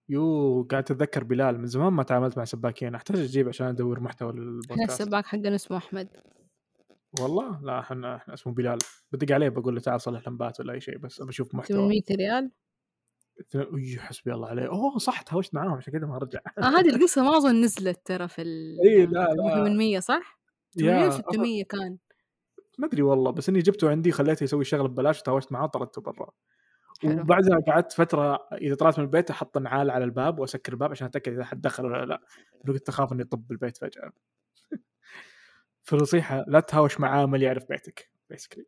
يو 0.10 0.64
قاعد 0.72 0.84
تتذكر 0.84 1.24
بلال 1.24 1.60
من 1.60 1.66
زمان 1.66 1.94
ما 1.94 2.04
تعاملت 2.04 2.38
مع 2.38 2.46
سباكين 2.46 2.96
احتاج 2.96 3.20
أجيب 3.20 3.48
عشان 3.48 3.68
ادور 3.68 4.00
محتوى 4.00 4.32
للبودكاست 4.32 5.02
السباك 5.02 5.26
حقنا 5.26 5.56
اسمه 5.56 5.78
احمد 5.78 6.10
والله 7.22 7.62
لا 7.64 7.80
إحنا 7.80 8.16
إحنا 8.16 8.34
اسمه 8.34 8.54
بلال. 8.54 8.78
بدق 9.12 9.34
عليه 9.34 9.50
بقول 9.50 9.76
له 9.76 9.82
تعال 9.82 10.02
صلح 10.02 10.28
لمبات 10.28 10.60
ولا 10.60 10.74
أي 10.74 10.82
شيء 10.82 10.98
بس 10.98 11.22
ابى 11.22 11.30
أشوف 11.30 11.56
محتوى. 11.56 11.78
800 11.78 12.02
ريال؟ 12.12 12.52
أي 13.56 14.00
حسبي 14.00 14.34
الله 14.34 14.48
عليه. 14.48 14.68
أوه 14.68 14.98
صح 14.98 15.22
تهاوشت 15.22 15.56
معاهم 15.56 15.72
عشان 15.74 15.94
كذا 15.94 16.08
ما 16.08 16.18
رجع. 16.18 16.40
آه 16.58 16.62
هذه 16.62 16.96
القصة 16.96 17.24
ما 17.24 17.38
أظن 17.38 17.62
نزلت 17.62 18.00
ترى 18.06 18.28
في 18.28 18.42
ال 18.42 18.78
اي 18.86 19.06
لا 19.06 19.28
لا. 19.34 19.56
800 19.56 20.00
صح؟ 20.00 20.40
800 20.80 21.04
يا 21.06 21.10
600 21.10 21.64
كان. 21.64 21.98
ما 22.80 22.88
أدري 22.88 23.02
والله 23.02 23.32
بس 23.32 23.50
إني 23.50 23.60
جبته 23.60 23.90
عندي 23.90 24.12
خليته 24.12 24.44
يسوي 24.44 24.64
شغله 24.64 24.88
ببلاش 24.88 25.20
وتهاوشت 25.20 25.52
معاه 25.52 25.68
طردته 25.68 26.02
برا. 26.02 26.30
وبعدها 27.06 27.60
قعدت 27.68 27.92
فترة 27.92 28.48
إذا 28.54 28.76
طلعت 28.76 29.00
من 29.00 29.06
البيت 29.06 29.30
أحط 29.30 29.58
نعال 29.58 29.92
على 29.92 30.04
الباب 30.04 30.40
وأسكر 30.40 30.74
الباب 30.74 30.92
عشان 30.92 31.08
أتأكد 31.08 31.34
إذا 31.34 31.44
حد 31.44 31.62
دخل 31.62 31.86
ولا 31.86 32.06
لا. 32.06 32.22
كنت 32.68 32.90
أخاف 32.90 33.14
إني 33.14 33.22
يطب 33.22 33.52
البيت 33.52 33.78
فجأة. 33.78 34.12
فالنصيحه 35.88 36.46
لا 36.48 36.60
تهاوش 36.60 37.00
مع 37.00 37.10
عامل 37.20 37.44
يعرف 37.44 37.64
بيتك 37.70 38.12
basically 38.30 38.66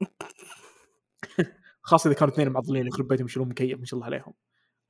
خاصة 1.82 2.10
إذا 2.10 2.18
كانوا 2.18 2.34
اثنين 2.34 2.48
معضلين 2.48 2.86
يخرب 2.86 3.08
بيتهم 3.08 3.26
يشيلون 3.26 3.48
مكيف 3.48 3.78
ما 3.78 3.84
شاء 3.84 3.94
الله 3.98 4.06
عليهم. 4.06 4.34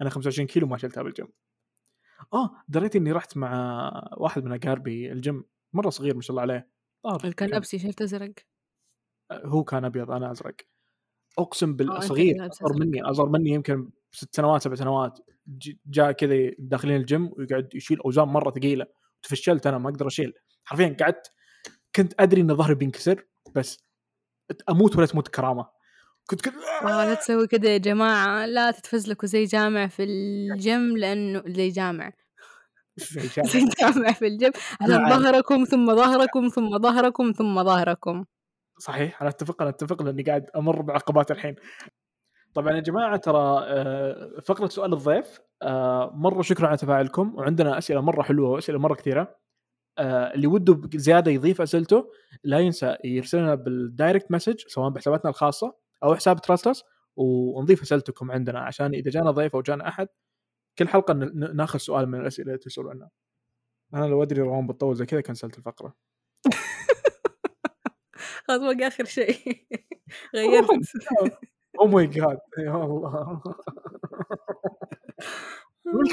أنا 0.01 0.11
25 0.11 0.47
كيلو 0.47 0.67
ما 0.67 0.79
شلتها 0.79 1.03
بالجيم. 1.03 1.29
آه 2.33 2.51
دريت 2.69 2.97
إني 2.97 3.13
رحت 3.13 3.37
مع 3.37 3.91
واحد 4.17 4.45
من 4.45 4.53
أقاربي 4.53 5.13
الجيم 5.13 5.45
مرة 5.73 5.91
صغير 5.91 6.15
ما 6.15 6.21
شاء 6.21 6.31
الله 6.31 6.43
عليه. 6.43 6.69
طار 7.03 7.21
اللي 7.21 7.33
كان 7.35 7.49
لابس 7.49 7.71
تيشيرت 7.71 8.03
أزرق؟ 8.03 8.33
هو 9.33 9.65
كان 9.65 9.85
أبيض 9.85 10.11
أنا 10.11 10.31
أزرق. 10.31 10.55
أقسم 11.39 11.71
آه، 11.71 11.75
بالله 11.75 11.95
اللي 11.97 12.07
صغير 12.07 12.47
أصغر. 12.47 12.73
مني 12.79 13.03
أصغر 13.03 13.29
مني 13.29 13.51
يمكن 13.51 13.91
ست 14.13 14.37
سنوات 14.37 14.63
سبع 14.63 14.75
سنوات. 14.75 15.19
ج- 15.47 15.77
جاء 15.87 16.13
كذا 16.13 16.51
داخلين 16.59 16.97
الجيم 16.97 17.31
ويقعد 17.33 17.75
يشيل 17.75 18.01
أوزان 18.01 18.29
مرة 18.29 18.51
ثقيلة. 18.51 18.87
تفشلت 19.23 19.67
أنا 19.67 19.79
ما 19.79 19.91
أقدر 19.91 20.07
أشيل. 20.07 20.33
حرفيا 20.65 20.97
قعدت 21.01 21.33
كنت 21.97 22.15
أدري 22.21 22.41
إن 22.41 22.57
ظهري 22.57 22.75
بينكسر 22.75 23.27
بس 23.55 23.85
أموت 24.71 24.97
ولا 24.97 25.07
تموت 25.07 25.29
كرامة. 25.29 25.67
كنت 26.31 26.41
كذا 26.41 26.55
آه 26.83 27.05
لا 27.05 27.15
تسوي 27.15 27.47
كده 27.47 27.69
يا 27.69 27.79
جماعة. 27.79 28.47
لا 28.47 28.71
تتفزلكوا 28.71 29.29
زي 29.29 29.45
جامع 29.45 29.87
في 29.87 30.05
الجيم 30.05 30.97
لأنه 30.97 31.43
زي 31.47 31.69
جامع. 31.69 32.13
زي 32.97 33.29
شايف. 33.29 33.47
زي 33.47 33.69
جامع 33.81 34.13
في 34.13 34.27
الجيم. 34.27 34.51
عشان. 34.81 35.09
ظهركم 35.09 35.65
ثم 35.65 35.97
ظهركم 35.97 36.49
ثم 36.49 36.79
ظهركم 36.79 37.33
ثم 37.33 37.65
ظهركم. 37.65 38.25
صحيح 38.79 39.21
أنا 39.21 39.31
أتفق 39.31 39.63
أنا 39.63 39.71
أتفق 39.71 40.03
لأني 40.03 40.23
قاعد 40.23 40.51
أمر 40.57 40.83
بعقبات 40.83 41.31
الحين. 41.31 41.57
طبعا 42.55 42.73
يا 42.73 42.81
جماعة 42.81 43.17
ترى 43.17 43.65
آه، 43.67 44.41
فقرة 44.45 44.69
سؤال 44.69 44.93
الضيف 44.93 45.41
آه، 45.63 46.11
مرة 46.15 46.43
شكرا 46.43 46.69
على 46.69 46.77
تفاعلكم 46.77 47.35
وعندنا 47.35 47.79
أسئلة 47.79 48.01
مرة 48.01 48.23
حلوة 48.23 48.51
وأسئلة 48.51 48.79
مرة 48.79 48.95
كثيرة. 48.95 49.21
آه، 49.23 49.44
اللي 49.99 50.47
وده 50.47 50.81
زيادة 50.95 51.31
يضيف 51.31 51.61
أسئلته 51.61 52.11
لا 52.45 52.59
ينسى 52.59 52.97
يرسل 53.05 53.39
لنا 53.39 53.55
بال 53.55 53.74
direct 53.74 54.31
message 54.31 54.61
سواء 54.67 54.91
بحساباتنا 54.91 55.31
الخاصة 55.31 55.77
أو 56.03 56.15
حساب 56.15 56.41
تراستس 56.41 56.83
ونضيف 57.17 57.83
أسئلتكم 57.83 58.31
عندنا 58.31 58.61
عشان 58.61 58.95
إذا 58.95 59.11
جانا 59.11 59.31
ضيف 59.31 59.57
أو 59.57 59.63
جانا 59.63 59.89
أحد 59.89 60.09
كل 60.79 60.89
حلقة 60.89 61.15
ناخذ 61.55 61.79
سؤال 61.79 62.09
من 62.09 62.21
الأسئلة 62.21 62.47
اللي 62.47 62.59
تسالوا 62.59 62.91
عنها 62.91 63.11
أنا 63.95 64.07
لو 64.07 64.23
أدري 64.23 64.43
روان 64.43 64.67
بتطول 64.67 64.97
زي 64.97 65.07
كذا 65.07 65.21
كنسلت 65.21 65.59
الفقرة. 65.59 65.95
خلاص 68.49 68.61
باقي 68.61 68.87
آخر 68.87 69.05
شيء. 69.05 69.67
غيرت. 70.37 70.69
oh 71.81 71.87
my 71.87 72.07
God 72.07 72.39
يا 72.59 72.85
الله 72.85 73.43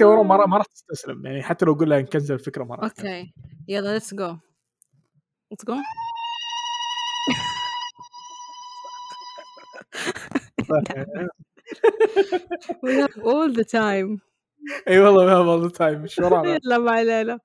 ورا 0.02 0.24
ما 0.24 0.46
ما 0.46 0.58
راح 0.58 0.66
تستسلم. 0.66 1.26
يعني 1.26 1.44
حتى 1.44 1.66
لو 1.66 1.74
قلنا 1.74 2.02
نكنسل 2.02 2.34
الفكرة 2.34 2.64
ما 2.64 2.76
راح. 2.76 2.84
okay 2.84 3.34
يلا 3.68 3.94
let's 3.94 4.14
go 4.14 4.38
let's 5.52 5.66
go 5.66 5.76
we 12.84 12.92
have 13.02 13.18
all 13.24 13.50
the 13.54 13.66
time. 13.66 14.20
إي 14.88 15.00
والله 15.00 15.26
ما 15.26 15.38
والله 15.38 15.70
time 15.70 16.02
إيش 16.02 16.20
ورانا؟ 16.20 16.50
يلا 16.64 16.78
ما 16.78 16.92
علينا. 16.92 17.40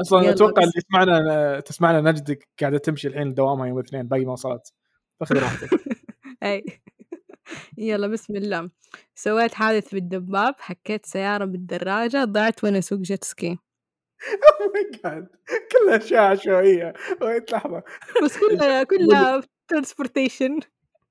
أصلا 0.00 0.30
أتوقع. 0.30 0.62
اللي 0.62 0.72
يسمعنا 0.76 1.60
تسمعنا 1.60 2.10
نجد 2.10 2.38
قاعدة 2.60 2.78
تمشي 2.78 3.08
الحين 3.08 3.34
دوامها 3.34 3.66
يوم 3.66 3.78
الاثنين 3.78 4.08
باقي 4.08 4.24
ما 4.24 4.32
وصلت. 4.32 4.72
فخذ 5.20 5.38
راحتك. 5.38 5.70
إي. 6.42 6.64
يلا 7.78 8.06
بسم 8.06 8.36
الله. 8.36 8.70
سويت 9.14 9.54
حادث 9.54 9.94
بالدباب 9.94 10.54
حكيت 10.58 11.06
سيارة 11.06 11.44
بالدراجة 11.44 12.24
ضعت 12.24 12.64
وأنا 12.64 12.78
أسوق 12.78 12.98
جيت 12.98 13.24
سكي 13.24 13.58
أو 14.24 14.72
my 14.74 14.90
God 15.04 15.28
كلها 15.72 15.96
أشياء 15.96 16.22
عشوائية. 16.22 16.92
wait 17.22 17.52
لحظة. 17.52 17.82
بس 18.24 18.38
كلها 18.38 18.82
كلها 18.92 19.42
transportation 19.68 20.60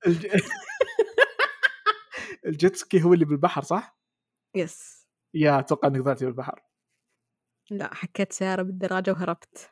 الج... 0.06 0.26
الجيت 2.46 2.76
سكي 2.76 3.02
هو 3.02 3.14
اللي 3.14 3.24
بالبحر 3.24 3.62
صح؟ 3.62 3.98
yes 4.56 5.06
يا 5.34 5.58
أتوقع 5.58 5.88
إنك 5.88 6.00
ضعتي 6.00 6.24
بالبحر. 6.24 6.60
لا 7.70 7.94
حكيت 7.94 8.32
سيارة 8.32 8.62
بالدراجة 8.62 9.10
وهربت. 9.10 9.70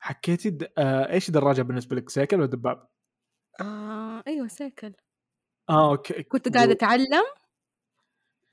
حكيتي 0.00 0.50
د... 0.50 0.72
آه 0.78 1.12
إيش 1.12 1.30
دراجة 1.30 1.62
بالنسبة 1.62 1.96
لك؟ 1.96 2.10
سيكل 2.10 2.36
ولا 2.36 2.46
دباب؟ 2.46 2.88
آه 3.60 4.22
أيوه 4.26 4.48
سيكل. 4.48 4.92
آه 5.70 5.90
okay 5.90 6.22
كنت 6.22 6.54
قاعدة 6.56 6.72
أتعلم 6.72 7.24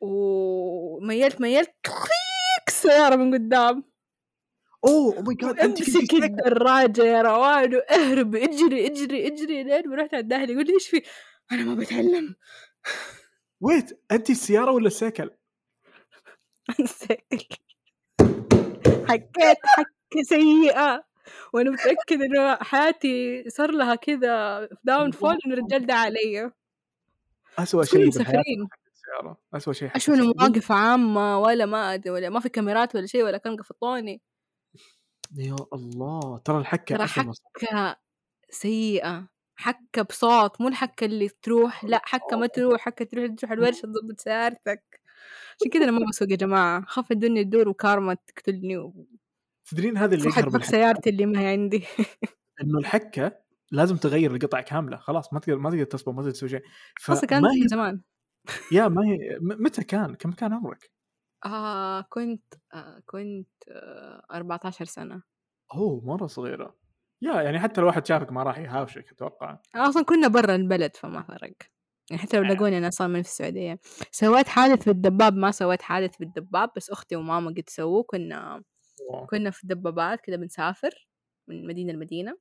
وميلت 0.01 1.41
ميلت 1.41 1.72
حكيت 1.84 2.70
سيارة 2.70 3.16
من 3.16 3.34
قدام. 3.34 3.84
oh 4.86 5.22
my 5.22 5.36
God 5.36 5.60
أنت 5.59 5.80
أمسك 5.80 5.84
سيكل 5.84 6.24
الدراجة 6.24 7.03
يا 7.03 7.22
روان 7.22 7.76
وأهرب 7.76 8.36
اجري 8.36 8.88
اجري 8.88 9.28
اجري 9.28 9.63
لين 9.63 9.89
ما 9.89 9.95
رحت 9.95 10.13
عند 10.13 10.34
أهلي 10.34 10.53
يقول 10.53 10.66
لي 10.66 10.74
إيش 10.74 10.88
في؟ 10.88 11.01
أنا 11.51 11.63
ما 11.63 11.76
بتعلم. 11.76 12.36
wait 13.62 14.02
أنت 14.11 14.30
السيارة 14.30 14.72
ولا 14.72 14.88
السيكل؟ 14.88 15.30
سيكل 16.86 17.57
حكيت 19.09 19.57
حكة 19.66 20.22
سيئة. 20.24 21.03
وأنا 21.53 21.72
متأكد 21.72 22.22
إنه 22.22 22.55
حياتي 22.55 23.43
صار 23.49 23.72
لها 23.72 23.95
كذا 23.95 24.70
downfall 24.84 25.38
انه 25.45 25.53
الرجال 25.53 25.86
ده 25.86 25.93
علي. 25.93 26.51
اسوء 27.60 27.84
شيء 27.84 28.08
السياره 28.08 29.38
اسوء 29.53 29.74
شيء 29.74 29.95
أشوف. 29.95 30.20
مواقف 30.20 30.72
عامة 30.72 31.39
ولا 31.39 31.66
ما 31.66 31.93
ادري 31.93 32.10
ولا 32.10 32.30
ما 32.30 32.39
في 32.39 32.49
كاميرات 32.49 32.95
ولا 32.95 33.06
شيء 33.06 33.24
ولا 33.24 33.38
كان 33.38 33.56
قفطوني 33.56 34.22
يا 35.38 35.56
الله 35.74 36.38
ترى 36.38 36.58
الحكة 36.58 36.95
ترى 36.97 37.08
حكة 37.08 37.95
سيئة 38.49 39.28
حكة 39.56 40.01
بصوت 40.01 40.62
مو 40.62 40.68
الحكة 40.68 41.06
اللي 41.06 41.30
تروح 41.41 41.86
لا 41.86 42.01
حكة 42.06 42.38
ما 42.38 42.47
تروح 42.47 42.82
حكة 42.82 43.06
تروح 43.06 43.32
تروح 43.38 43.51
الورشة 43.51 43.82
تضبط 43.82 44.20
سيارتك. 44.20 45.01
عشان 45.62 45.72
كذا 45.72 45.84
أنا 45.84 45.91
ما 45.91 46.06
بسوق 46.10 46.32
يا 46.32 46.36
جماعة 46.36 46.86
خاف 46.86 47.12
الدنيا 47.12 47.43
تدور 47.43 47.70
وكارما 47.70 48.14
تقتلني 48.28 48.93
تدرين 49.66 49.97
هذا 49.97 50.16
اللي 50.16 50.28
يقهر 50.30 50.62
سيارتي 50.62 51.10
اللي 51.10 51.26
ما 51.26 51.39
هي 51.41 51.47
عندي. 51.47 51.84
إنه 52.62 52.80
الحكة 52.80 53.45
لازم 53.76 53.98
تغير 53.98 54.36
القطع 54.36 54.62
كاملة 54.62 54.98
خلاص 54.98 55.34
ما 55.34 55.40
تقدر 55.40 55.58
ما 55.58 55.70
تقدر 55.70 55.84
تصبر 55.84 56.12
ما 56.12 56.22
تقدر 56.22 56.32
تسوي 56.32 56.50
شيء. 56.50 56.62
أصلا 57.10 57.30
كانت 57.30 57.46
من 57.46 57.68
زمان. 57.68 58.02
يا 58.72 58.88
ما 58.88 59.02
هي 59.06 59.38
متى 59.42 59.84
كان؟ 59.84 60.16
كم 60.16 60.32
كان 60.32 60.54
عمرك؟ 60.54 60.92
آه 61.46 62.02
كنت 62.02 62.54
آه 62.74 63.02
كنت 63.06 63.50
آه 63.72 64.26
14 64.32 64.86
سنة. 64.86 65.22
أوه 65.74 66.06
مرة 66.06 66.28
صغيرة. 66.28 66.76
يا 67.22 67.42
يعني 67.42 67.60
حتى 67.60 67.82
لو 67.82 67.88
واحد 67.88 68.06
شافك 68.06 68.32
ما 68.32 68.44
راح 68.44 68.58
يهاوشك 68.58 69.12
أتوقع. 69.12 69.58
أصلا 69.76 70.04
كنا 70.06 70.28
برا 70.28 70.56
البلد 70.56 70.96
فما 70.96 71.24
فرق. 71.24 71.54
يعني 72.12 72.22
حتى 72.22 72.38
لو 72.38 72.44
آه. 72.44 72.48
لقوني 72.48 72.78
أنا 72.78 72.88
أصلا 72.88 73.08
من 73.08 73.22
في 73.22 73.30
السعودية. 73.30 73.80
سويت 74.12 74.48
حادث 74.48 74.86
بالدباب 74.86 75.36
ما 75.36 75.52
سويت 75.52 75.82
حادث 75.82 76.18
بالدباب 76.18 76.70
بس 76.76 76.90
أختي 76.90 77.16
وماما 77.16 77.50
قد 77.50 77.64
سووا 77.70 78.04
كنا. 78.04 78.64
كنا 79.30 79.52
في 79.52 79.64
الدبابات 79.64 80.22
كده 80.22 80.38
بنسافر 80.38 81.08
من 81.50 81.68
مدينة 81.68 81.94
لمدينة. 81.94 82.38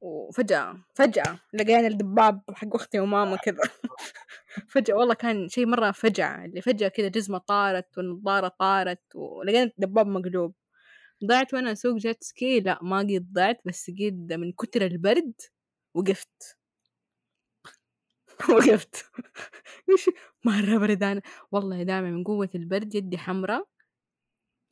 وفجأة 0.00 0.76
فجأة 0.94 1.38
لقينا 1.54 1.86
الدباب 1.86 2.42
حق 2.54 2.74
أختي 2.74 3.00
وماما 3.00 3.36
كذا. 3.36 3.58
فجأة 4.72 4.94
والله 4.94 5.14
كان 5.14 5.48
شيء 5.48 5.66
مرة 5.66 5.90
فجعة 5.90 6.44
اللي 6.44 6.60
فجأة 6.62 6.88
كذا 6.88 7.08
جزمة 7.08 7.38
طارت 7.38 7.98
والنظارة 7.98 8.48
طارت 8.48 9.02
ولقينا 9.14 9.62
الدباب 9.62 10.06
مقلوب. 10.06 10.54
ضعت 11.24 11.54
وأنا 11.54 11.72
أسوق 11.72 11.96
جيت 11.96 12.24
سكي 12.24 12.60
لا 12.60 12.78
ما 12.82 12.98
قد 12.98 13.32
ضعت 13.32 13.60
بس 13.66 13.90
قد 13.90 14.32
من 14.32 14.52
كتر 14.52 14.82
البرد 14.86 15.32
وقفت. 15.94 16.56
وقفت. 18.50 19.04
وش 19.94 20.10
مرة 20.44 20.78
بردانة 20.78 21.22
والله 21.52 21.82
دامع 21.82 22.10
من 22.10 22.24
قوة 22.24 22.50
البرد 22.54 22.94
يدي 22.94 23.18
حمراء. 23.18 23.68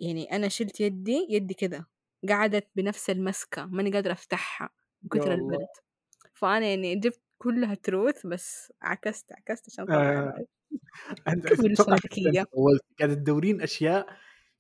يعني 0.01 0.33
أنا 0.37 0.49
شلت 0.49 0.81
يدي 0.81 1.27
يدي 1.31 1.55
كذا 1.55 1.85
قعدت 2.29 2.69
بنفس 2.77 3.11
المسكة 3.11 3.67
ماني 3.67 3.91
قادرة 3.93 4.13
أفتحها. 4.13 4.71
من 5.15 5.23
الله. 5.23 5.35
البرد. 5.35 5.67
فأنا 6.35 6.67
يعني 6.67 6.97
جبت 6.97 7.21
كلها 7.39 7.75
تروث 7.75 8.27
بس 8.27 8.73
عكست 8.83 9.33
عكست 9.33 9.67
عشان 9.71 9.91
آه. 9.93 10.45
طبعا 11.79 11.97
السلوكية؟ 11.97 12.41
أنت 12.73 12.81
قاعد 13.01 13.17
تدورين 13.17 13.63
أشياء 13.63 14.07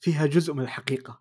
فيها 0.01 0.27
جزء 0.27 0.55
من 0.55 0.63
الحقيقة. 0.63 1.21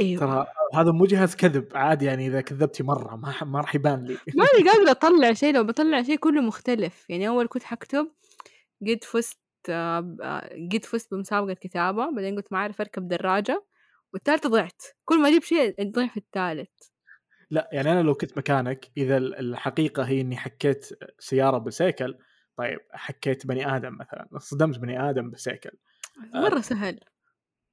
إيوه. 0.00 0.20
ترى 0.20 0.46
هذا 0.74 0.90
مو 0.92 1.06
جهاز 1.06 1.36
كذب. 1.36 1.68
عادي 1.76 2.04
يعني 2.04 2.26
إذا 2.26 2.40
كذبتي 2.40 2.82
مرة 2.82 3.16
ما 3.16 3.44
ما 3.44 3.60
راح 3.60 3.74
يبان 3.74 4.04
لي. 4.04 4.18
ماني 4.34 4.48
قادرة 4.70 4.90
أطلع 4.90 5.32
شيء. 5.32 5.54
لو 5.54 5.64
بطلع 5.64 6.02
شيء 6.02 6.16
كله 6.16 6.40
مختلف. 6.40 7.10
يعني 7.10 7.28
أول 7.28 7.48
كنت 7.48 7.62
حكتب 7.62 8.10
قد 8.88 9.04
فزت 9.04 9.38
آه، 9.68 10.16
آه، 10.22 10.50
جيت 10.54 10.84
فزت 10.84 11.14
بمسابقة 11.14 11.54
كتابة. 11.54 12.10
بعدين 12.10 12.36
قلت 12.36 12.52
ما 12.52 12.58
أعرف 12.58 12.80
أركب 12.80 13.08
دراجة. 13.08 13.64
والثالثة 14.14 14.48
ضعت. 14.48 14.82
كل 15.04 15.22
ما 15.22 15.28
أجيب 15.28 15.42
شيء 15.42 15.74
نضيع 15.80 16.08
في 16.08 16.16
الثالث. 16.16 16.70
لا 17.50 17.68
يعني 17.72 17.92
أنا 17.92 18.02
لو 18.02 18.14
كنت 18.14 18.38
مكانك 18.38 18.90
إذا 18.96 19.16
الحقيقة 19.16 20.02
هي 20.02 20.20
إني 20.20 20.36
حكيت 20.36 20.88
سيارة 21.18 21.58
بسيكل 21.58 22.18
طيب 22.56 22.78
حكيت 22.92 23.46
بني 23.46 23.76
آدم 23.76 23.98
مثلا 24.00 24.28
صدمت 24.38 24.78
بني 24.78 25.10
آدم 25.10 25.30
بسيكل. 25.30 25.70
مرة 26.34 26.60
سهل. 26.60 27.00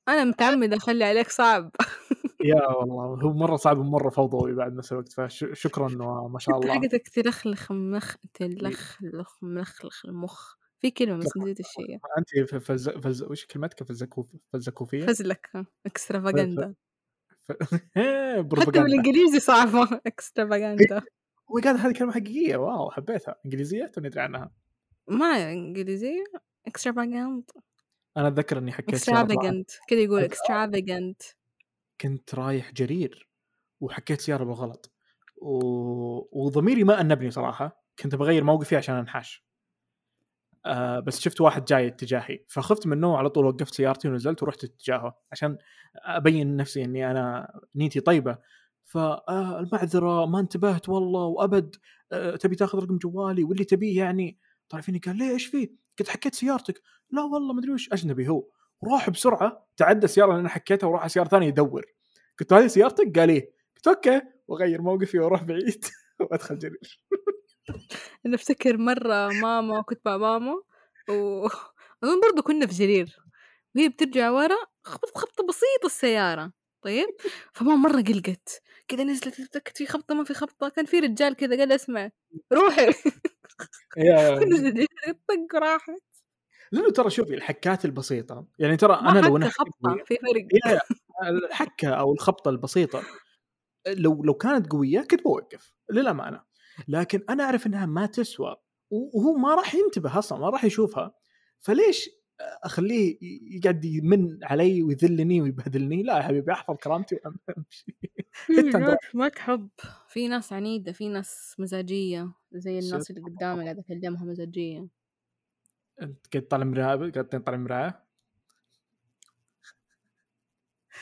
أنا 0.08 0.24
متعمدة 0.24 0.78
أخلي 0.78 1.04
عليك 1.04 1.30
صعب. 1.30 1.72
يا 2.46 2.68
والله 2.68 3.24
هو 3.24 3.34
مرة 3.34 3.56
صعب 3.56 3.78
ومرة 3.78 4.10
فوضوي 4.10 4.54
بعد 4.54 4.74
نفس 4.74 4.92
الوقت 4.92 5.14
فشكرا 5.14 5.86
وما 5.86 6.40
شاء 6.40 6.60
الله. 6.60 6.74
حقتك 6.74 7.08
تلخلخ 7.08 7.72
مخ 7.72 8.16
تلخلخ 8.34 9.44
ملخلخ 9.44 10.06
المخ. 10.06 10.56
في 10.80 10.92
كلمة 10.92 11.18
بس 11.18 11.38
نسيت 11.38 11.60
الشيء. 11.60 12.00
أنت 12.18 12.56
فز... 12.56 12.90
فز... 12.90 13.24
وش 13.24 13.46
كلمتك؟ 13.46 13.84
فزكوف... 13.84 14.28
فزكوفية؟ 14.54 15.06
فزلك 15.06 15.50
اكسترافاجندا 15.86 16.66
إيه، 16.66 16.76
حتى 18.62 18.82
بالإنجليزي 18.82 19.40
صعبة. 19.40 19.84
اكسترافاجندا 20.08 21.02
هو 21.52 21.60
قاعد 21.64 21.76
هذه 21.76 21.94
كلمه 21.94 22.12
حقيقية. 22.12 22.58
واو 22.58 22.92
حبيتها. 22.92 23.36
إنجليزية؟ 23.46 23.86
توني 23.86 24.08
ادري 24.08 24.22
عنها. 24.22 24.52
ما 25.08 25.52
إنجليزية. 25.52 26.24
اكسترافاجنت 26.68 27.52
أنا 28.18 28.28
أتذكر 28.28 28.58
إني 28.58 28.72
حكيت. 28.72 28.90
اكسترافاجنت 28.90 29.72
كذا 29.88 30.00
يقول 30.00 30.24
اكسترافاجنت 30.24 31.22
كنت 32.02 32.36
رايح 32.36 32.72
جرير 32.72 33.30
وحكيت 33.80 34.22
سيارة 34.22 34.44
بالغلط. 34.44 34.92
و... 35.38 36.46
وضميري 36.46 36.84
ما 36.84 37.02
أنبني 37.02 37.32
صراحة. 37.32 37.84
كنت 38.00 38.16
بغير 38.16 38.44
موقفي 38.44 38.76
عشان 38.76 38.96
أنحاش. 38.96 39.45
آه 40.66 41.00
بس 41.00 41.20
شفت 41.20 41.42
واحد 41.42 41.66
جاي 41.66 41.88
اتجاهي 41.88 42.40
فخفت 42.48 42.88
منه 42.88 43.18
على 43.18 43.30
طول 43.30 43.46
وقفت 43.46 43.74
سيارتي 43.74 44.10
ونزلت 44.10 44.44
ورحت 44.44 44.64
اتجاهه 44.64 45.16
عشان 45.32 45.58
أبين 45.96 46.56
نفسي 46.58 46.84
إني 46.84 47.12
أنا 47.12 47.54
نيتي 47.76 48.00
طيبة. 48.00 48.38
فالمعذره 48.86 50.26
ما 50.26 50.40
انتبهت 50.40 50.90
والله 50.90 51.26
وأبد 51.26 51.76
آه 52.12 52.36
تبي 52.36 52.56
تاخذ 52.56 52.80
رقم 52.80 52.98
جوالي 52.98 53.44
واللي 53.44 53.64
تبيه 53.66 53.98
يعني؟ 54.00 54.40
طلع 54.70 54.82
فيني 54.82 55.00
قال 55.00 55.18
ليه 55.18 55.32
إيش 55.32 55.46
فيه؟ 55.46 55.68
قلت 56.00 56.10
حكيت 56.10 56.36
سيارتك. 56.36 56.82
لا 57.12 57.22
والله 57.24 57.54
ما 57.54 57.60
أدري 57.60 57.72
وش. 57.72 57.94
أجنبي 57.94 58.30
هو. 58.30 58.48
وراح 58.82 59.10
بسرعة 59.10 59.68
تعدى 59.78 60.06
السيارة 60.06 60.30
اللي 60.32 60.40
أنا 60.42 60.50
حكيتها 60.50 60.88
وراح 60.88 61.02
على 61.02 61.10
سيارة 61.10 61.28
ثانية 61.28 61.48
يدور. 61.48 61.86
قلت 62.40 62.52
له 62.52 62.60
هذه 62.60 62.68
سيارتك؟ 62.68 63.20
قال 63.20 63.30
إيه. 63.30 63.52
قلت 63.76 63.88
أوكي. 63.88 64.22
وأغير 64.48 64.82
موقفي 64.82 65.20
وأروح 65.20 65.44
بعيد 65.44 65.86
وأدخل 66.20 66.60
جرير. 66.60 67.02
أنا 68.26 68.36
أفتكر 68.36 68.78
مرة 68.78 69.30
ماما 69.30 69.82
كنت 69.82 70.00
مع 70.06 70.18
ماما 70.18 70.64
واظن 71.10 72.20
برضو 72.24 72.42
كنا 72.42 72.68
في 72.68 72.74
جرير. 72.74 73.18
وهي 73.76 73.90
بترجع 73.90 74.30
ورا 74.30 74.56
خبطت 74.84 75.18
خبطة 75.18 75.48
بسيطة 75.48 75.86
السيارة 75.86 76.54
طيب؟ 76.82 77.08
فماما 77.54 77.76
مرة 77.90 78.02
قلقت. 78.02 78.62
كذا 78.88 79.04
نزلت 79.04 79.42
تتأكد 79.42 79.78
في 79.78 79.86
خبطة 79.88 80.16
ما 80.16 80.24
في 80.24 80.34
خبطة. 80.34 80.70
كان 80.70 80.86
في 80.86 81.00
رجال 81.00 81.36
كذا 81.36 81.58
قال 81.58 81.72
اسمع 81.72 82.10
روحي. 82.54 82.88
طق 85.28 85.56
راحت. 85.56 86.02
لأنه 86.72 86.92
ترى 86.92 87.10
شوفي 87.10 87.34
الحكات 87.34 87.86
البسيطة. 87.86 88.46
يعني 88.60 88.78
ترى 88.78 88.94
أنا 88.94 89.20
لو 89.20 89.38
أنا 89.38 89.50
خبطة 89.50 90.04
في 90.06 90.16
فرق. 90.16 90.48
الحكة 91.28 91.90
أو 91.90 92.14
الخبطة 92.14 92.50
البسيطة 92.50 93.04
لو 93.88 94.24
لو 94.24 94.34
كانت 94.34 94.72
قوية 94.72 95.02
كنت 95.02 95.24
بوقف 95.24 95.74
للأمانة. 95.92 96.42
لكن 96.88 97.22
أنا 97.30 97.44
أعرف 97.44 97.68
إنها 97.68 97.86
ما 97.86 98.06
تسوى 98.06 98.56
وهو 98.90 99.34
ما 99.34 99.56
راح 99.56 99.76
ينتبه 99.76 100.20
أصلا 100.20 100.40
ما 100.40 100.50
راح 100.50 100.66
يشوفها. 100.66 101.14
فليش 101.60 102.10
أخليه 102.40 103.18
يقعد 103.58 103.86
يمن 103.86 104.40
علي 104.44 104.84
ويذلني 104.84 105.42
ويبهدلني 105.42 106.04
لا 106.04 106.18
يا 106.18 106.22
حبيبي 106.22 106.52
أحفظ 106.52 106.76
كرامتي 106.76 107.20
وأمشي. 107.26 107.96
ما 109.14 109.28
تحب 109.28 109.70
في 110.08 110.28
ناس 110.28 110.54
عنيدة 110.54 110.92
في 110.92 111.10
ناس 111.10 111.56
مزاجية 111.60 112.34
زي 112.52 112.80
الناس 112.80 113.12
اللي 113.12 113.22
قدامي 113.22 113.64
قاعدة 113.64 113.84
أكلمها 113.90 114.26
مزاجية. 114.26 114.88
أنت 116.02 116.28
قاعد 116.34 116.46
تطالع 116.46 116.64
مرايه 116.64 117.12
قاعد 117.12 117.30
تطالع 117.30 117.58
مرايه 117.58 118.06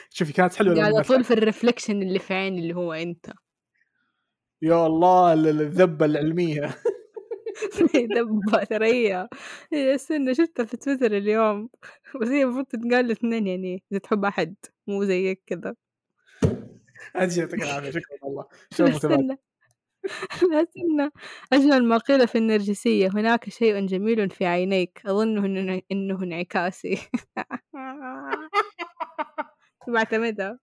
شوفي 0.09 0.34
كانت 0.34 0.55
حلوة 0.55 0.74
نفعت. 0.74 1.05
أطول 1.05 1.24
في 1.24 1.34
الرفلكشن 1.34 2.01
اللي 2.01 2.19
في 2.19 2.34
عيني 2.34 2.59
اللي 2.61 2.76
هو 2.76 2.93
أنت. 2.93 3.34
يا 4.64 4.88
الله 4.88 5.34
ال- 5.34 5.47
الذبة 5.61 6.05
العلمية. 6.05 6.76
دبة 8.16 8.64
ثرية 8.72 9.30
هي 9.74 9.95
استنى 9.95 10.36
شفتها 10.36 10.66
في 10.66 10.78
تويتر 10.78 11.18
اليوم. 11.18 11.70
بس 12.22 12.28
هي 12.28 12.43
المفروض 12.43 12.66
تتقال 12.66 13.07
لاثنين 13.07 13.47
يعني 13.47 13.84
إذا 13.91 13.99
تحب 13.99 14.26
أحد 14.26 14.55
مو 14.88 15.03
زيك 15.03 15.43
كذا. 15.47 15.76
هذه 17.16 17.39
يعطيك 17.39 17.64
العافية. 17.64 17.91
شكرا 17.91 18.18
والله. 18.22 18.45
استنى 18.72 19.38
لا 20.51 20.64
استنى 20.64 21.09
أجمل 21.53 21.84
ما 21.86 21.97
قيل 21.97 22.28
في 22.28 22.38
النرجسية 22.38 23.07
هناك 23.14 23.49
شيء 23.49 23.86
جميل 23.86 24.30
في 24.30 24.45
عينيك. 24.45 25.01
إنه 25.07 25.82
إنه 25.91 26.24
انعكاسي. 26.24 26.97
بعتمدها. 29.88 30.59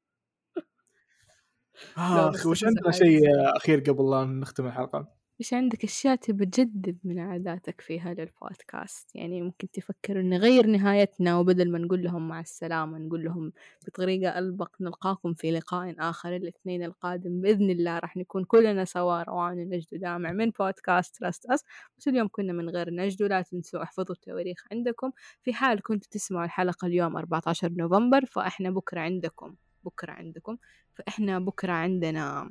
لا، 1.97 2.29
اخ 2.29 2.35
بس 2.35 2.47
وش 2.47 2.65
عندنا. 2.65 2.91
شيء 2.91 3.21
أخير 3.57 3.81
قبل 3.81 4.11
لا 4.11 4.25
نختم 4.25 4.67
الحلقة؟ 4.67 5.21
إيش 5.41 5.55
عندك 5.55 5.85
أشياء 5.85 6.17
تبي 6.17 6.47
تجدد 6.47 6.99
من 7.05 7.19
عاداتك 7.19 7.81
في 7.81 8.01
هذا 8.01 8.23
البودكاست؟ 8.23 9.17
يعني 9.17 9.43
ممكن 9.43 9.71
تفكر 9.71 10.23
نغير 10.23 10.67
نهايتنا 10.67 11.39
وبدل 11.39 11.73
ما 11.73 11.79
نقول 11.79 12.03
لهم 12.03 12.29
مع 12.29 12.41
السلامة 12.41 12.99
نقول 12.99 13.25
لهم 13.25 13.53
بطريقة 13.87 14.39
ألبق 14.39 14.71
نلقاكم 14.81 15.35
في 15.35 15.51
لقاء 15.51 15.95
آخر 15.99 16.37
الاثنين 16.37 16.83
القادم 16.85 17.41
بإذن 17.41 17.71
الله. 17.71 17.99
راح 17.99 18.17
نكون 18.17 18.45
كلنا 18.45 18.85
سوا 18.85 19.23
روان 19.23 19.57
نجد 19.69 19.87
ودامع 19.93 20.33
من 20.33 20.51
بودكاست 20.51 21.17
تراست 21.17 21.47
أس 21.47 21.65
بس 21.99 22.09
اليوم 22.09 22.29
كنا 22.33 22.53
من 22.53 22.69
غير 22.69 22.91
نجد 22.91 23.23
ولا 23.23 23.43
تنسوا 23.43 23.83
احفظوا 23.83 24.15
التواريخ 24.15 24.65
عندكم. 24.73 25.11
في 25.43 25.53
حال 25.53 25.83
كنتوا 25.83 26.09
تسمعوا 26.11 26.45
الحلقة 26.45 26.87
اليوم 26.87 27.17
14 27.17 27.73
نوفمبر 27.73 28.25
فإحنا 28.25 28.71
بكرة 28.71 29.01
عندكم. 29.01 29.55
بكرة 29.85 30.13
عندكم. 30.13 30.57
فإحنا 30.95 31.39
بكرة 31.39 31.73
عندنا 31.73 32.51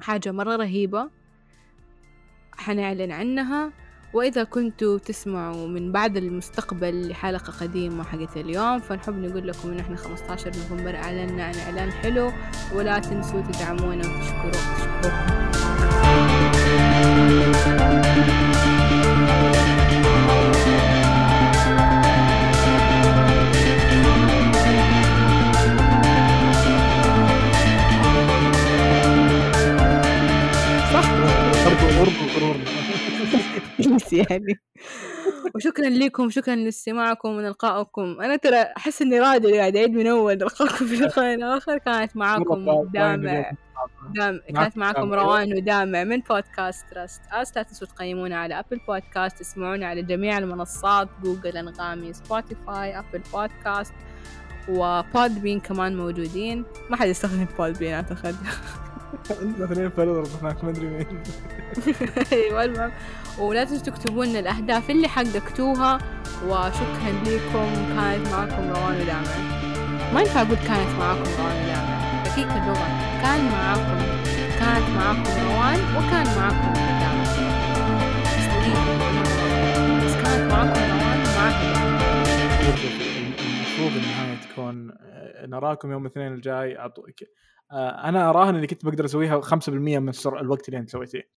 حاجة 0.00 0.32
مرة 0.32 0.56
رهيبة 0.56 1.10
حنعلن 2.56 3.12
عنها. 3.12 3.72
وإذا 4.12 4.44
كنتوا 4.44 4.98
تسمعوا 4.98 5.68
من 5.68 5.92
بعد 5.92 6.16
المستقبل 6.16 7.08
لحلقة 7.08 7.52
قديمة 7.60 8.04
حقت 8.04 8.36
اليوم 8.36 8.78
فنحب 8.78 9.14
نقول 9.14 9.48
لكم 9.48 9.70
إن 9.70 9.78
إحنا 9.78 9.96
15 9.96 10.46
نوفمبر 10.46 10.96
أعلنا 10.96 11.44
عن 11.44 11.54
إعلان 11.54 11.92
حلو. 11.92 12.32
ولا 12.74 12.98
تنسوا 12.98 13.40
تدعمونا 13.40 14.08
وتشكروا. 14.08 14.50
تشكروا 14.50 15.44
بس 33.88 34.12
يعني. 34.30 34.60
وشكرا 35.54 35.88
لكم 35.88 36.30
شكرا 36.30 36.54
لاستماعكم 36.54 37.28
ونلقائكم 37.28 38.20
أنا 38.20 38.36
ترى 38.36 38.56
أحس 38.56 39.02
إني 39.02 39.20
راضي 39.20 39.58
قاعد 39.58 39.76
أعيد 39.76 39.90
من 39.90 40.06
أول 40.06 40.34
نلقاكم 40.34 40.86
في 40.86 40.96
لقاء 40.96 41.38
اخر 41.56 41.78
كانت 41.78 42.16
معاكم 42.20 42.64
دامع. 42.94 43.50
دام 44.14 44.40
كانت 44.54 44.76
دامع. 44.78 44.92
روان 45.22 45.52
ودامع 45.54 46.04
من 46.04 46.20
بودكاست 46.20 46.86
تراست. 46.90 47.22
آس 47.32 47.56
لا 47.56 47.62
تنسوا 47.62 47.86
تقيمونا 47.86 48.36
على 48.36 48.58
أبل 48.58 48.80
بودكاست 48.88 49.38
تسمعونا 49.38 49.86
على 49.86 50.02
جميع 50.02 50.38
المنصات 50.38 51.08
جوجل 51.22 51.56
أنغامي 51.56 52.12
سبوتيفاي 52.12 52.98
أبل 52.98 53.22
بودكاست 53.32 53.94
وبود 54.68 55.42
بين 55.42 55.60
كمان 55.60 55.96
موجودين. 55.96 56.64
ما 56.90 56.96
حد 56.96 57.08
يستخدم 57.08 57.46
بود 57.58 57.78
بين 57.78 57.92
اعتقد 57.94 58.36
اثنين 59.30 59.90
هناك 60.42 60.64
ما 60.64 60.70
أدري 60.70 60.86
مين. 60.86 61.22
أيوه 62.32 62.64
المهم 62.64 62.92
ولا 63.38 63.64
تنسوا 63.64 63.86
تكتبوا 63.86 64.24
لنا 64.24 64.38
الأهداف 64.38 64.90
اللي 64.90 65.08
حققتوها. 65.08 65.98
وشكرا 66.46 67.12
لكم. 67.26 67.74
كانت 67.96 68.28
معكم 68.28 68.70
روان 68.70 69.00
ودامع. 69.00 69.36
ما 70.14 70.20
ينفع 70.20 70.42
أقول 70.42 70.56
كانت 70.56 70.90
معكم 70.98 71.22
روان 71.38 71.64
ودامع. 71.64 72.22
دقيقة 72.24 72.62
اللغة. 72.62 72.88
كان 73.22 73.44
معكم. 73.44 74.24
كانت 74.60 74.88
معكم 74.96 75.30
روان 75.46 75.80
وكان 75.96 76.26
معكم 76.38 76.72
دامع 76.74 77.24
بس 80.04 80.14
كانت 80.22 80.52
معكم 80.52 80.80
روان 80.80 81.20
ومعكم 81.20 81.74
المفروض 83.48 83.92
النهايه 83.96 84.40
تكون 84.40 84.90
آه، 84.90 85.46
نراكم 85.46 85.92
يوم 85.92 86.06
الاثنين 86.06 86.32
الجاي. 86.32 86.78
أعطوك 86.78 87.06
آه، 87.72 88.08
أنا 88.08 88.30
أراهن 88.30 88.54
إني 88.56 88.66
كنت 88.66 88.84
بقدر 88.84 89.04
أسويها 89.04 89.40
5% 89.40 89.68
من 89.98 90.12
الوقت 90.26 90.68
اللي 90.68 90.78
أنت 90.80 90.90
سويتيه. 90.90 91.28